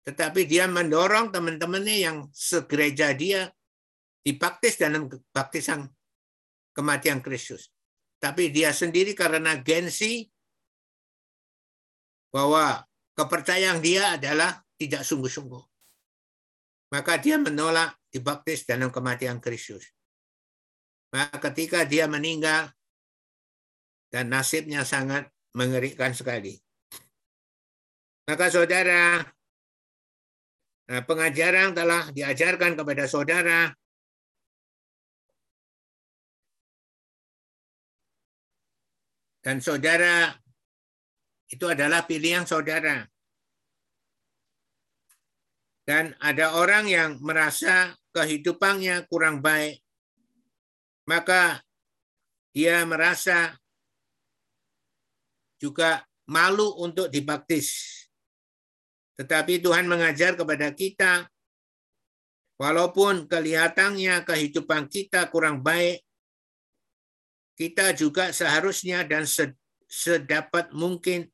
Tetapi 0.03 0.46
dia 0.50 0.66
mendorong 0.66 1.30
teman-temannya 1.30 1.96
yang 2.03 2.16
segereja 2.34 3.14
dia 3.14 3.46
dibaptis 4.22 4.78
dalam 4.78 5.07
baptisan 5.30 5.86
kematian 6.74 7.22
Kristus. 7.22 7.70
Tapi 8.18 8.50
dia 8.50 8.70
sendiri 8.74 9.14
karena 9.14 9.59
gengsi 9.59 10.31
bahwa 12.31 12.82
kepercayaan 13.18 13.82
dia 13.82 14.18
adalah 14.18 14.62
tidak 14.78 15.06
sungguh-sungguh. 15.06 15.62
Maka 16.93 17.18
dia 17.22 17.39
menolak 17.39 17.98
dibaptis 18.10 18.66
dalam 18.66 18.90
kematian 18.90 19.39
Kristus. 19.39 19.86
Maka 21.12 21.51
ketika 21.51 21.85
dia 21.85 22.09
meninggal, 22.09 22.72
dan 24.12 24.28
nasibnya 24.28 24.85
sangat 24.85 25.32
mengerikan 25.56 26.12
sekali. 26.12 26.60
Maka 28.28 28.52
saudara, 28.52 29.24
nah, 30.88 31.02
pengajaran 31.04 31.76
telah 31.76 32.09
diajarkan 32.14 32.78
kepada 32.78 33.04
saudara 33.10 33.74
Dan 39.42 39.59
saudara 39.59 40.30
itu 41.50 41.66
adalah 41.66 42.06
pilihan 42.06 42.46
saudara. 42.46 43.02
Dan 45.82 46.14
ada 46.22 46.54
orang 46.54 46.86
yang 46.86 47.18
merasa 47.18 47.90
kehidupannya 48.14 49.10
kurang 49.10 49.42
baik, 49.42 49.82
maka 51.10 51.59
dia 52.54 52.86
merasa 52.86 53.59
juga 55.59 56.06
malu 56.30 56.78
untuk 56.78 57.10
dibaptis. 57.10 58.01
Tetapi 59.20 59.60
Tuhan 59.60 59.84
mengajar 59.84 60.32
kepada 60.34 60.72
kita, 60.72 61.28
walaupun 62.56 63.28
kelihatannya 63.28 64.24
kehidupan 64.24 64.89
kita 64.89 65.28
kurang 65.28 65.60
baik, 65.60 66.01
kita 67.52 67.93
juga 67.93 68.32
seharusnya 68.32 69.05
dan 69.05 69.28
sedapat 69.86 70.72
mungkin 70.72 71.28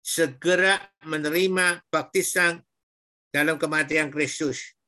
segera 0.00 0.78
menerima 1.04 1.82
baptisan 1.90 2.62
dalam 3.34 3.58
kematian 3.58 4.08
Kristus. 4.08 4.78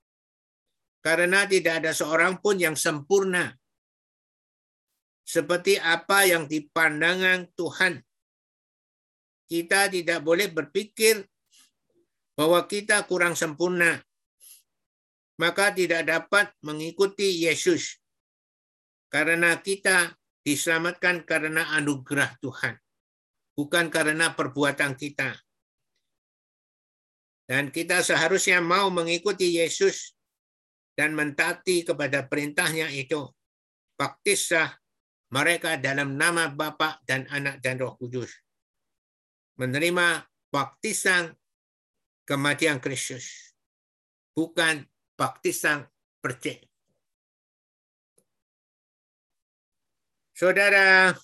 Karena 1.03 1.43
tidak 1.51 1.83
ada 1.83 1.91
seorang 1.91 2.39
pun 2.39 2.63
yang 2.63 2.79
sempurna. 2.79 3.59
Seperti 5.27 5.79
apa 5.79 6.27
yang 6.31 6.47
dipandangan 6.47 7.51
Tuhan. 7.59 8.03
Kita 9.51 9.91
tidak 9.91 10.23
boleh 10.23 10.49
berpikir 10.49 11.27
bahwa 12.37 12.65
kita 12.65 13.05
kurang 13.05 13.37
sempurna. 13.37 14.01
Maka 15.41 15.73
tidak 15.73 16.07
dapat 16.07 16.53
mengikuti 16.63 17.45
Yesus. 17.49 17.99
Karena 19.13 19.59
kita 19.61 20.15
diselamatkan 20.43 21.23
karena 21.29 21.69
anugerah 21.77 22.37
Tuhan, 22.41 22.75
bukan 23.55 23.93
karena 23.93 24.33
perbuatan 24.33 24.97
kita. 24.97 25.37
Dan 27.45 27.69
kita 27.69 28.01
seharusnya 28.01 28.65
mau 28.65 28.89
mengikuti 28.89 29.61
Yesus 29.61 30.17
dan 30.97 31.13
mentaati 31.13 31.85
kepada 31.85 32.25
perintahnya 32.25 32.89
itu. 32.95 33.29
Baptislah 33.99 34.73
mereka 35.33 35.77
dalam 35.77 36.17
nama 36.17 36.49
Bapa 36.49 37.01
dan 37.05 37.29
Anak 37.29 37.61
dan 37.61 37.81
Roh 37.81 37.97
Kudus. 38.01 38.33
Menerima 39.61 40.25
baptisan 40.49 41.33
kematian 42.27 42.79
Kristus. 42.79 43.55
Bukan 44.33 44.87
baptisan 45.19 45.85
percaya. 46.23 46.63
Saudara, 50.33 51.15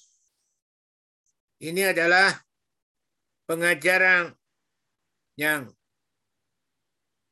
ini 1.59 1.83
adalah 1.83 2.31
pengajaran 3.49 4.31
yang 5.35 5.67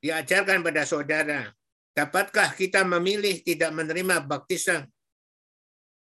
diajarkan 0.03 0.67
pada 0.67 0.83
saudara. 0.83 1.53
Dapatkah 1.95 2.53
kita 2.53 2.85
memilih 2.85 3.41
tidak 3.41 3.73
menerima 3.73 4.25
baptisan 4.27 4.85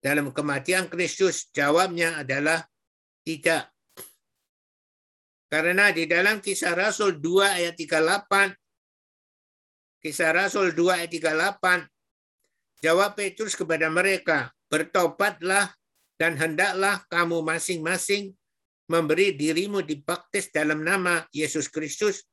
dalam 0.03 0.29
kematian 0.35 0.91
Kristus? 0.91 1.49
Jawabnya 1.55 2.21
adalah 2.21 2.67
tidak. 3.25 3.71
Karena 5.51 5.91
di 5.91 6.07
dalam 6.07 6.39
kisah 6.39 6.71
Rasul 6.71 7.19
2 7.19 7.59
ayat 7.59 7.75
38, 7.75 8.55
kisah 9.99 10.31
Rasul 10.31 10.71
2 10.71 10.95
ayat 10.95 11.11
38, 11.11 12.79
jawab 12.79 13.19
Petrus 13.19 13.59
kepada 13.59 13.91
mereka, 13.91 14.55
bertobatlah 14.71 15.75
dan 16.15 16.39
hendaklah 16.39 17.03
kamu 17.11 17.43
masing-masing 17.43 18.31
memberi 18.87 19.35
dirimu 19.35 19.83
dibaptis 19.83 20.47
dalam 20.55 20.87
nama 20.87 21.27
Yesus 21.35 21.67
Kristus 21.67 22.23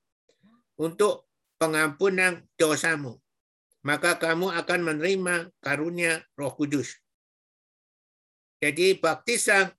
untuk 0.78 1.27
pengampunan 1.59 2.47
dosamu. 2.55 3.19
Maka 3.82 4.15
kamu 4.15 4.55
akan 4.62 4.81
menerima 4.95 5.51
karunia 5.59 6.23
Roh 6.39 6.55
Kudus. 6.55 6.95
Jadi 8.62 8.95
baptisan 8.99 9.74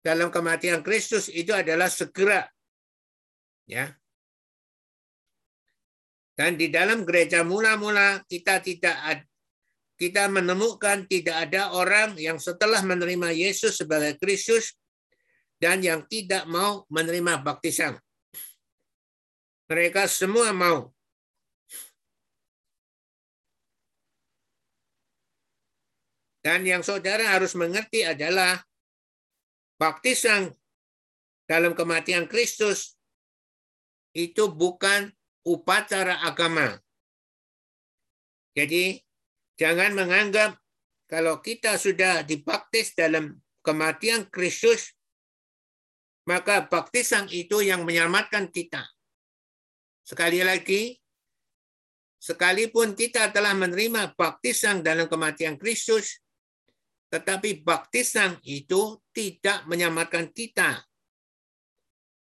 dalam 0.00 0.32
kematian 0.32 0.80
Kristus 0.80 1.28
itu 1.28 1.52
adalah 1.52 1.92
segera. 1.92 2.48
Ya. 3.68 3.94
Dan 6.34 6.56
di 6.56 6.72
dalam 6.72 7.04
gereja 7.04 7.44
mula-mula 7.44 8.24
kita 8.24 8.64
tidak 8.64 8.96
kita 10.00 10.32
menemukan 10.32 11.04
tidak 11.04 11.36
ada 11.48 11.76
orang 11.76 12.16
yang 12.16 12.40
setelah 12.40 12.80
menerima 12.80 13.36
Yesus 13.36 13.76
sebagai 13.76 14.16
Kristus 14.16 14.72
dan 15.60 15.84
yang 15.84 16.08
tidak 16.08 16.48
mau 16.48 16.88
menerima 16.88 17.44
baptisan. 17.44 18.00
Mereka 19.68 20.08
semua 20.08 20.56
mau. 20.56 20.88
Dan 26.40 26.64
yang 26.64 26.80
saudara 26.80 27.36
harus 27.36 27.52
mengerti 27.52 28.00
adalah 28.00 28.64
baptisan 29.80 30.52
dalam 31.48 31.72
kematian 31.72 32.28
Kristus 32.28 33.00
itu 34.12 34.52
bukan 34.52 35.08
upacara 35.48 36.20
agama. 36.28 36.76
Jadi 38.52 39.00
Jangan 39.60 39.92
menganggap 39.92 40.56
kalau 41.04 41.44
kita 41.44 41.76
sudah 41.76 42.24
dibaptis 42.24 42.96
dalam 42.96 43.36
kematian 43.60 44.24
Kristus, 44.32 44.96
maka 46.24 46.64
baptisan 46.64 47.28
itu 47.28 47.60
yang 47.60 47.84
menyelamatkan 47.84 48.48
kita. 48.48 48.80
Sekali 50.00 50.40
lagi, 50.40 50.96
sekalipun 52.24 52.96
kita 52.96 53.28
telah 53.36 53.52
menerima 53.52 54.16
baptisan 54.16 54.80
dalam 54.80 55.12
kematian 55.12 55.60
Kristus, 55.60 56.24
tetapi 57.10 57.66
baptisan 57.66 58.38
itu 58.46 59.02
tidak 59.10 59.66
menyelamatkan 59.66 60.30
kita. 60.30 60.78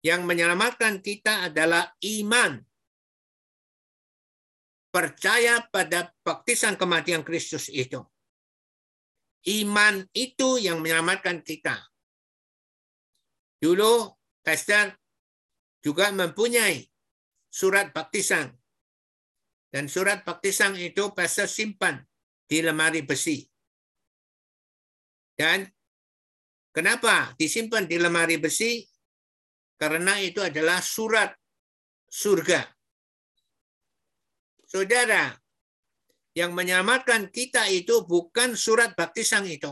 Yang 0.06 0.22
menyelamatkan 0.30 1.02
kita 1.02 1.50
adalah 1.50 1.90
iman 2.06 2.62
percaya 4.94 5.66
pada 5.74 6.14
baptisan 6.22 6.78
kematian 6.78 7.26
Kristus 7.26 7.68
itu. 7.74 8.06
Iman 9.50 10.06
itu 10.14 10.62
yang 10.62 10.80
menyelamatkan 10.86 11.42
kita. 11.42 11.82
Dulu 13.58 14.14
Pastor 14.46 14.94
juga 15.82 16.14
mempunyai 16.14 16.86
surat 17.50 17.90
baptisan. 17.90 18.54
Dan 19.74 19.90
surat 19.90 20.22
baptisan 20.22 20.78
itu 20.78 21.10
Pastor 21.18 21.50
simpan 21.50 22.06
di 22.46 22.62
lemari 22.62 23.02
besi. 23.02 23.42
Dan 25.36 25.68
kenapa 26.72 27.36
disimpan 27.36 27.84
di 27.86 28.00
lemari 28.00 28.40
besi? 28.40 28.82
Karena 29.76 30.16
itu 30.24 30.40
adalah 30.40 30.80
surat 30.80 31.36
surga 32.08 32.76
Saudara, 34.76 35.32
yang 36.36 36.52
menyelamatkan 36.52 37.32
kita 37.32 37.64
itu 37.72 38.04
bukan 38.04 38.60
surat 38.60 38.92
baptisan 38.92 39.48
itu. 39.48 39.72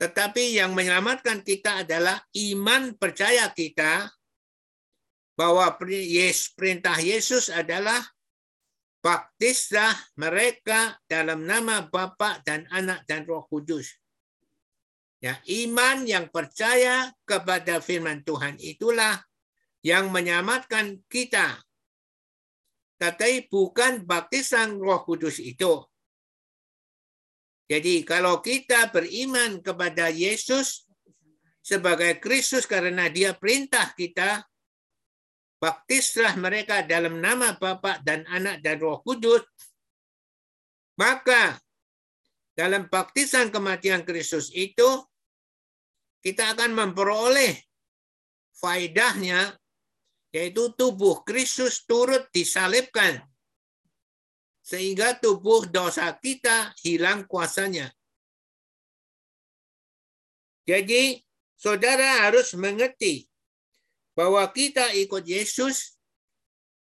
Tetapi 0.00 0.56
yang 0.56 0.72
menyelamatkan 0.72 1.44
kita 1.44 1.84
adalah 1.84 2.16
iman 2.32 2.96
percaya 2.96 3.52
kita 3.52 4.08
bahwa 5.36 5.68
perintah 6.56 6.96
Yesus 6.96 7.52
adalah 7.52 8.00
baptislah 9.04 9.94
mereka 10.16 10.96
dalam 11.04 11.44
nama 11.44 11.84
Bapa 11.84 12.40
dan 12.46 12.64
Anak 12.72 13.04
dan 13.04 13.28
Roh 13.28 13.44
Kudus. 13.52 14.01
Ya, 15.22 15.38
iman 15.46 16.02
yang 16.02 16.26
percaya 16.34 17.14
kepada 17.22 17.78
firman 17.78 18.26
Tuhan 18.26 18.58
itulah 18.58 19.22
yang 19.86 20.10
menyelamatkan 20.10 20.98
kita 21.06 21.62
tetapi 23.02 23.50
bukan 23.50 24.06
baptisan 24.06 24.78
Roh 24.78 25.02
Kudus 25.02 25.42
itu. 25.42 25.82
Jadi 27.66 28.06
kalau 28.06 28.38
kita 28.38 28.94
beriman 28.94 29.58
kepada 29.58 30.06
Yesus 30.06 30.86
sebagai 31.58 32.22
Kristus 32.22 32.62
karena 32.62 33.10
dia 33.10 33.34
perintah 33.34 33.90
kita, 33.98 34.46
baptislah 35.58 36.38
mereka 36.38 36.86
dalam 36.86 37.18
nama 37.18 37.58
Bapa 37.58 37.98
dan 38.06 38.22
Anak 38.30 38.62
dan 38.62 38.78
Roh 38.78 39.02
Kudus, 39.02 39.42
maka 40.94 41.58
dalam 42.54 42.86
baptisan 42.86 43.50
kematian 43.50 44.06
Kristus 44.06 44.46
itu 44.54 44.86
kita 46.22 46.54
akan 46.56 46.72
memperoleh 46.72 47.58
faedahnya 48.56 49.58
yaitu 50.32 50.72
tubuh 50.72 51.20
Kristus 51.28 51.84
turut 51.84 52.24
disalibkan 52.32 53.20
sehingga 54.64 55.18
tubuh 55.18 55.68
dosa 55.68 56.08
kita 56.16 56.72
hilang 56.80 57.28
kuasanya. 57.28 57.92
Jadi, 60.62 61.18
saudara 61.58 62.24
harus 62.24 62.54
mengerti 62.54 63.26
bahwa 64.14 64.46
kita 64.54 64.94
ikut 64.94 65.26
Yesus 65.26 65.98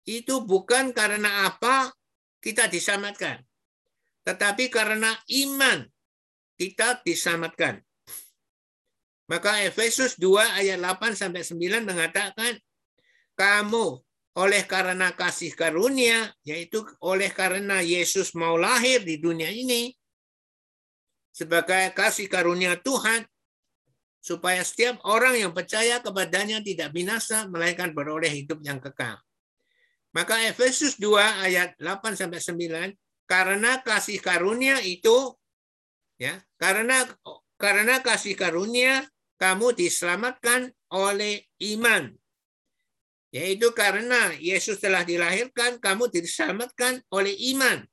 itu 0.08 0.42
bukan 0.42 0.96
karena 0.96 1.52
apa 1.52 1.92
kita 2.40 2.72
diselamatkan, 2.72 3.44
tetapi 4.24 4.72
karena 4.72 5.12
iman 5.46 5.86
kita 6.56 7.04
diselamatkan. 7.04 7.85
Maka 9.26 9.66
Efesus 9.66 10.22
2 10.22 10.62
ayat 10.62 10.78
8 10.78 11.18
sampai 11.18 11.42
9 11.42 11.82
mengatakan 11.82 12.62
kamu 13.34 14.06
oleh 14.36 14.64
karena 14.68 15.16
kasih 15.16 15.56
karunia, 15.56 16.30
yaitu 16.44 16.84
oleh 17.00 17.32
karena 17.32 17.80
Yesus 17.80 18.36
mau 18.36 18.60
lahir 18.60 19.02
di 19.02 19.18
dunia 19.18 19.48
ini, 19.48 19.96
sebagai 21.32 21.96
kasih 21.96 22.28
karunia 22.28 22.76
Tuhan, 22.78 23.24
supaya 24.20 24.60
setiap 24.62 25.00
orang 25.08 25.40
yang 25.40 25.56
percaya 25.56 26.04
kepadanya 26.04 26.60
tidak 26.60 26.92
binasa, 26.92 27.48
melainkan 27.48 27.96
beroleh 27.96 28.30
hidup 28.30 28.60
yang 28.62 28.78
kekal. 28.78 29.18
Maka 30.12 30.44
Efesus 30.48 31.00
2 31.00 31.48
ayat 31.48 31.74
8 31.80 32.20
sampai 32.20 32.44
9, 32.44 32.92
karena 33.26 33.82
kasih 33.82 34.20
karunia 34.20 34.84
itu 34.84 35.34
ya, 36.20 36.44
karena 36.60 37.08
karena 37.56 38.04
kasih 38.04 38.36
karunia 38.36 39.08
kamu 39.36 39.76
diselamatkan 39.76 40.72
oleh 40.92 41.44
iman 41.76 42.14
yaitu 43.36 43.68
karena 43.76 44.32
Yesus 44.40 44.80
telah 44.80 45.04
dilahirkan, 45.04 45.76
kamu 45.84 46.08
diselamatkan 46.08 47.04
oleh 47.12 47.36
iman, 47.52 47.84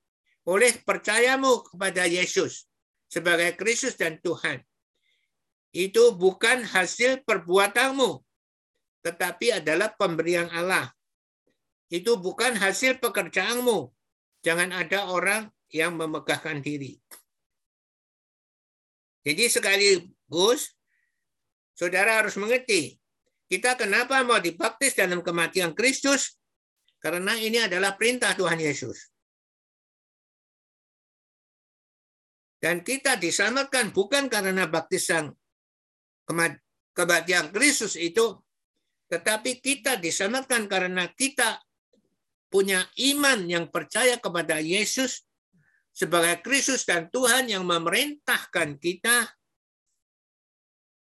oleh 0.46 0.70
percayamu 0.86 1.66
kepada 1.66 2.06
Yesus 2.06 2.70
sebagai 3.10 3.58
Kristus 3.58 3.98
dan 3.98 4.22
Tuhan. 4.22 4.62
Itu 5.74 6.14
bukan 6.14 6.62
hasil 6.62 7.26
perbuatanmu, 7.26 8.22
tetapi 9.02 9.58
adalah 9.58 9.90
pemberian 9.98 10.46
Allah. 10.54 10.94
Itu 11.90 12.22
bukan 12.22 12.54
hasil 12.54 13.02
pekerjaanmu, 13.02 13.90
Jangan 14.42 14.74
ada 14.74 15.06
orang 15.06 15.54
yang 15.70 15.94
memegahkan 15.94 16.58
diri. 16.58 16.98
Jadi 19.22 19.46
sekaligus 19.46 20.74
saudara 21.72 22.22
harus 22.22 22.36
mengerti, 22.38 22.96
kita 23.52 23.76
kenapa 23.76 24.20
mau 24.24 24.40
dibaptis 24.40 24.96
dalam 24.96 25.20
kematian 25.20 25.76
Kristus? 25.76 26.40
Karena 27.02 27.36
ini 27.36 27.60
adalah 27.60 27.98
perintah 27.98 28.32
Tuhan 28.32 28.56
Yesus. 28.56 29.12
Dan 32.62 32.86
kita 32.86 33.18
diselamatkan 33.18 33.90
bukan 33.90 34.30
karena 34.30 34.70
baptisan 34.70 35.34
kematian 36.94 37.50
Kristus 37.50 37.98
itu, 37.98 38.38
tetapi 39.10 39.58
kita 39.58 39.98
diselamatkan 39.98 40.70
karena 40.70 41.10
kita 41.10 41.58
punya 42.46 42.86
iman 43.10 43.50
yang 43.50 43.66
percaya 43.66 44.14
kepada 44.22 44.62
Yesus 44.62 45.26
sebagai 45.90 46.40
Kristus 46.46 46.86
dan 46.86 47.10
Tuhan 47.10 47.50
yang 47.50 47.66
memerintahkan 47.66 48.78
kita 48.78 49.28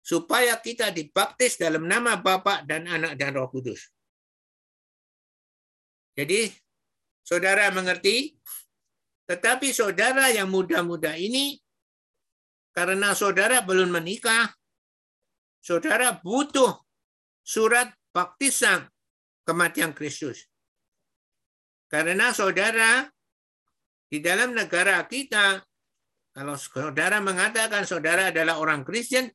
supaya 0.02 0.58
kita 0.58 0.90
dibaptis 0.90 1.62
dalam 1.62 1.86
nama 1.86 2.18
Bapa 2.18 2.66
dan 2.66 2.90
Anak 2.90 3.16
dan 3.16 3.38
Roh 3.38 3.50
Kudus. 3.50 3.90
Jadi, 6.18 6.52
saudara 7.24 7.72
mengerti 7.72 8.36
tetapi 9.32 9.72
saudara 9.72 10.28
yang 10.28 10.52
muda-muda 10.52 11.16
ini, 11.16 11.56
karena 12.76 13.16
saudara 13.16 13.64
belum 13.64 13.96
menikah, 13.96 14.52
saudara 15.64 16.20
butuh 16.20 16.84
surat 17.40 17.96
baptisan 18.12 18.92
kematian 19.48 19.96
Kristus. 19.96 20.52
Karena 21.88 22.36
saudara 22.36 23.08
di 24.12 24.20
dalam 24.20 24.52
negara 24.52 25.00
kita, 25.08 25.64
kalau 26.36 26.60
saudara 26.60 27.24
mengatakan 27.24 27.88
saudara 27.88 28.36
adalah 28.36 28.60
orang 28.60 28.84
Kristen, 28.84 29.32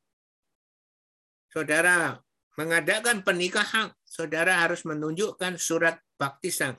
saudara 1.56 2.20
mengadakan 2.60 3.24
pernikahan, 3.24 3.88
saudara 4.04 4.60
harus 4.60 4.84
menunjukkan 4.84 5.56
surat 5.56 5.96
baptisan. 6.20 6.76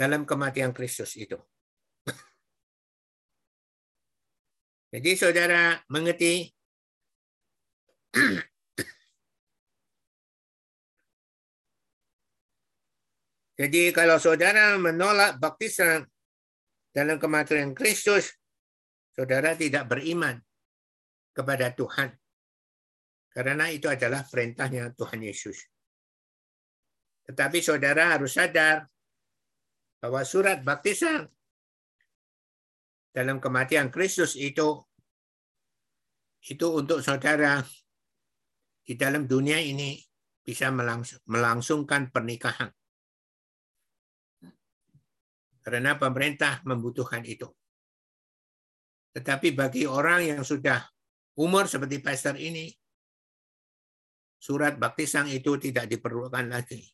dalam 0.00 0.24
kematian 0.24 0.72
Kristus 0.72 1.12
itu. 1.12 1.36
Jadi 4.96 5.12
saudara 5.12 5.76
mengerti 5.92 6.48
Jadi 13.60 13.92
kalau 13.92 14.16
saudara 14.16 14.80
menolak 14.80 15.36
baptisan 15.36 16.08
dalam 16.96 17.20
kematian 17.20 17.76
Kristus, 17.76 18.32
saudara 19.12 19.52
tidak 19.52 19.84
beriman 19.84 20.40
kepada 21.30 21.70
Tuhan. 21.74 22.10
Karena 23.30 23.70
itu 23.70 23.86
adalah 23.86 24.26
perintahnya 24.26 24.90
Tuhan 24.94 25.22
Yesus. 25.22 25.58
Tetapi 27.30 27.62
saudara 27.62 28.18
harus 28.18 28.34
sadar 28.34 28.82
bahwa 30.02 30.26
surat 30.26 30.66
baptisan 30.66 31.30
dalam 33.14 33.38
kematian 33.38 33.86
Kristus 33.90 34.34
itu 34.34 34.82
itu 36.40 36.66
untuk 36.72 37.04
saudara 37.04 37.60
di 38.82 38.98
dalam 38.98 39.28
dunia 39.30 39.62
ini 39.62 40.00
bisa 40.42 40.72
melangsungkan 41.28 42.10
pernikahan. 42.10 42.72
Karena 45.60 45.94
pemerintah 45.94 46.64
membutuhkan 46.66 47.22
itu. 47.28 47.46
Tetapi 49.14 49.52
bagi 49.54 49.84
orang 49.86 50.34
yang 50.34 50.42
sudah 50.42 50.80
umur 51.40 51.64
seperti 51.64 52.04
pastor 52.04 52.36
ini, 52.36 52.68
surat 54.36 54.76
baptisan 54.76 55.24
itu 55.32 55.56
tidak 55.56 55.88
diperlukan 55.88 56.52
lagi. 56.52 56.84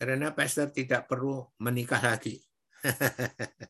Karena 0.00 0.32
pastor 0.32 0.72
tidak 0.72 1.04
perlu 1.04 1.44
menikah 1.60 2.00
lagi. 2.00 2.40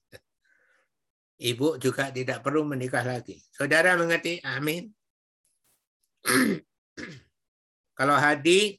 Ibu 1.51 1.83
juga 1.83 2.15
tidak 2.15 2.47
perlu 2.47 2.63
menikah 2.63 3.03
lagi. 3.03 3.43
Saudara 3.51 3.99
mengerti? 3.99 4.39
Amin. 4.47 4.87
Kalau 7.99 8.15
Hadi 8.15 8.79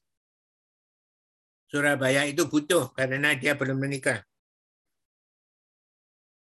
Surabaya 1.71 2.27
itu 2.27 2.43
butuh 2.51 2.91
karena 2.91 3.31
dia 3.31 3.55
belum 3.55 3.79
menikah. 3.79 4.19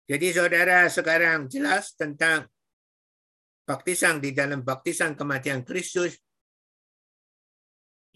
Jadi 0.07 0.31
saudara 0.31 0.87
sekarang 0.87 1.51
jelas 1.51 1.91
tentang 1.91 2.47
baptisan 3.69 4.17
di 4.17 4.33
dalam 4.33 4.65
baptisan 4.65 5.13
kematian 5.13 5.61
Kristus. 5.61 6.17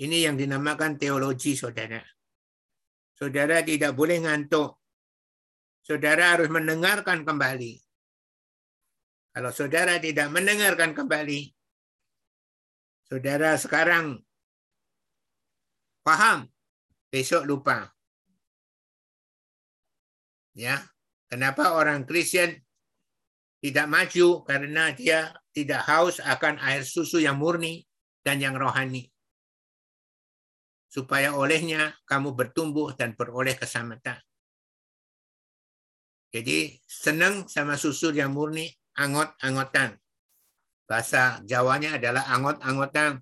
Ini 0.02 0.26
yang 0.26 0.34
dinamakan 0.34 0.98
teologi 0.98 1.54
saudara. 1.54 2.02
Saudara 3.14 3.62
tidak 3.62 3.94
boleh 3.94 4.26
ngantuk. 4.26 4.82
Saudara 5.86 6.34
harus 6.34 6.50
mendengarkan 6.50 7.22
kembali. 7.22 7.78
Kalau 9.38 9.54
saudara 9.54 10.02
tidak 10.02 10.34
mendengarkan 10.34 10.98
kembali, 10.98 11.54
saudara 13.06 13.54
sekarang 13.54 14.18
paham, 16.02 16.50
besok 17.14 17.46
lupa. 17.46 17.94
Ya, 20.58 20.82
kenapa 21.30 21.78
orang 21.78 22.06
Kristen 22.06 22.62
tidak 23.62 23.90
maju 23.90 24.46
karena 24.46 24.94
dia 24.94 25.34
tidak 25.54 25.86
haus 25.86 26.18
akan 26.20 26.58
air 26.60 26.82
susu 26.82 27.22
yang 27.22 27.38
murni 27.38 27.86
dan 28.26 28.42
yang 28.42 28.58
rohani 28.58 29.14
supaya 30.94 31.34
olehnya 31.34 31.98
kamu 32.06 32.38
bertumbuh 32.38 32.94
dan 32.94 33.18
beroleh 33.18 33.58
keselamatan. 33.58 34.22
Jadi 36.30 36.78
senang 36.86 37.50
sama 37.50 37.82
susu 37.82 38.14
yang 38.14 38.30
murni, 38.30 38.70
angot-angotan. 38.94 39.98
Bahasa 40.86 41.42
Jawanya 41.50 41.98
adalah 41.98 42.30
angot-angotan. 42.30 43.18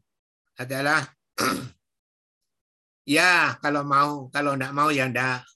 Adalah 0.59 0.99
ya 3.15 3.55
kalau 3.63 3.87
mau, 3.87 4.27
kalau 4.35 4.59
enggak 4.59 4.75
mau 4.75 4.91
ya 4.91 5.07
enggak. 5.07 5.47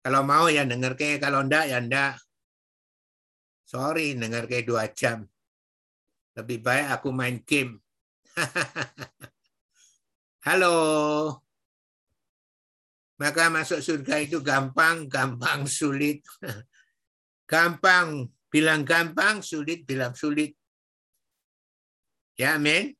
Kalau 0.00 0.24
mau 0.24 0.48
ya 0.48 0.64
denger 0.64 0.96
ke, 0.96 1.20
kalau 1.20 1.44
enggak 1.44 1.68
ya 1.68 1.84
enggak. 1.84 2.16
Sorry, 3.68 4.16
denger 4.16 4.48
ke 4.48 4.64
dua 4.64 4.88
jam. 4.92 5.28
Lebih 6.32 6.64
baik 6.64 6.86
aku 6.96 7.08
main 7.12 7.44
game. 7.44 7.76
Halo. 10.46 10.76
Maka 13.20 13.52
masuk 13.52 13.84
surga 13.84 14.24
itu 14.24 14.40
gampang, 14.40 15.06
gampang, 15.06 15.68
sulit. 15.68 16.24
Gampang 17.52 18.32
bilang 18.48 18.80
gampang, 18.80 19.44
sulit 19.44 19.84
bilang 19.84 20.16
sulit. 20.16 20.56
Ya, 22.40 22.56
amin. 22.56 22.96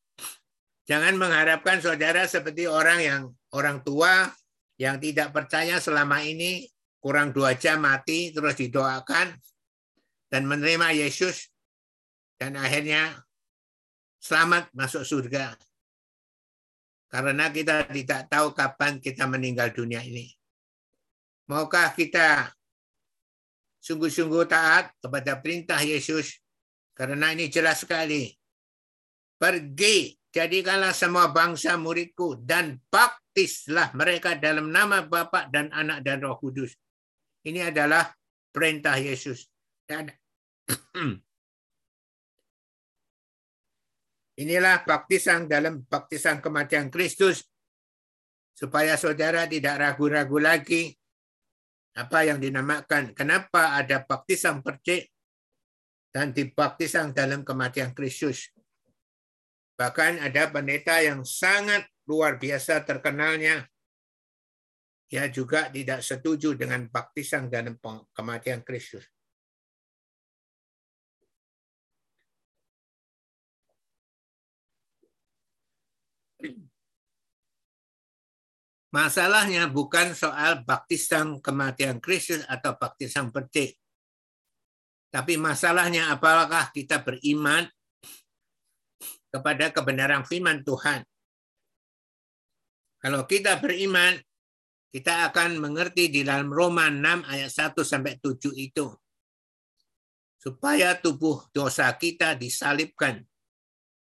Jangan 0.85 1.17
mengharapkan 1.17 1.81
saudara 1.81 2.29
seperti 2.29 2.69
orang 2.69 3.01
yang 3.01 3.23
orang 3.57 3.81
tua 3.81 4.29
yang 4.77 5.01
tidak 5.01 5.33
percaya 5.33 5.81
selama 5.81 6.21
ini 6.21 6.69
kurang 7.01 7.33
dua 7.33 7.57
jam 7.57 7.81
mati 7.81 8.29
terus 8.35 8.61
didoakan 8.61 9.33
dan 10.29 10.43
menerima 10.45 11.01
Yesus 11.01 11.52
dan 12.43 12.59
akhirnya 12.59 13.23
selamat 14.19 14.75
masuk 14.75 15.07
surga. 15.07 15.55
Karena 17.07 17.55
kita 17.55 17.87
tidak 17.87 18.27
tahu 18.27 18.51
kapan 18.51 18.99
kita 18.99 19.31
meninggal 19.31 19.71
dunia 19.71 20.03
ini. 20.03 20.27
Maukah 21.47 21.95
kita 21.95 22.51
sungguh-sungguh 23.79 24.43
taat 24.51 24.91
kepada 24.99 25.39
perintah 25.39 25.79
Yesus? 25.79 26.43
Karena 26.99 27.31
ini 27.31 27.47
jelas 27.47 27.87
sekali. 27.87 28.35
Pergi, 29.39 30.11
jadikanlah 30.35 30.91
semua 30.91 31.31
bangsa 31.31 31.79
muridku 31.79 32.43
dan 32.43 32.83
baptislah 32.91 33.95
mereka 33.95 34.35
dalam 34.35 34.75
nama 34.75 35.07
Bapa 35.07 35.47
dan 35.47 35.71
Anak 35.71 36.03
dan 36.03 36.27
Roh 36.27 36.43
Kudus. 36.43 36.75
Ini 37.47 37.71
adalah 37.71 38.11
perintah 38.51 38.99
Yesus. 38.99 39.47
Dan 39.87 40.11
Inilah 44.41 44.81
baptisan 44.89 45.45
dalam 45.45 45.85
baptisan 45.85 46.41
kematian 46.41 46.89
Kristus 46.89 47.45
supaya 48.57 48.97
saudara 48.97 49.45
tidak 49.45 49.77
ragu-ragu 49.77 50.41
lagi 50.41 50.93
apa 51.93 52.25
yang 52.25 52.41
dinamakan 52.41 53.13
kenapa 53.13 53.77
ada 53.77 54.01
baptisan 54.01 54.65
percik 54.65 55.13
dan 56.09 56.33
dibaptisan 56.33 57.13
dalam 57.13 57.45
kematian 57.45 57.93
Kristus. 57.93 58.49
Bahkan 59.77 60.25
ada 60.25 60.49
pendeta 60.49 61.01
yang 61.05 61.25
sangat 61.29 61.85
luar 62.09 62.41
biasa 62.41 62.89
terkenalnya 62.89 63.69
dia 65.13 65.29
juga 65.29 65.69
tidak 65.69 66.01
setuju 66.01 66.57
dengan 66.57 66.89
baptisan 66.89 67.53
dan 67.53 67.77
kematian 68.17 68.65
Kristus. 68.65 69.12
Masalahnya 78.93 79.73
bukan 79.73 80.13
soal 80.13 80.69
baptisan 80.69 81.41
kematian 81.41 81.97
Kristus 81.97 82.45
atau 82.45 82.77
baptisan 82.77 83.33
petik. 83.33 83.81
Tapi 85.09 85.41
masalahnya 85.41 86.13
apakah 86.13 86.69
kita 86.77 87.01
beriman 87.01 87.65
kepada 89.33 89.73
kebenaran 89.73 90.29
firman 90.29 90.61
Tuhan. 90.61 91.01
Kalau 93.01 93.25
kita 93.25 93.57
beriman, 93.65 94.21
kita 94.93 95.33
akan 95.33 95.57
mengerti 95.57 96.13
di 96.13 96.21
dalam 96.21 96.53
Roma 96.53 96.93
6 96.93 97.25
ayat 97.25 97.49
1 97.49 97.81
sampai 97.81 98.21
7 98.21 98.53
itu. 98.61 98.93
Supaya 100.37 101.01
tubuh 101.01 101.49
dosa 101.49 101.89
kita 101.97 102.37
disalibkan, 102.37 103.25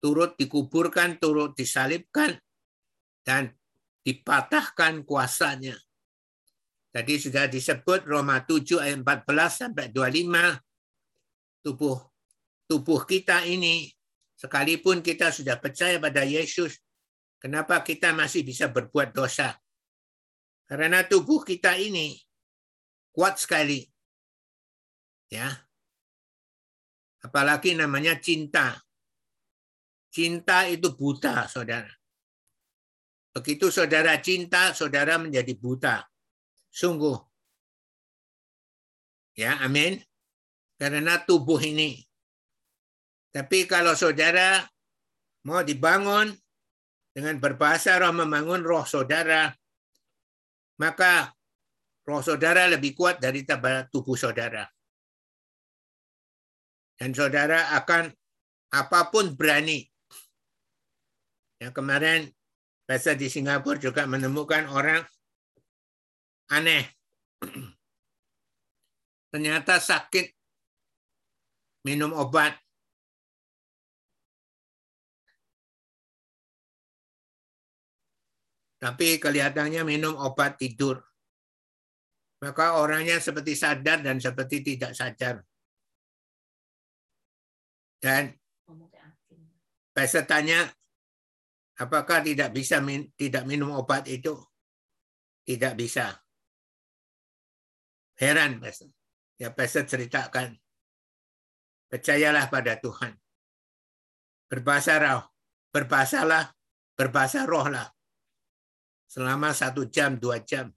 turut 0.03 0.35
dikuburkan, 0.35 1.23
turut 1.23 1.55
disalibkan, 1.55 2.35
dan 3.23 3.55
dipatahkan 4.03 5.07
kuasanya. 5.07 5.79
Tadi 6.93 7.17
sudah 7.17 7.49
disebut 7.49 8.05
Roma 8.05 8.45
7 8.45 8.83
ayat 8.85 9.01
14 9.01 9.61
sampai 9.65 9.89
25 9.89 11.65
tubuh 11.65 11.97
tubuh 12.69 13.01
kita 13.09 13.47
ini 13.49 13.89
sekalipun 14.37 15.01
kita 15.01 15.31
sudah 15.33 15.57
percaya 15.57 15.97
pada 16.03 16.27
Yesus 16.27 16.77
kenapa 17.41 17.81
kita 17.81 18.13
masih 18.13 18.45
bisa 18.45 18.69
berbuat 18.69 19.15
dosa? 19.15 19.57
Karena 20.69 21.05
tubuh 21.05 21.45
kita 21.45 21.77
ini 21.81 22.17
kuat 23.13 23.37
sekali. 23.37 23.85
Ya. 25.29 25.49
Apalagi 27.23 27.77
namanya 27.77 28.17
cinta. 28.19 28.81
Cinta 30.13 30.69
itu 30.69 30.93
buta, 30.93 31.49
Saudara. 31.49 32.02
Begitu 33.33 33.73
saudara 33.73 34.21
cinta, 34.21 34.77
saudara 34.77 35.17
menjadi 35.17 35.57
buta. 35.57 36.05
Sungguh. 36.69 37.17
Ya, 39.33 39.57
amin. 39.65 39.97
Karena 40.77 41.17
tubuh 41.25 41.57
ini. 41.65 42.05
Tapi 43.33 43.65
kalau 43.65 43.97
saudara 43.97 44.61
mau 45.49 45.65
dibangun 45.65 46.29
dengan 47.17 47.41
berbahasa 47.41 47.97
roh 47.97 48.13
membangun 48.13 48.61
roh 48.61 48.85
saudara, 48.85 49.49
maka 50.77 51.33
roh 52.05 52.21
saudara 52.21 52.69
lebih 52.69 52.93
kuat 52.93 53.17
dari 53.17 53.49
tubuh 53.89 54.17
saudara. 54.21 54.69
Dan 57.01 57.17
saudara 57.17 57.73
akan 57.81 58.13
apa 58.77 59.09
pun 59.09 59.33
berani. 59.33 59.81
Ya, 61.57 61.73
kemarin 61.73 62.29
Pasal 62.93 63.17
di 63.17 63.25
Singapura 63.33 63.81
juga 63.81 64.05
menemukan 64.05 64.69
orang 64.69 65.01
aneh. 66.53 66.93
Ternyata 69.33 69.81
sakit 69.81 70.29
minum 71.89 72.13
obat. 72.13 72.53
Tapi 78.77 79.17
kelihatannya 79.17 79.89
minum 79.89 80.13
obat 80.21 80.61
tidur. 80.61 81.01
Maka 82.45 82.77
orangnya 82.77 83.17
seperti 83.25 83.57
sadar 83.57 84.05
dan 84.05 84.21
seperti 84.21 84.61
tidak 84.61 84.93
sadar. 84.93 85.41
Dan 88.05 88.37
pesertanya 89.97 90.69
Apakah 91.83 92.23
tidak 92.23 92.55
bisa 92.55 92.79
min, 92.79 93.11
tidak 93.19 93.43
minum 93.43 93.75
obat 93.75 94.07
itu? 94.07 94.39
Tidak 95.43 95.75
bisa. 95.75 96.15
Heran, 98.23 98.63
Pastor. 98.63 98.95
Ya, 99.35 99.51
Pastor 99.51 99.83
ceritakan. 99.91 100.55
Percayalah 101.91 102.47
pada 102.47 102.79
Tuhan. 102.79 103.19
Berbahasa 104.47 105.03
roh. 105.03 105.27
Berbahasalah, 105.75 106.55
berbahasa 106.95 107.49
roh 107.49 107.67
lah. 107.67 107.89
Selama 109.11 109.51
satu 109.51 109.91
jam, 109.91 110.21
dua 110.23 110.45
jam. 110.47 110.71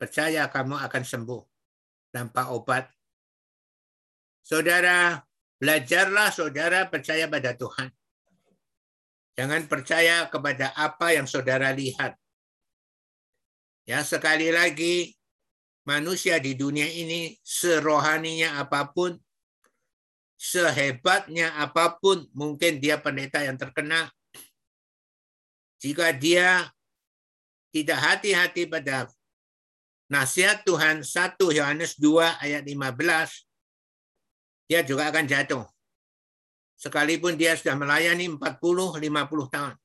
Percaya 0.00 0.50
kamu 0.50 0.80
akan 0.80 1.04
sembuh 1.04 1.42
tanpa 2.10 2.50
obat. 2.50 2.88
Saudara, 4.40 5.20
belajarlah 5.60 6.32
saudara 6.32 6.88
percaya 6.88 7.28
pada 7.28 7.52
Tuhan. 7.52 7.99
Jangan 9.40 9.64
percaya 9.72 10.28
kepada 10.28 10.68
apa 10.76 11.16
yang 11.16 11.24
saudara 11.24 11.72
lihat. 11.72 12.12
Ya, 13.88 14.04
sekali 14.04 14.52
lagi 14.52 15.16
manusia 15.88 16.36
di 16.36 16.52
dunia 16.52 16.84
ini 16.84 17.40
serohaninya 17.40 18.60
apa 18.60 18.92
pun, 18.92 19.16
sehebatnya 20.36 21.56
apa 21.56 21.96
pun, 21.96 22.28
mungkin 22.36 22.84
dia 22.84 23.00
pendeta 23.00 23.40
yang 23.40 23.56
terkenal. 23.56 24.12
Jika 25.80 26.12
dia 26.12 26.68
tidak 27.72 27.96
hati-hati 27.96 28.68
pada 28.68 29.08
nasihat 30.12 30.68
Tuhan 30.68 31.00
1 31.00 31.40
Yohanes 31.40 31.96
2 31.96 32.44
ayat 32.44 32.60
15, 32.60 34.68
dia 34.68 34.84
juga 34.84 35.08
akan 35.08 35.24
jatuh 35.24 35.64
sekalipun 36.80 37.36
dia 37.36 37.52
sudah 37.60 37.76
melayani 37.76 38.32
40-50 38.40 39.52
tahun. 39.52 39.76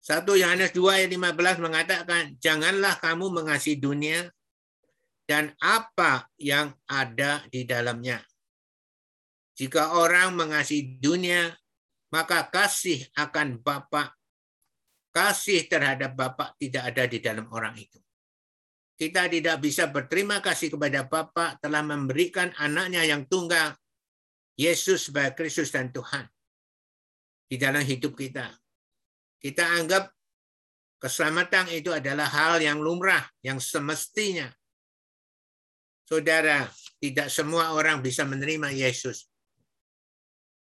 1 0.00 0.24
Yohanes 0.24 0.72
2 0.72 0.96
ayat 0.96 1.10
15 1.12 1.60
mengatakan, 1.60 2.22
janganlah 2.40 2.96
kamu 2.96 3.28
mengasihi 3.28 3.76
dunia 3.76 4.32
dan 5.28 5.52
apa 5.60 6.24
yang 6.40 6.72
ada 6.88 7.44
di 7.52 7.68
dalamnya. 7.68 8.24
Jika 9.60 10.00
orang 10.00 10.32
mengasihi 10.32 10.96
dunia, 10.96 11.52
maka 12.08 12.48
kasih 12.48 13.04
akan 13.12 13.60
Bapa, 13.60 14.16
kasih 15.12 15.68
terhadap 15.68 16.16
Bapa 16.16 16.56
tidak 16.56 16.96
ada 16.96 17.04
di 17.04 17.20
dalam 17.20 17.44
orang 17.52 17.76
itu. 17.76 18.00
Kita 18.96 19.28
tidak 19.28 19.60
bisa 19.60 19.92
berterima 19.92 20.40
kasih 20.40 20.72
kepada 20.72 21.04
Bapa 21.04 21.60
telah 21.60 21.84
memberikan 21.84 22.48
anaknya 22.56 23.04
yang 23.04 23.28
tunggal 23.28 23.76
Yesus 24.60 25.08
sebagai 25.08 25.40
Kristus 25.40 25.72
dan 25.72 25.88
Tuhan 25.88 26.28
di 27.48 27.56
dalam 27.56 27.80
hidup 27.80 28.12
kita. 28.12 28.52
Kita 29.40 29.64
anggap 29.80 30.12
keselamatan 31.00 31.72
itu 31.72 31.88
adalah 31.88 32.28
hal 32.28 32.60
yang 32.60 32.76
lumrah, 32.76 33.24
yang 33.40 33.56
semestinya. 33.56 34.52
Saudara, 36.04 36.68
tidak 37.00 37.32
semua 37.32 37.72
orang 37.72 38.04
bisa 38.04 38.28
menerima 38.28 38.68
Yesus. 38.76 39.24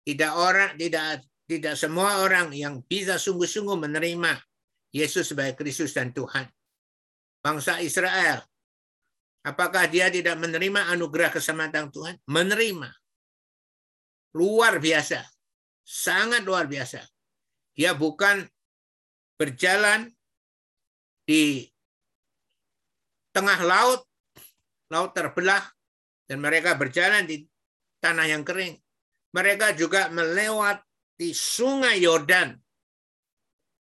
Tidak 0.07 0.31
orang, 0.39 0.79
tidak 0.79 1.27
tidak 1.51 1.75
semua 1.75 2.23
orang 2.23 2.55
yang 2.55 2.79
bisa 2.87 3.19
sungguh-sungguh 3.19 3.75
menerima 3.75 4.39
Yesus 4.95 5.35
sebagai 5.35 5.59
Kristus 5.59 5.91
dan 5.91 6.15
Tuhan. 6.15 6.47
Bangsa 7.43 7.83
Israel, 7.83 8.39
apakah 9.43 9.91
dia 9.91 10.07
tidak 10.07 10.39
menerima 10.39 10.95
anugerah 10.95 11.27
keselamatan 11.35 11.91
Tuhan? 11.91 12.15
Menerima 12.23 13.00
luar 14.35 14.79
biasa. 14.79 15.23
Sangat 15.81 16.43
luar 16.47 16.67
biasa. 16.67 17.03
Dia 17.75 17.95
bukan 17.95 18.43
berjalan 19.35 20.11
di 21.25 21.65
tengah 23.31 23.59
laut, 23.63 24.03
laut 24.91 25.11
terbelah, 25.15 25.63
dan 26.27 26.43
mereka 26.43 26.75
berjalan 26.75 27.23
di 27.23 27.47
tanah 28.03 28.27
yang 28.27 28.43
kering. 28.43 28.75
Mereka 29.31 29.79
juga 29.79 30.11
melewati 30.11 31.31
sungai 31.31 32.03
Yordan 32.03 32.51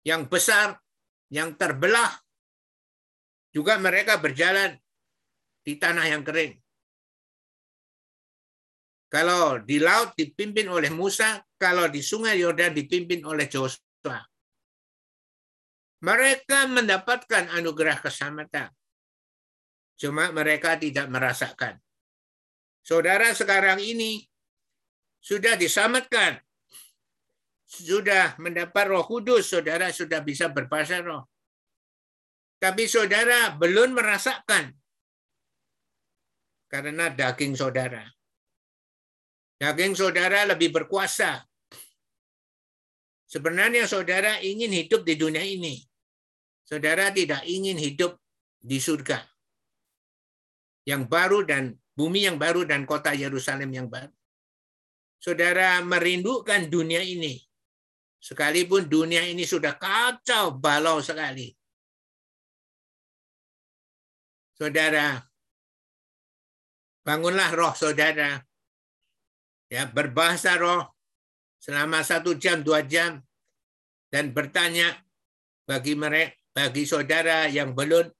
yang 0.05 0.29
besar, 0.29 0.77
yang 1.33 1.57
terbelah. 1.57 2.13
Juga 3.51 3.81
mereka 3.81 4.21
berjalan 4.21 4.77
di 5.65 5.75
tanah 5.75 6.05
yang 6.05 6.21
kering. 6.21 6.60
Kalau 9.11 9.59
di 9.59 9.75
laut 9.75 10.15
dipimpin 10.15 10.71
oleh 10.71 10.87
Musa, 10.87 11.43
kalau 11.59 11.91
di 11.91 11.99
sungai 11.99 12.39
Yordan 12.39 12.71
dipimpin 12.71 13.27
oleh 13.27 13.51
Joshua. 13.51 14.23
Mereka 16.01 16.71
mendapatkan 16.71 17.51
anugerah 17.51 17.99
keselamatan. 17.99 18.71
Cuma 19.99 20.31
mereka 20.31 20.79
tidak 20.79 21.11
merasakan. 21.11 21.75
Saudara 22.81 23.35
sekarang 23.35 23.83
ini 23.83 24.23
sudah 25.19 25.59
diselamatkan. 25.59 26.39
Sudah 27.67 28.39
mendapat 28.39 28.83
roh 28.89 29.03
kudus, 29.03 29.51
saudara 29.51 29.91
sudah 29.91 30.23
bisa 30.23 30.47
berbahasa 30.47 31.03
roh. 31.03 31.27
Tapi 32.63 32.87
saudara 32.87 33.59
belum 33.59 33.91
merasakan 33.91 34.71
karena 36.71 37.11
daging 37.11 37.59
saudara. 37.59 38.07
Daging 39.61 39.93
saudara 39.93 40.41
lebih 40.49 40.73
berkuasa. 40.73 41.45
Sebenarnya 43.29 43.85
saudara 43.85 44.41
ingin 44.41 44.73
hidup 44.73 45.05
di 45.05 45.13
dunia 45.13 45.45
ini. 45.45 45.77
Saudara 46.65 47.13
tidak 47.13 47.45
ingin 47.45 47.77
hidup 47.77 48.17
di 48.57 48.81
surga. 48.81 49.21
Yang 50.89 51.03
baru 51.05 51.45
dan 51.45 51.77
bumi 51.93 52.25
yang 52.25 52.41
baru 52.41 52.65
dan 52.65 52.89
kota 52.89 53.13
Yerusalem 53.13 53.69
yang 53.69 53.85
baru. 53.85 54.09
Saudara 55.21 55.77
merindukan 55.85 56.65
dunia 56.65 57.05
ini. 57.05 57.37
Sekalipun 58.17 58.89
dunia 58.89 59.21
ini 59.29 59.45
sudah 59.45 59.77
kacau 59.77 60.57
balau 60.57 61.05
sekali. 61.05 61.53
Saudara, 64.57 65.21
bangunlah 67.05 67.53
roh 67.53 67.77
saudara. 67.77 68.41
Ya, 69.71 69.87
berbahasa 69.87 70.59
roh 70.59 70.83
selama 71.63 72.03
satu 72.03 72.35
jam, 72.35 72.59
dua 72.59 72.83
jam. 72.83 73.23
Dan 74.11 74.35
bertanya 74.35 74.91
bagi 75.63 75.95
mereka, 75.95 76.35
bagi 76.51 76.83
saudara 76.83 77.47
yang 77.47 77.71
belum 77.71 78.11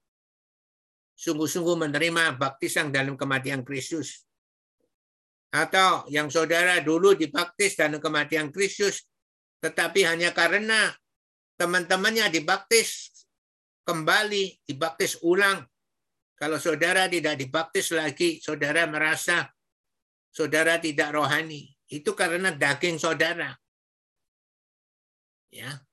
sungguh-sungguh 1.12 1.76
menerima 1.76 2.40
baptisan 2.40 2.88
dalam 2.88 3.20
kematian 3.20 3.60
Kristus. 3.60 4.24
Atau 5.52 6.08
yang 6.08 6.32
saudara 6.32 6.80
dulu 6.80 7.12
dibaptis 7.12 7.76
dalam 7.76 8.00
kematian 8.00 8.48
Kristus, 8.48 9.04
tetapi 9.60 10.08
hanya 10.08 10.32
karena 10.32 10.88
teman-temannya 11.60 12.32
dibaptis 12.32 13.12
kembali, 13.84 14.64
dibaptis 14.64 15.20
ulang, 15.20 15.60
kalau 16.40 16.56
saudara 16.56 17.04
tidak 17.12 17.36
dibaptis 17.36 17.92
lagi, 17.92 18.40
saudara 18.40 18.88
merasa 18.88 19.51
saudara 20.32 20.80
tidak 20.80 21.12
rohani. 21.12 21.70
Itu 21.92 22.16
karena 22.16 22.50
daging 22.56 22.96
saudara. 22.96 23.52
Ya. 25.52 25.84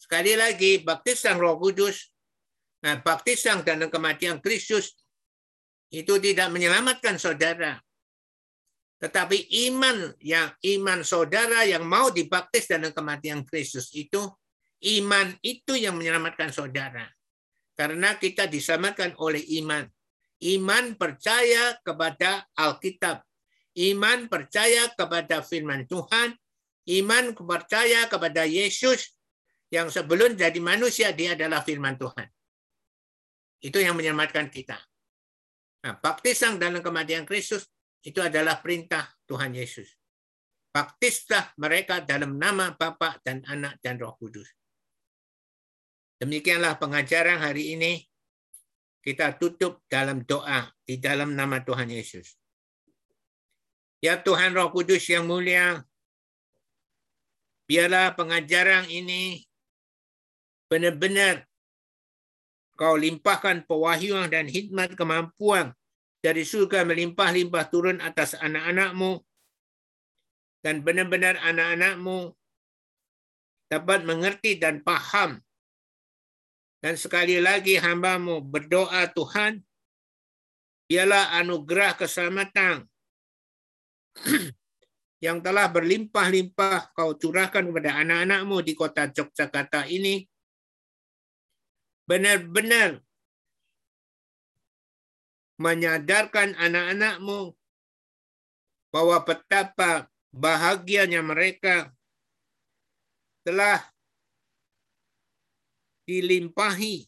Sekali 0.00 0.32
lagi, 0.32 0.80
baptisan 0.80 1.36
Roh 1.36 1.60
Kudus, 1.60 2.08
nah 2.80 2.96
baptisan 3.04 3.60
dan 3.60 3.84
kematian 3.92 4.40
Kristus 4.40 4.96
itu 5.92 6.16
tidak 6.16 6.48
menyelamatkan 6.48 7.20
saudara. 7.20 7.76
Tetapi 8.96 9.52
iman 9.68 10.16
yang 10.24 10.48
iman 10.56 11.04
saudara 11.04 11.68
yang 11.68 11.84
mau 11.84 12.08
dibaptis 12.08 12.64
dalam 12.64 12.96
kematian 12.96 13.44
Kristus 13.44 13.92
itu 13.92 14.24
iman 14.96 15.36
itu 15.44 15.76
yang 15.76 16.00
menyelamatkan 16.00 16.48
saudara. 16.48 17.04
Karena 17.76 18.16
kita 18.16 18.48
diselamatkan 18.48 19.12
oleh 19.20 19.44
iman. 19.60 19.84
Iman 20.40 20.96
percaya 20.96 21.76
kepada 21.84 22.48
Alkitab. 22.56 23.20
Iman 23.76 24.32
percaya 24.32 24.88
kepada 24.96 25.44
firman 25.44 25.84
Tuhan. 25.84 26.32
Iman 26.86 27.36
percaya 27.36 28.08
kepada 28.08 28.48
Yesus 28.48 29.12
yang 29.68 29.92
sebelum 29.92 30.38
jadi 30.38 30.56
manusia 30.62 31.12
dia 31.12 31.36
adalah 31.36 31.60
firman 31.60 31.98
Tuhan. 32.00 32.30
Itu 33.60 33.82
yang 33.82 33.98
menyelamatkan 33.98 34.48
kita. 34.48 34.78
Nah, 35.84 35.98
baptisan 35.98 36.56
dalam 36.56 36.80
kematian 36.80 37.26
Kristus 37.26 37.68
itu 38.06 38.22
adalah 38.22 38.62
perintah 38.62 39.10
Tuhan 39.26 39.52
Yesus. 39.52 39.92
Baptislah 40.70 41.56
mereka 41.58 42.04
dalam 42.04 42.38
nama 42.38 42.72
Bapa 42.72 43.18
dan 43.26 43.42
Anak 43.50 43.82
dan 43.82 43.98
Roh 43.98 44.14
Kudus. 44.14 44.46
Demikianlah 46.16 46.80
pengajaran 46.80 47.42
hari 47.42 47.76
ini. 47.76 48.00
Kita 49.02 49.38
tutup 49.38 49.86
dalam 49.86 50.26
doa 50.26 50.66
di 50.82 50.98
dalam 50.98 51.34
nama 51.36 51.62
Tuhan 51.62 51.86
Yesus. 51.92 52.45
Ya 54.04 54.20
Tuhan 54.20 54.52
Roh 54.52 54.68
Kudus 54.68 55.08
yang 55.08 55.24
mulia, 55.24 55.80
biarlah 57.64 58.12
pengajaran 58.12 58.86
ini 58.92 59.42
benar-benar 60.68 61.48
kau 62.76 62.94
limpahkan 62.94 63.64
pewahyuan 63.64 64.28
dan 64.28 64.44
hikmat 64.46 64.92
kemampuan 64.94 65.72
dari 66.20 66.44
surga 66.44 66.84
melimpah-limpah 66.84 67.64
turun 67.72 67.98
atas 68.04 68.36
anak-anakmu. 68.36 69.24
Dan 70.60 70.82
benar-benar 70.82 71.38
anak-anakmu 71.46 72.34
dapat 73.70 74.02
mengerti 74.02 74.58
dan 74.58 74.82
paham. 74.82 75.38
Dan 76.82 76.98
sekali 76.98 77.38
lagi 77.38 77.78
hambamu 77.78 78.42
berdoa 78.42 79.06
Tuhan, 79.14 79.62
ialah 80.90 81.38
anugerah 81.38 81.94
keselamatan 81.94 82.82
yang 85.24 85.40
telah 85.44 85.68
berlimpah-limpah 85.68 86.92
kau 86.96 87.16
curahkan 87.16 87.64
kepada 87.68 88.00
anak-anakmu 88.00 88.56
di 88.64 88.72
kota 88.72 89.08
Yogyakarta 89.08 89.88
ini, 89.88 90.24
benar-benar 92.06 93.00
menyadarkan 95.56 96.52
anak-anakmu 96.56 97.56
bahwa 98.92 99.16
betapa 99.24 100.08
bahagianya 100.32 101.24
mereka 101.24 101.92
telah 103.44 103.80
dilimpahi 106.06 107.04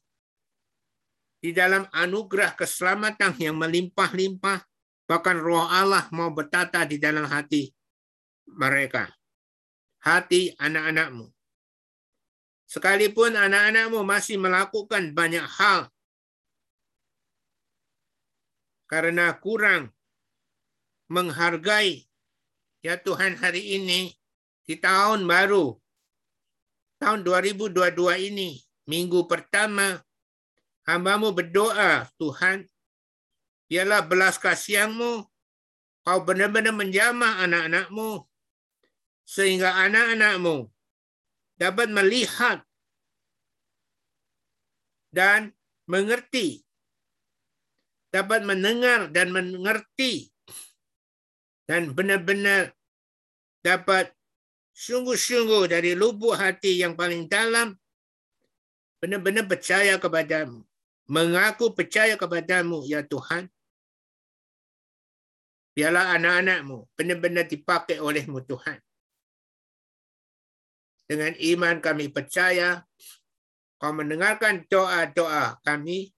di 1.39 1.51
dalam 1.55 1.87
anugerah 1.95 2.53
keselamatan 2.59 3.33
yang 3.39 3.55
melimpah-limpah, 3.57 4.68
bahkan 5.09 5.41
roh 5.41 5.65
Allah 5.65 6.05
mau 6.13 6.29
bertata 6.29 6.85
di 6.85 7.01
dalam 7.01 7.25
hati 7.25 7.73
mereka. 8.45 9.09
Hati 10.05 10.55
anak-anakmu. 10.61 11.27
Sekalipun 12.69 13.35
anak-anakmu 13.35 14.05
masih 14.05 14.37
melakukan 14.37 15.17
banyak 15.17 15.43
hal 15.43 15.89
karena 18.89 19.33
kurang 19.41 19.91
menghargai 21.09 22.05
ya 22.85 23.01
Tuhan 23.01 23.37
hari 23.41 23.81
ini 23.81 24.13
di 24.69 24.77
tahun 24.77 25.25
baru 25.25 25.77
tahun 27.01 27.25
2022 27.25 28.29
ini 28.33 28.61
minggu 28.89 29.29
pertama, 29.29 30.01
hambamu 30.89 31.37
berdoa, 31.37 32.09
Tuhan, 32.17 32.65
biarlah 33.69 34.03
belas 34.09 34.41
kasihanmu, 34.41 35.29
kau 36.03 36.21
benar-benar 36.25 36.73
menjamah 36.73 37.45
anak-anakmu, 37.45 38.25
sehingga 39.29 39.77
anak-anakmu 39.77 40.73
dapat 41.61 41.93
melihat 41.93 42.65
dan 45.13 45.53
mengerti, 45.85 46.65
dapat 48.09 48.41
mendengar 48.49 49.13
dan 49.13 49.29
mengerti, 49.37 50.33
dan 51.69 51.93
benar-benar 51.93 52.73
dapat 53.61 54.17
sungguh-sungguh 54.73 55.69
dari 55.69 55.93
lubuk 55.93 56.33
hati 56.39 56.81
yang 56.81 56.97
paling 56.97 57.29
dalam 57.29 57.77
benar-benar 59.03 59.45
percaya 59.45 60.01
kepadamu. 60.01 60.65
Mengaku 61.09 61.73
percaya 61.73 62.17
kepadamu, 62.21 62.85
ya 62.85 63.01
Tuhan. 63.01 63.49
Biarlah 65.79 66.19
anak-anakmu 66.19 66.91
benar-benar 66.99 67.47
dipakai 67.47 68.03
olehmu, 68.03 68.43
Tuhan. 68.43 68.83
Dengan 71.07 71.39
iman 71.39 71.79
kami 71.79 72.11
percaya, 72.11 72.83
kau 73.79 73.95
mendengarkan 73.95 74.67
doa-doa 74.67 75.63
kami, 75.63 76.11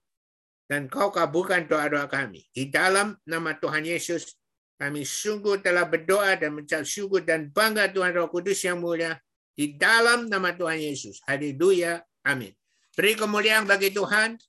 dan 0.65 0.89
kau 0.89 1.13
kabulkan 1.13 1.69
doa-doa 1.69 2.09
kami. 2.09 2.49
Di 2.49 2.73
dalam 2.73 3.13
nama 3.21 3.53
Tuhan 3.53 3.85
Yesus, 3.85 4.33
kami 4.81 5.05
sungguh 5.05 5.61
telah 5.61 5.85
berdoa 5.85 6.41
dan 6.41 6.57
mencap 6.57 6.81
syukur 6.81 7.21
dan 7.21 7.53
bangga 7.53 7.93
Tuhan 7.93 8.17
Roh 8.17 8.33
Kudus 8.33 8.65
yang 8.65 8.81
mulia. 8.81 9.13
Di 9.53 9.77
dalam 9.77 10.25
nama 10.25 10.57
Tuhan 10.57 10.81
Yesus. 10.81 11.21
Haleluya. 11.29 12.01
Amin. 12.25 12.49
Beri 12.97 13.13
kemuliaan 13.13 13.69
bagi 13.69 13.93
Tuhan. 13.93 14.41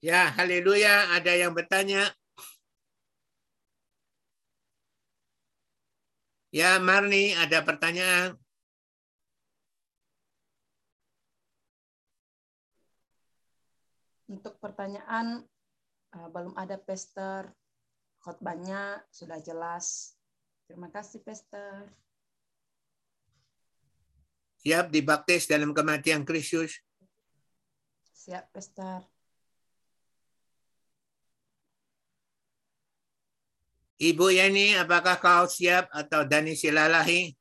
Ya, 0.00 0.32
haleluya. 0.32 1.12
Ada 1.12 1.36
yang 1.36 1.52
bertanya? 1.52 2.08
Ya, 6.50 6.80
Marni, 6.80 7.36
ada 7.36 7.60
pertanyaan? 7.60 8.40
Untuk 14.24 14.56
pertanyaan, 14.56 15.44
uh, 16.16 16.28
belum 16.32 16.56
ada 16.56 16.80
pester. 16.80 17.52
Khotbahnya 18.24 19.04
sudah 19.12 19.36
jelas. 19.44 20.16
Terima 20.64 20.88
kasih, 20.88 21.20
Pester. 21.20 21.92
Siap 24.60 24.92
dibaptis 24.92 25.48
dalam 25.48 25.72
kematian 25.72 26.24
Kristus? 26.24 26.84
Siap, 28.12 28.52
Pastor. 28.52 29.19
Ibu 34.00 34.32
Yani, 34.32 34.80
apakah 34.80 35.20
kau 35.20 35.44
siap 35.44 35.92
atau 35.92 36.24
Dani 36.24 36.56
Silalahi? 36.56 37.36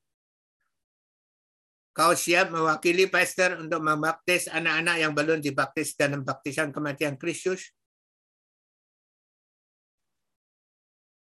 Kau 1.95 2.11
siap 2.11 2.51
mewakili 2.51 3.07
pastor 3.07 3.63
untuk 3.63 3.79
membaptis 3.79 4.51
anak-anak 4.51 4.95
yang 4.99 5.15
belum 5.15 5.39
dibaptis 5.39 5.95
dalam 5.95 6.27
baptisan 6.27 6.75
kematian 6.75 7.15
Kristus? 7.15 7.71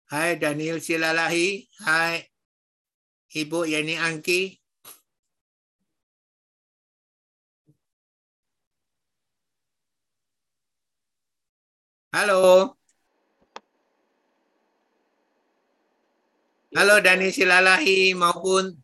Hai 0.09 0.41
Daniel 0.41 0.81
Silalahi, 0.81 1.69
hai 1.85 2.25
Ibu 3.37 3.69
Yani 3.69 4.01
Angki. 4.01 4.57
Halo. 12.13 12.80
Halo 16.71 17.03
Dani 17.03 17.35
Silalahi 17.35 18.15
maupun 18.15 18.79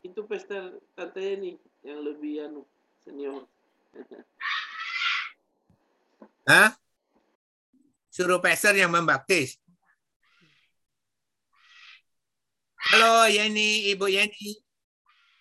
itu 0.00 0.20
pesta 0.24 0.72
katanya 0.96 1.32
nih 1.44 1.56
yang 1.84 2.00
lebih 2.00 2.48
anu 2.48 2.64
senior. 3.04 3.44
Hah? 6.48 6.72
Suruh 8.08 8.40
pastor 8.40 8.72
yang 8.72 8.88
membaptis. 8.88 9.60
Halo 12.90 13.28
Yani, 13.28 13.92
Ibu 13.94 14.08
Yani. 14.08 14.50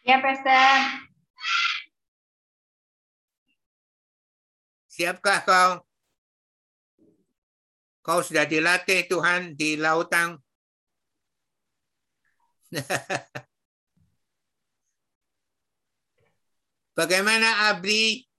Ya, 0.04 0.20
Pastor. 0.20 0.76
Siapkah 4.92 5.40
kau? 5.48 5.72
Kau 8.04 8.20
sudah 8.20 8.44
dilatih 8.44 9.08
Tuhan 9.08 9.56
di 9.56 9.80
lautan. 9.80 10.38
Bagaimana 16.98 17.74
Abri? 17.74 18.30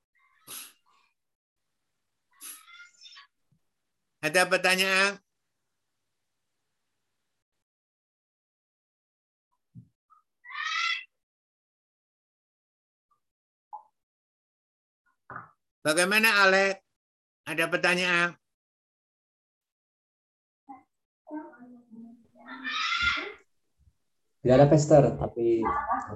Ada 4.23 4.45
pertanyaan? 4.47 5.19
Bagaimana 15.81 16.45
Alek? 16.45 16.85
Ada 17.49 17.65
pertanyaan? 17.73 18.40
Tidak 24.41 24.57
ada 24.57 24.69
pester, 24.73 25.05
tapi 25.21 25.61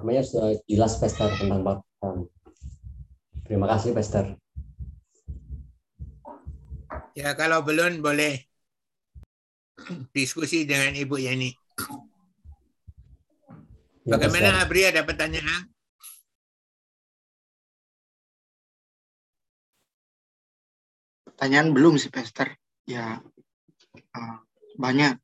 namanya 0.01 0.25
sudah 0.25 0.57
jelas 0.65 0.97
pester 0.97 1.29
tentang 1.37 1.61
baptisan. 1.61 2.25
Terima 3.45 3.69
kasih 3.69 3.93
pester. 3.93 4.33
Ya 7.13 7.37
kalau 7.37 7.61
belum 7.61 8.01
boleh 8.01 8.41
diskusi 10.11 10.65
dengan 10.65 10.97
Ibu 10.97 11.21
Yani. 11.21 11.53
Ya, 14.05 14.17
Bagaimana 14.17 14.61
Pastor. 14.61 14.65
Abri 14.65 14.81
ada 14.89 15.01
pertanyaan? 15.05 15.75
pertanyaan 21.35 21.75
belum 21.75 21.99
sih 21.99 22.07
Pester 22.07 22.55
ya 22.87 23.19
eh, 23.99 24.37
banyak 24.79 25.19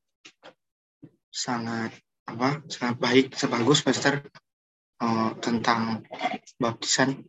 sangat 1.32 1.96
apa 2.28 2.62
sangat 2.70 2.96
baik 3.02 3.26
sebagus 3.34 3.82
Pester 3.82 4.22
eh, 5.02 5.32
tentang 5.42 6.06
baptisan 6.62 7.22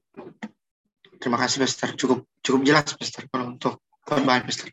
terima 1.17 1.39
kasih 1.41 1.65
Pester 1.65 1.95
cukup 1.97 2.29
cukup 2.45 2.61
jelas 2.67 2.93
Pester 2.97 3.29
kalau 3.33 3.55
untuk 3.57 3.81
khotbah 4.05 4.43
Pester 4.45 4.73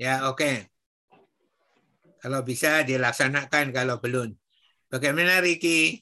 Ya 0.00 0.24
oke. 0.32 0.64
Kalau 2.24 2.40
bisa 2.40 2.80
dilaksanakan 2.88 3.68
kalau 3.68 4.00
belum. 4.00 4.32
Bagaimana 4.88 5.44
Ricky? 5.44 6.00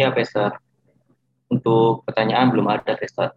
Ya, 0.00 0.08
Pastor. 0.16 0.56
Untuk 1.52 2.08
pertanyaan 2.08 2.56
belum 2.56 2.72
ada, 2.72 2.96
Pastor. 2.96 3.36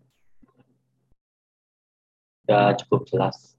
Sudah 2.47 2.71
cukup 2.79 3.03
jelas. 3.11 3.56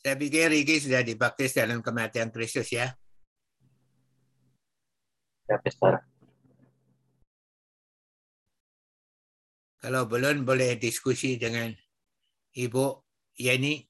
Saya 0.00 0.16
pikir 0.16 0.48
Ricky 0.48 0.80
sudah 0.80 1.04
dibaptis 1.04 1.52
dalam 1.52 1.84
kematian 1.84 2.32
Kristus 2.32 2.72
ya. 2.72 2.88
Ya, 5.44 5.60
Pastor. 5.60 6.00
Kalau 9.80 10.08
belum 10.08 10.48
boleh 10.48 10.80
diskusi 10.80 11.36
dengan 11.36 11.68
Ibu 12.56 13.04
Yani. 13.36 13.84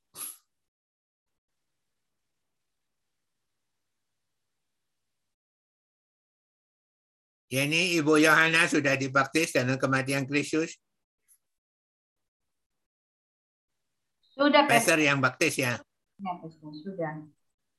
Yani 7.51 7.99
Ibu 7.99 8.19
Yohana 8.19 8.67
sudah 8.67 8.99
dibaptis 8.99 9.55
dalam 9.55 9.79
kematian 9.79 10.27
Kristus. 10.27 10.75
Sudah, 14.35 14.67
Pastor. 14.67 14.99
Pastor 14.99 14.99
yang 15.03 15.19
baptis 15.23 15.55
ya. 15.59 15.79
Ya, 16.21 16.37
Pastor. 16.37 16.73
Sudah. 16.77 17.15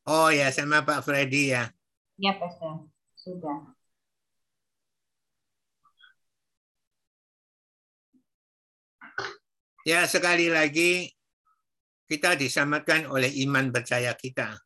Oh 0.10 0.34
ya 0.34 0.50
sama 0.50 0.82
Pak 0.82 1.06
Freddy 1.06 1.54
ya. 1.54 1.70
Ya, 2.18 2.34
Pastor. 2.42 2.90
Sudah. 3.14 3.78
Ya 9.86 10.06
sekali 10.06 10.50
lagi 10.50 11.10
kita 12.10 12.38
diselamatkan 12.38 13.10
oleh 13.10 13.30
iman 13.46 13.70
percaya 13.70 14.14
kita. 14.18 14.58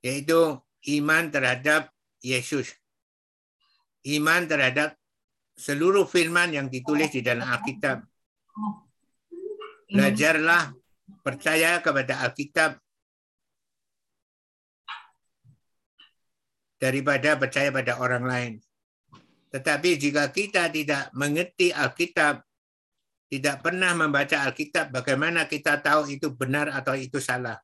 Yaitu 0.00 0.60
iman 1.00 1.28
terhadap 1.28 1.92
Yesus. 2.24 2.72
Iman 4.04 4.44
terhadap 4.48 4.96
seluruh 5.56 6.04
firman 6.04 6.52
yang 6.52 6.68
ditulis 6.68 7.08
di 7.12 7.24
dalam 7.24 7.48
Alkitab. 7.48 8.04
Belajarlah 9.88 10.83
percaya 11.24 11.80
kepada 11.84 12.24
Alkitab 12.24 12.80
daripada 16.80 17.36
percaya 17.40 17.72
pada 17.72 17.96
orang 18.00 18.24
lain. 18.24 18.52
Tetapi 19.54 19.96
jika 19.96 20.28
kita 20.34 20.68
tidak 20.68 21.14
mengerti 21.14 21.70
Alkitab, 21.70 22.42
tidak 23.30 23.62
pernah 23.62 23.94
membaca 23.94 24.44
Alkitab, 24.44 24.90
bagaimana 24.90 25.46
kita 25.46 25.80
tahu 25.80 26.10
itu 26.10 26.34
benar 26.34 26.68
atau 26.74 26.92
itu 26.98 27.22
salah? 27.22 27.56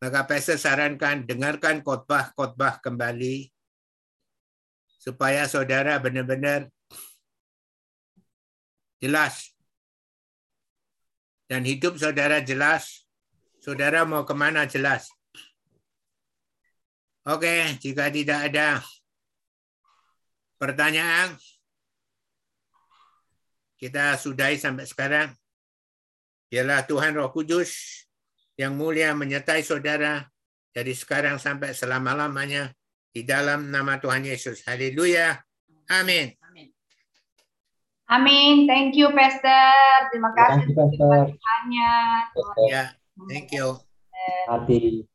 Maka 0.00 0.24
Pastor 0.24 0.56
sarankan 0.56 1.28
dengarkan 1.28 1.84
khotbah-khotbah 1.84 2.80
kembali 2.80 3.52
supaya 4.96 5.44
saudara 5.44 6.00
benar-benar 6.00 6.72
jelas 8.96 9.52
dan 11.50 11.66
hidup 11.66 11.98
saudara 11.98 12.38
jelas. 12.38 13.02
Saudara 13.58 14.06
mau 14.06 14.22
ke 14.22 14.30
mana 14.38 14.70
jelas. 14.70 15.10
Oke, 17.26 17.76
jika 17.82 18.08
tidak 18.08 18.48
ada 18.48 18.80
pertanyaan, 20.56 21.34
kita 23.76 24.16
sudahi 24.16 24.56
sampai 24.56 24.86
sekarang. 24.86 25.28
Biarlah 26.48 26.86
Tuhan 26.86 27.18
Roh 27.18 27.28
Kudus 27.34 28.02
yang 28.56 28.78
mulia 28.78 29.12
menyertai 29.12 29.60
saudara 29.60 30.24
dari 30.72 30.96
sekarang 30.96 31.36
sampai 31.36 31.76
selama-lamanya 31.76 32.72
di 33.10 33.26
dalam 33.26 33.68
nama 33.68 34.00
Tuhan 34.00 34.24
Yesus. 34.24 34.64
Haleluya. 34.64 35.36
Amin. 35.92 36.39
Amin. 38.10 38.66
Thank 38.66 38.98
you, 38.98 39.14
Pastor. 39.14 40.10
Terima 40.10 40.34
Terima 40.34 40.58
kasih 40.58 40.74
kasih, 40.74 40.98
Pastor. 40.98 41.24
hanya. 41.30 41.90
Ya, 42.66 42.84
thank 43.30 43.54
you. 43.54 43.78
Hati. 44.50 45.06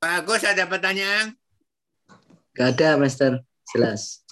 Pak 0.00 0.12
Agus 0.24 0.44
ada 0.44 0.64
pertanyaan? 0.68 1.36
Gak 2.52 2.76
ada, 2.76 3.00
Master. 3.00 3.40
Jelas. 3.72 4.28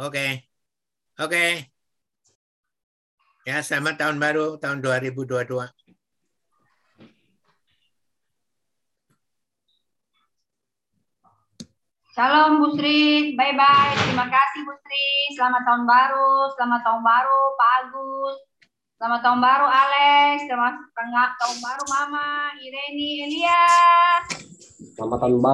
Oke. 0.00 0.48
Oke. 1.16 1.72
Ya, 3.48 3.64
selamat 3.64 3.96
tahun 3.96 4.16
baru 4.20 4.60
tahun 4.60 4.84
2022. 4.84 5.60
Shalom 12.10 12.58
Bu 12.58 12.74
Sri, 12.74 13.38
bye 13.38 13.54
bye. 13.54 13.94
Terima 14.02 14.26
kasih 14.26 14.66
Bu 14.66 14.74
Sri. 14.82 15.30
Selamat 15.38 15.62
tahun 15.62 15.86
baru, 15.86 16.50
selamat 16.58 16.82
tahun 16.82 17.02
baru 17.06 17.40
Pak 17.54 17.70
Agus. 17.86 18.36
Selamat 18.98 19.20
tahun 19.22 19.38
baru 19.38 19.66
Alex, 19.70 20.34
selamat 20.50 20.74
tahun 21.38 21.58
baru 21.62 21.82
Mama, 21.86 22.50
Ireni, 22.58 23.30
Elia. 23.30 23.62
Selamat 24.98 25.22
tahun 25.22 25.38
baru. 25.38 25.46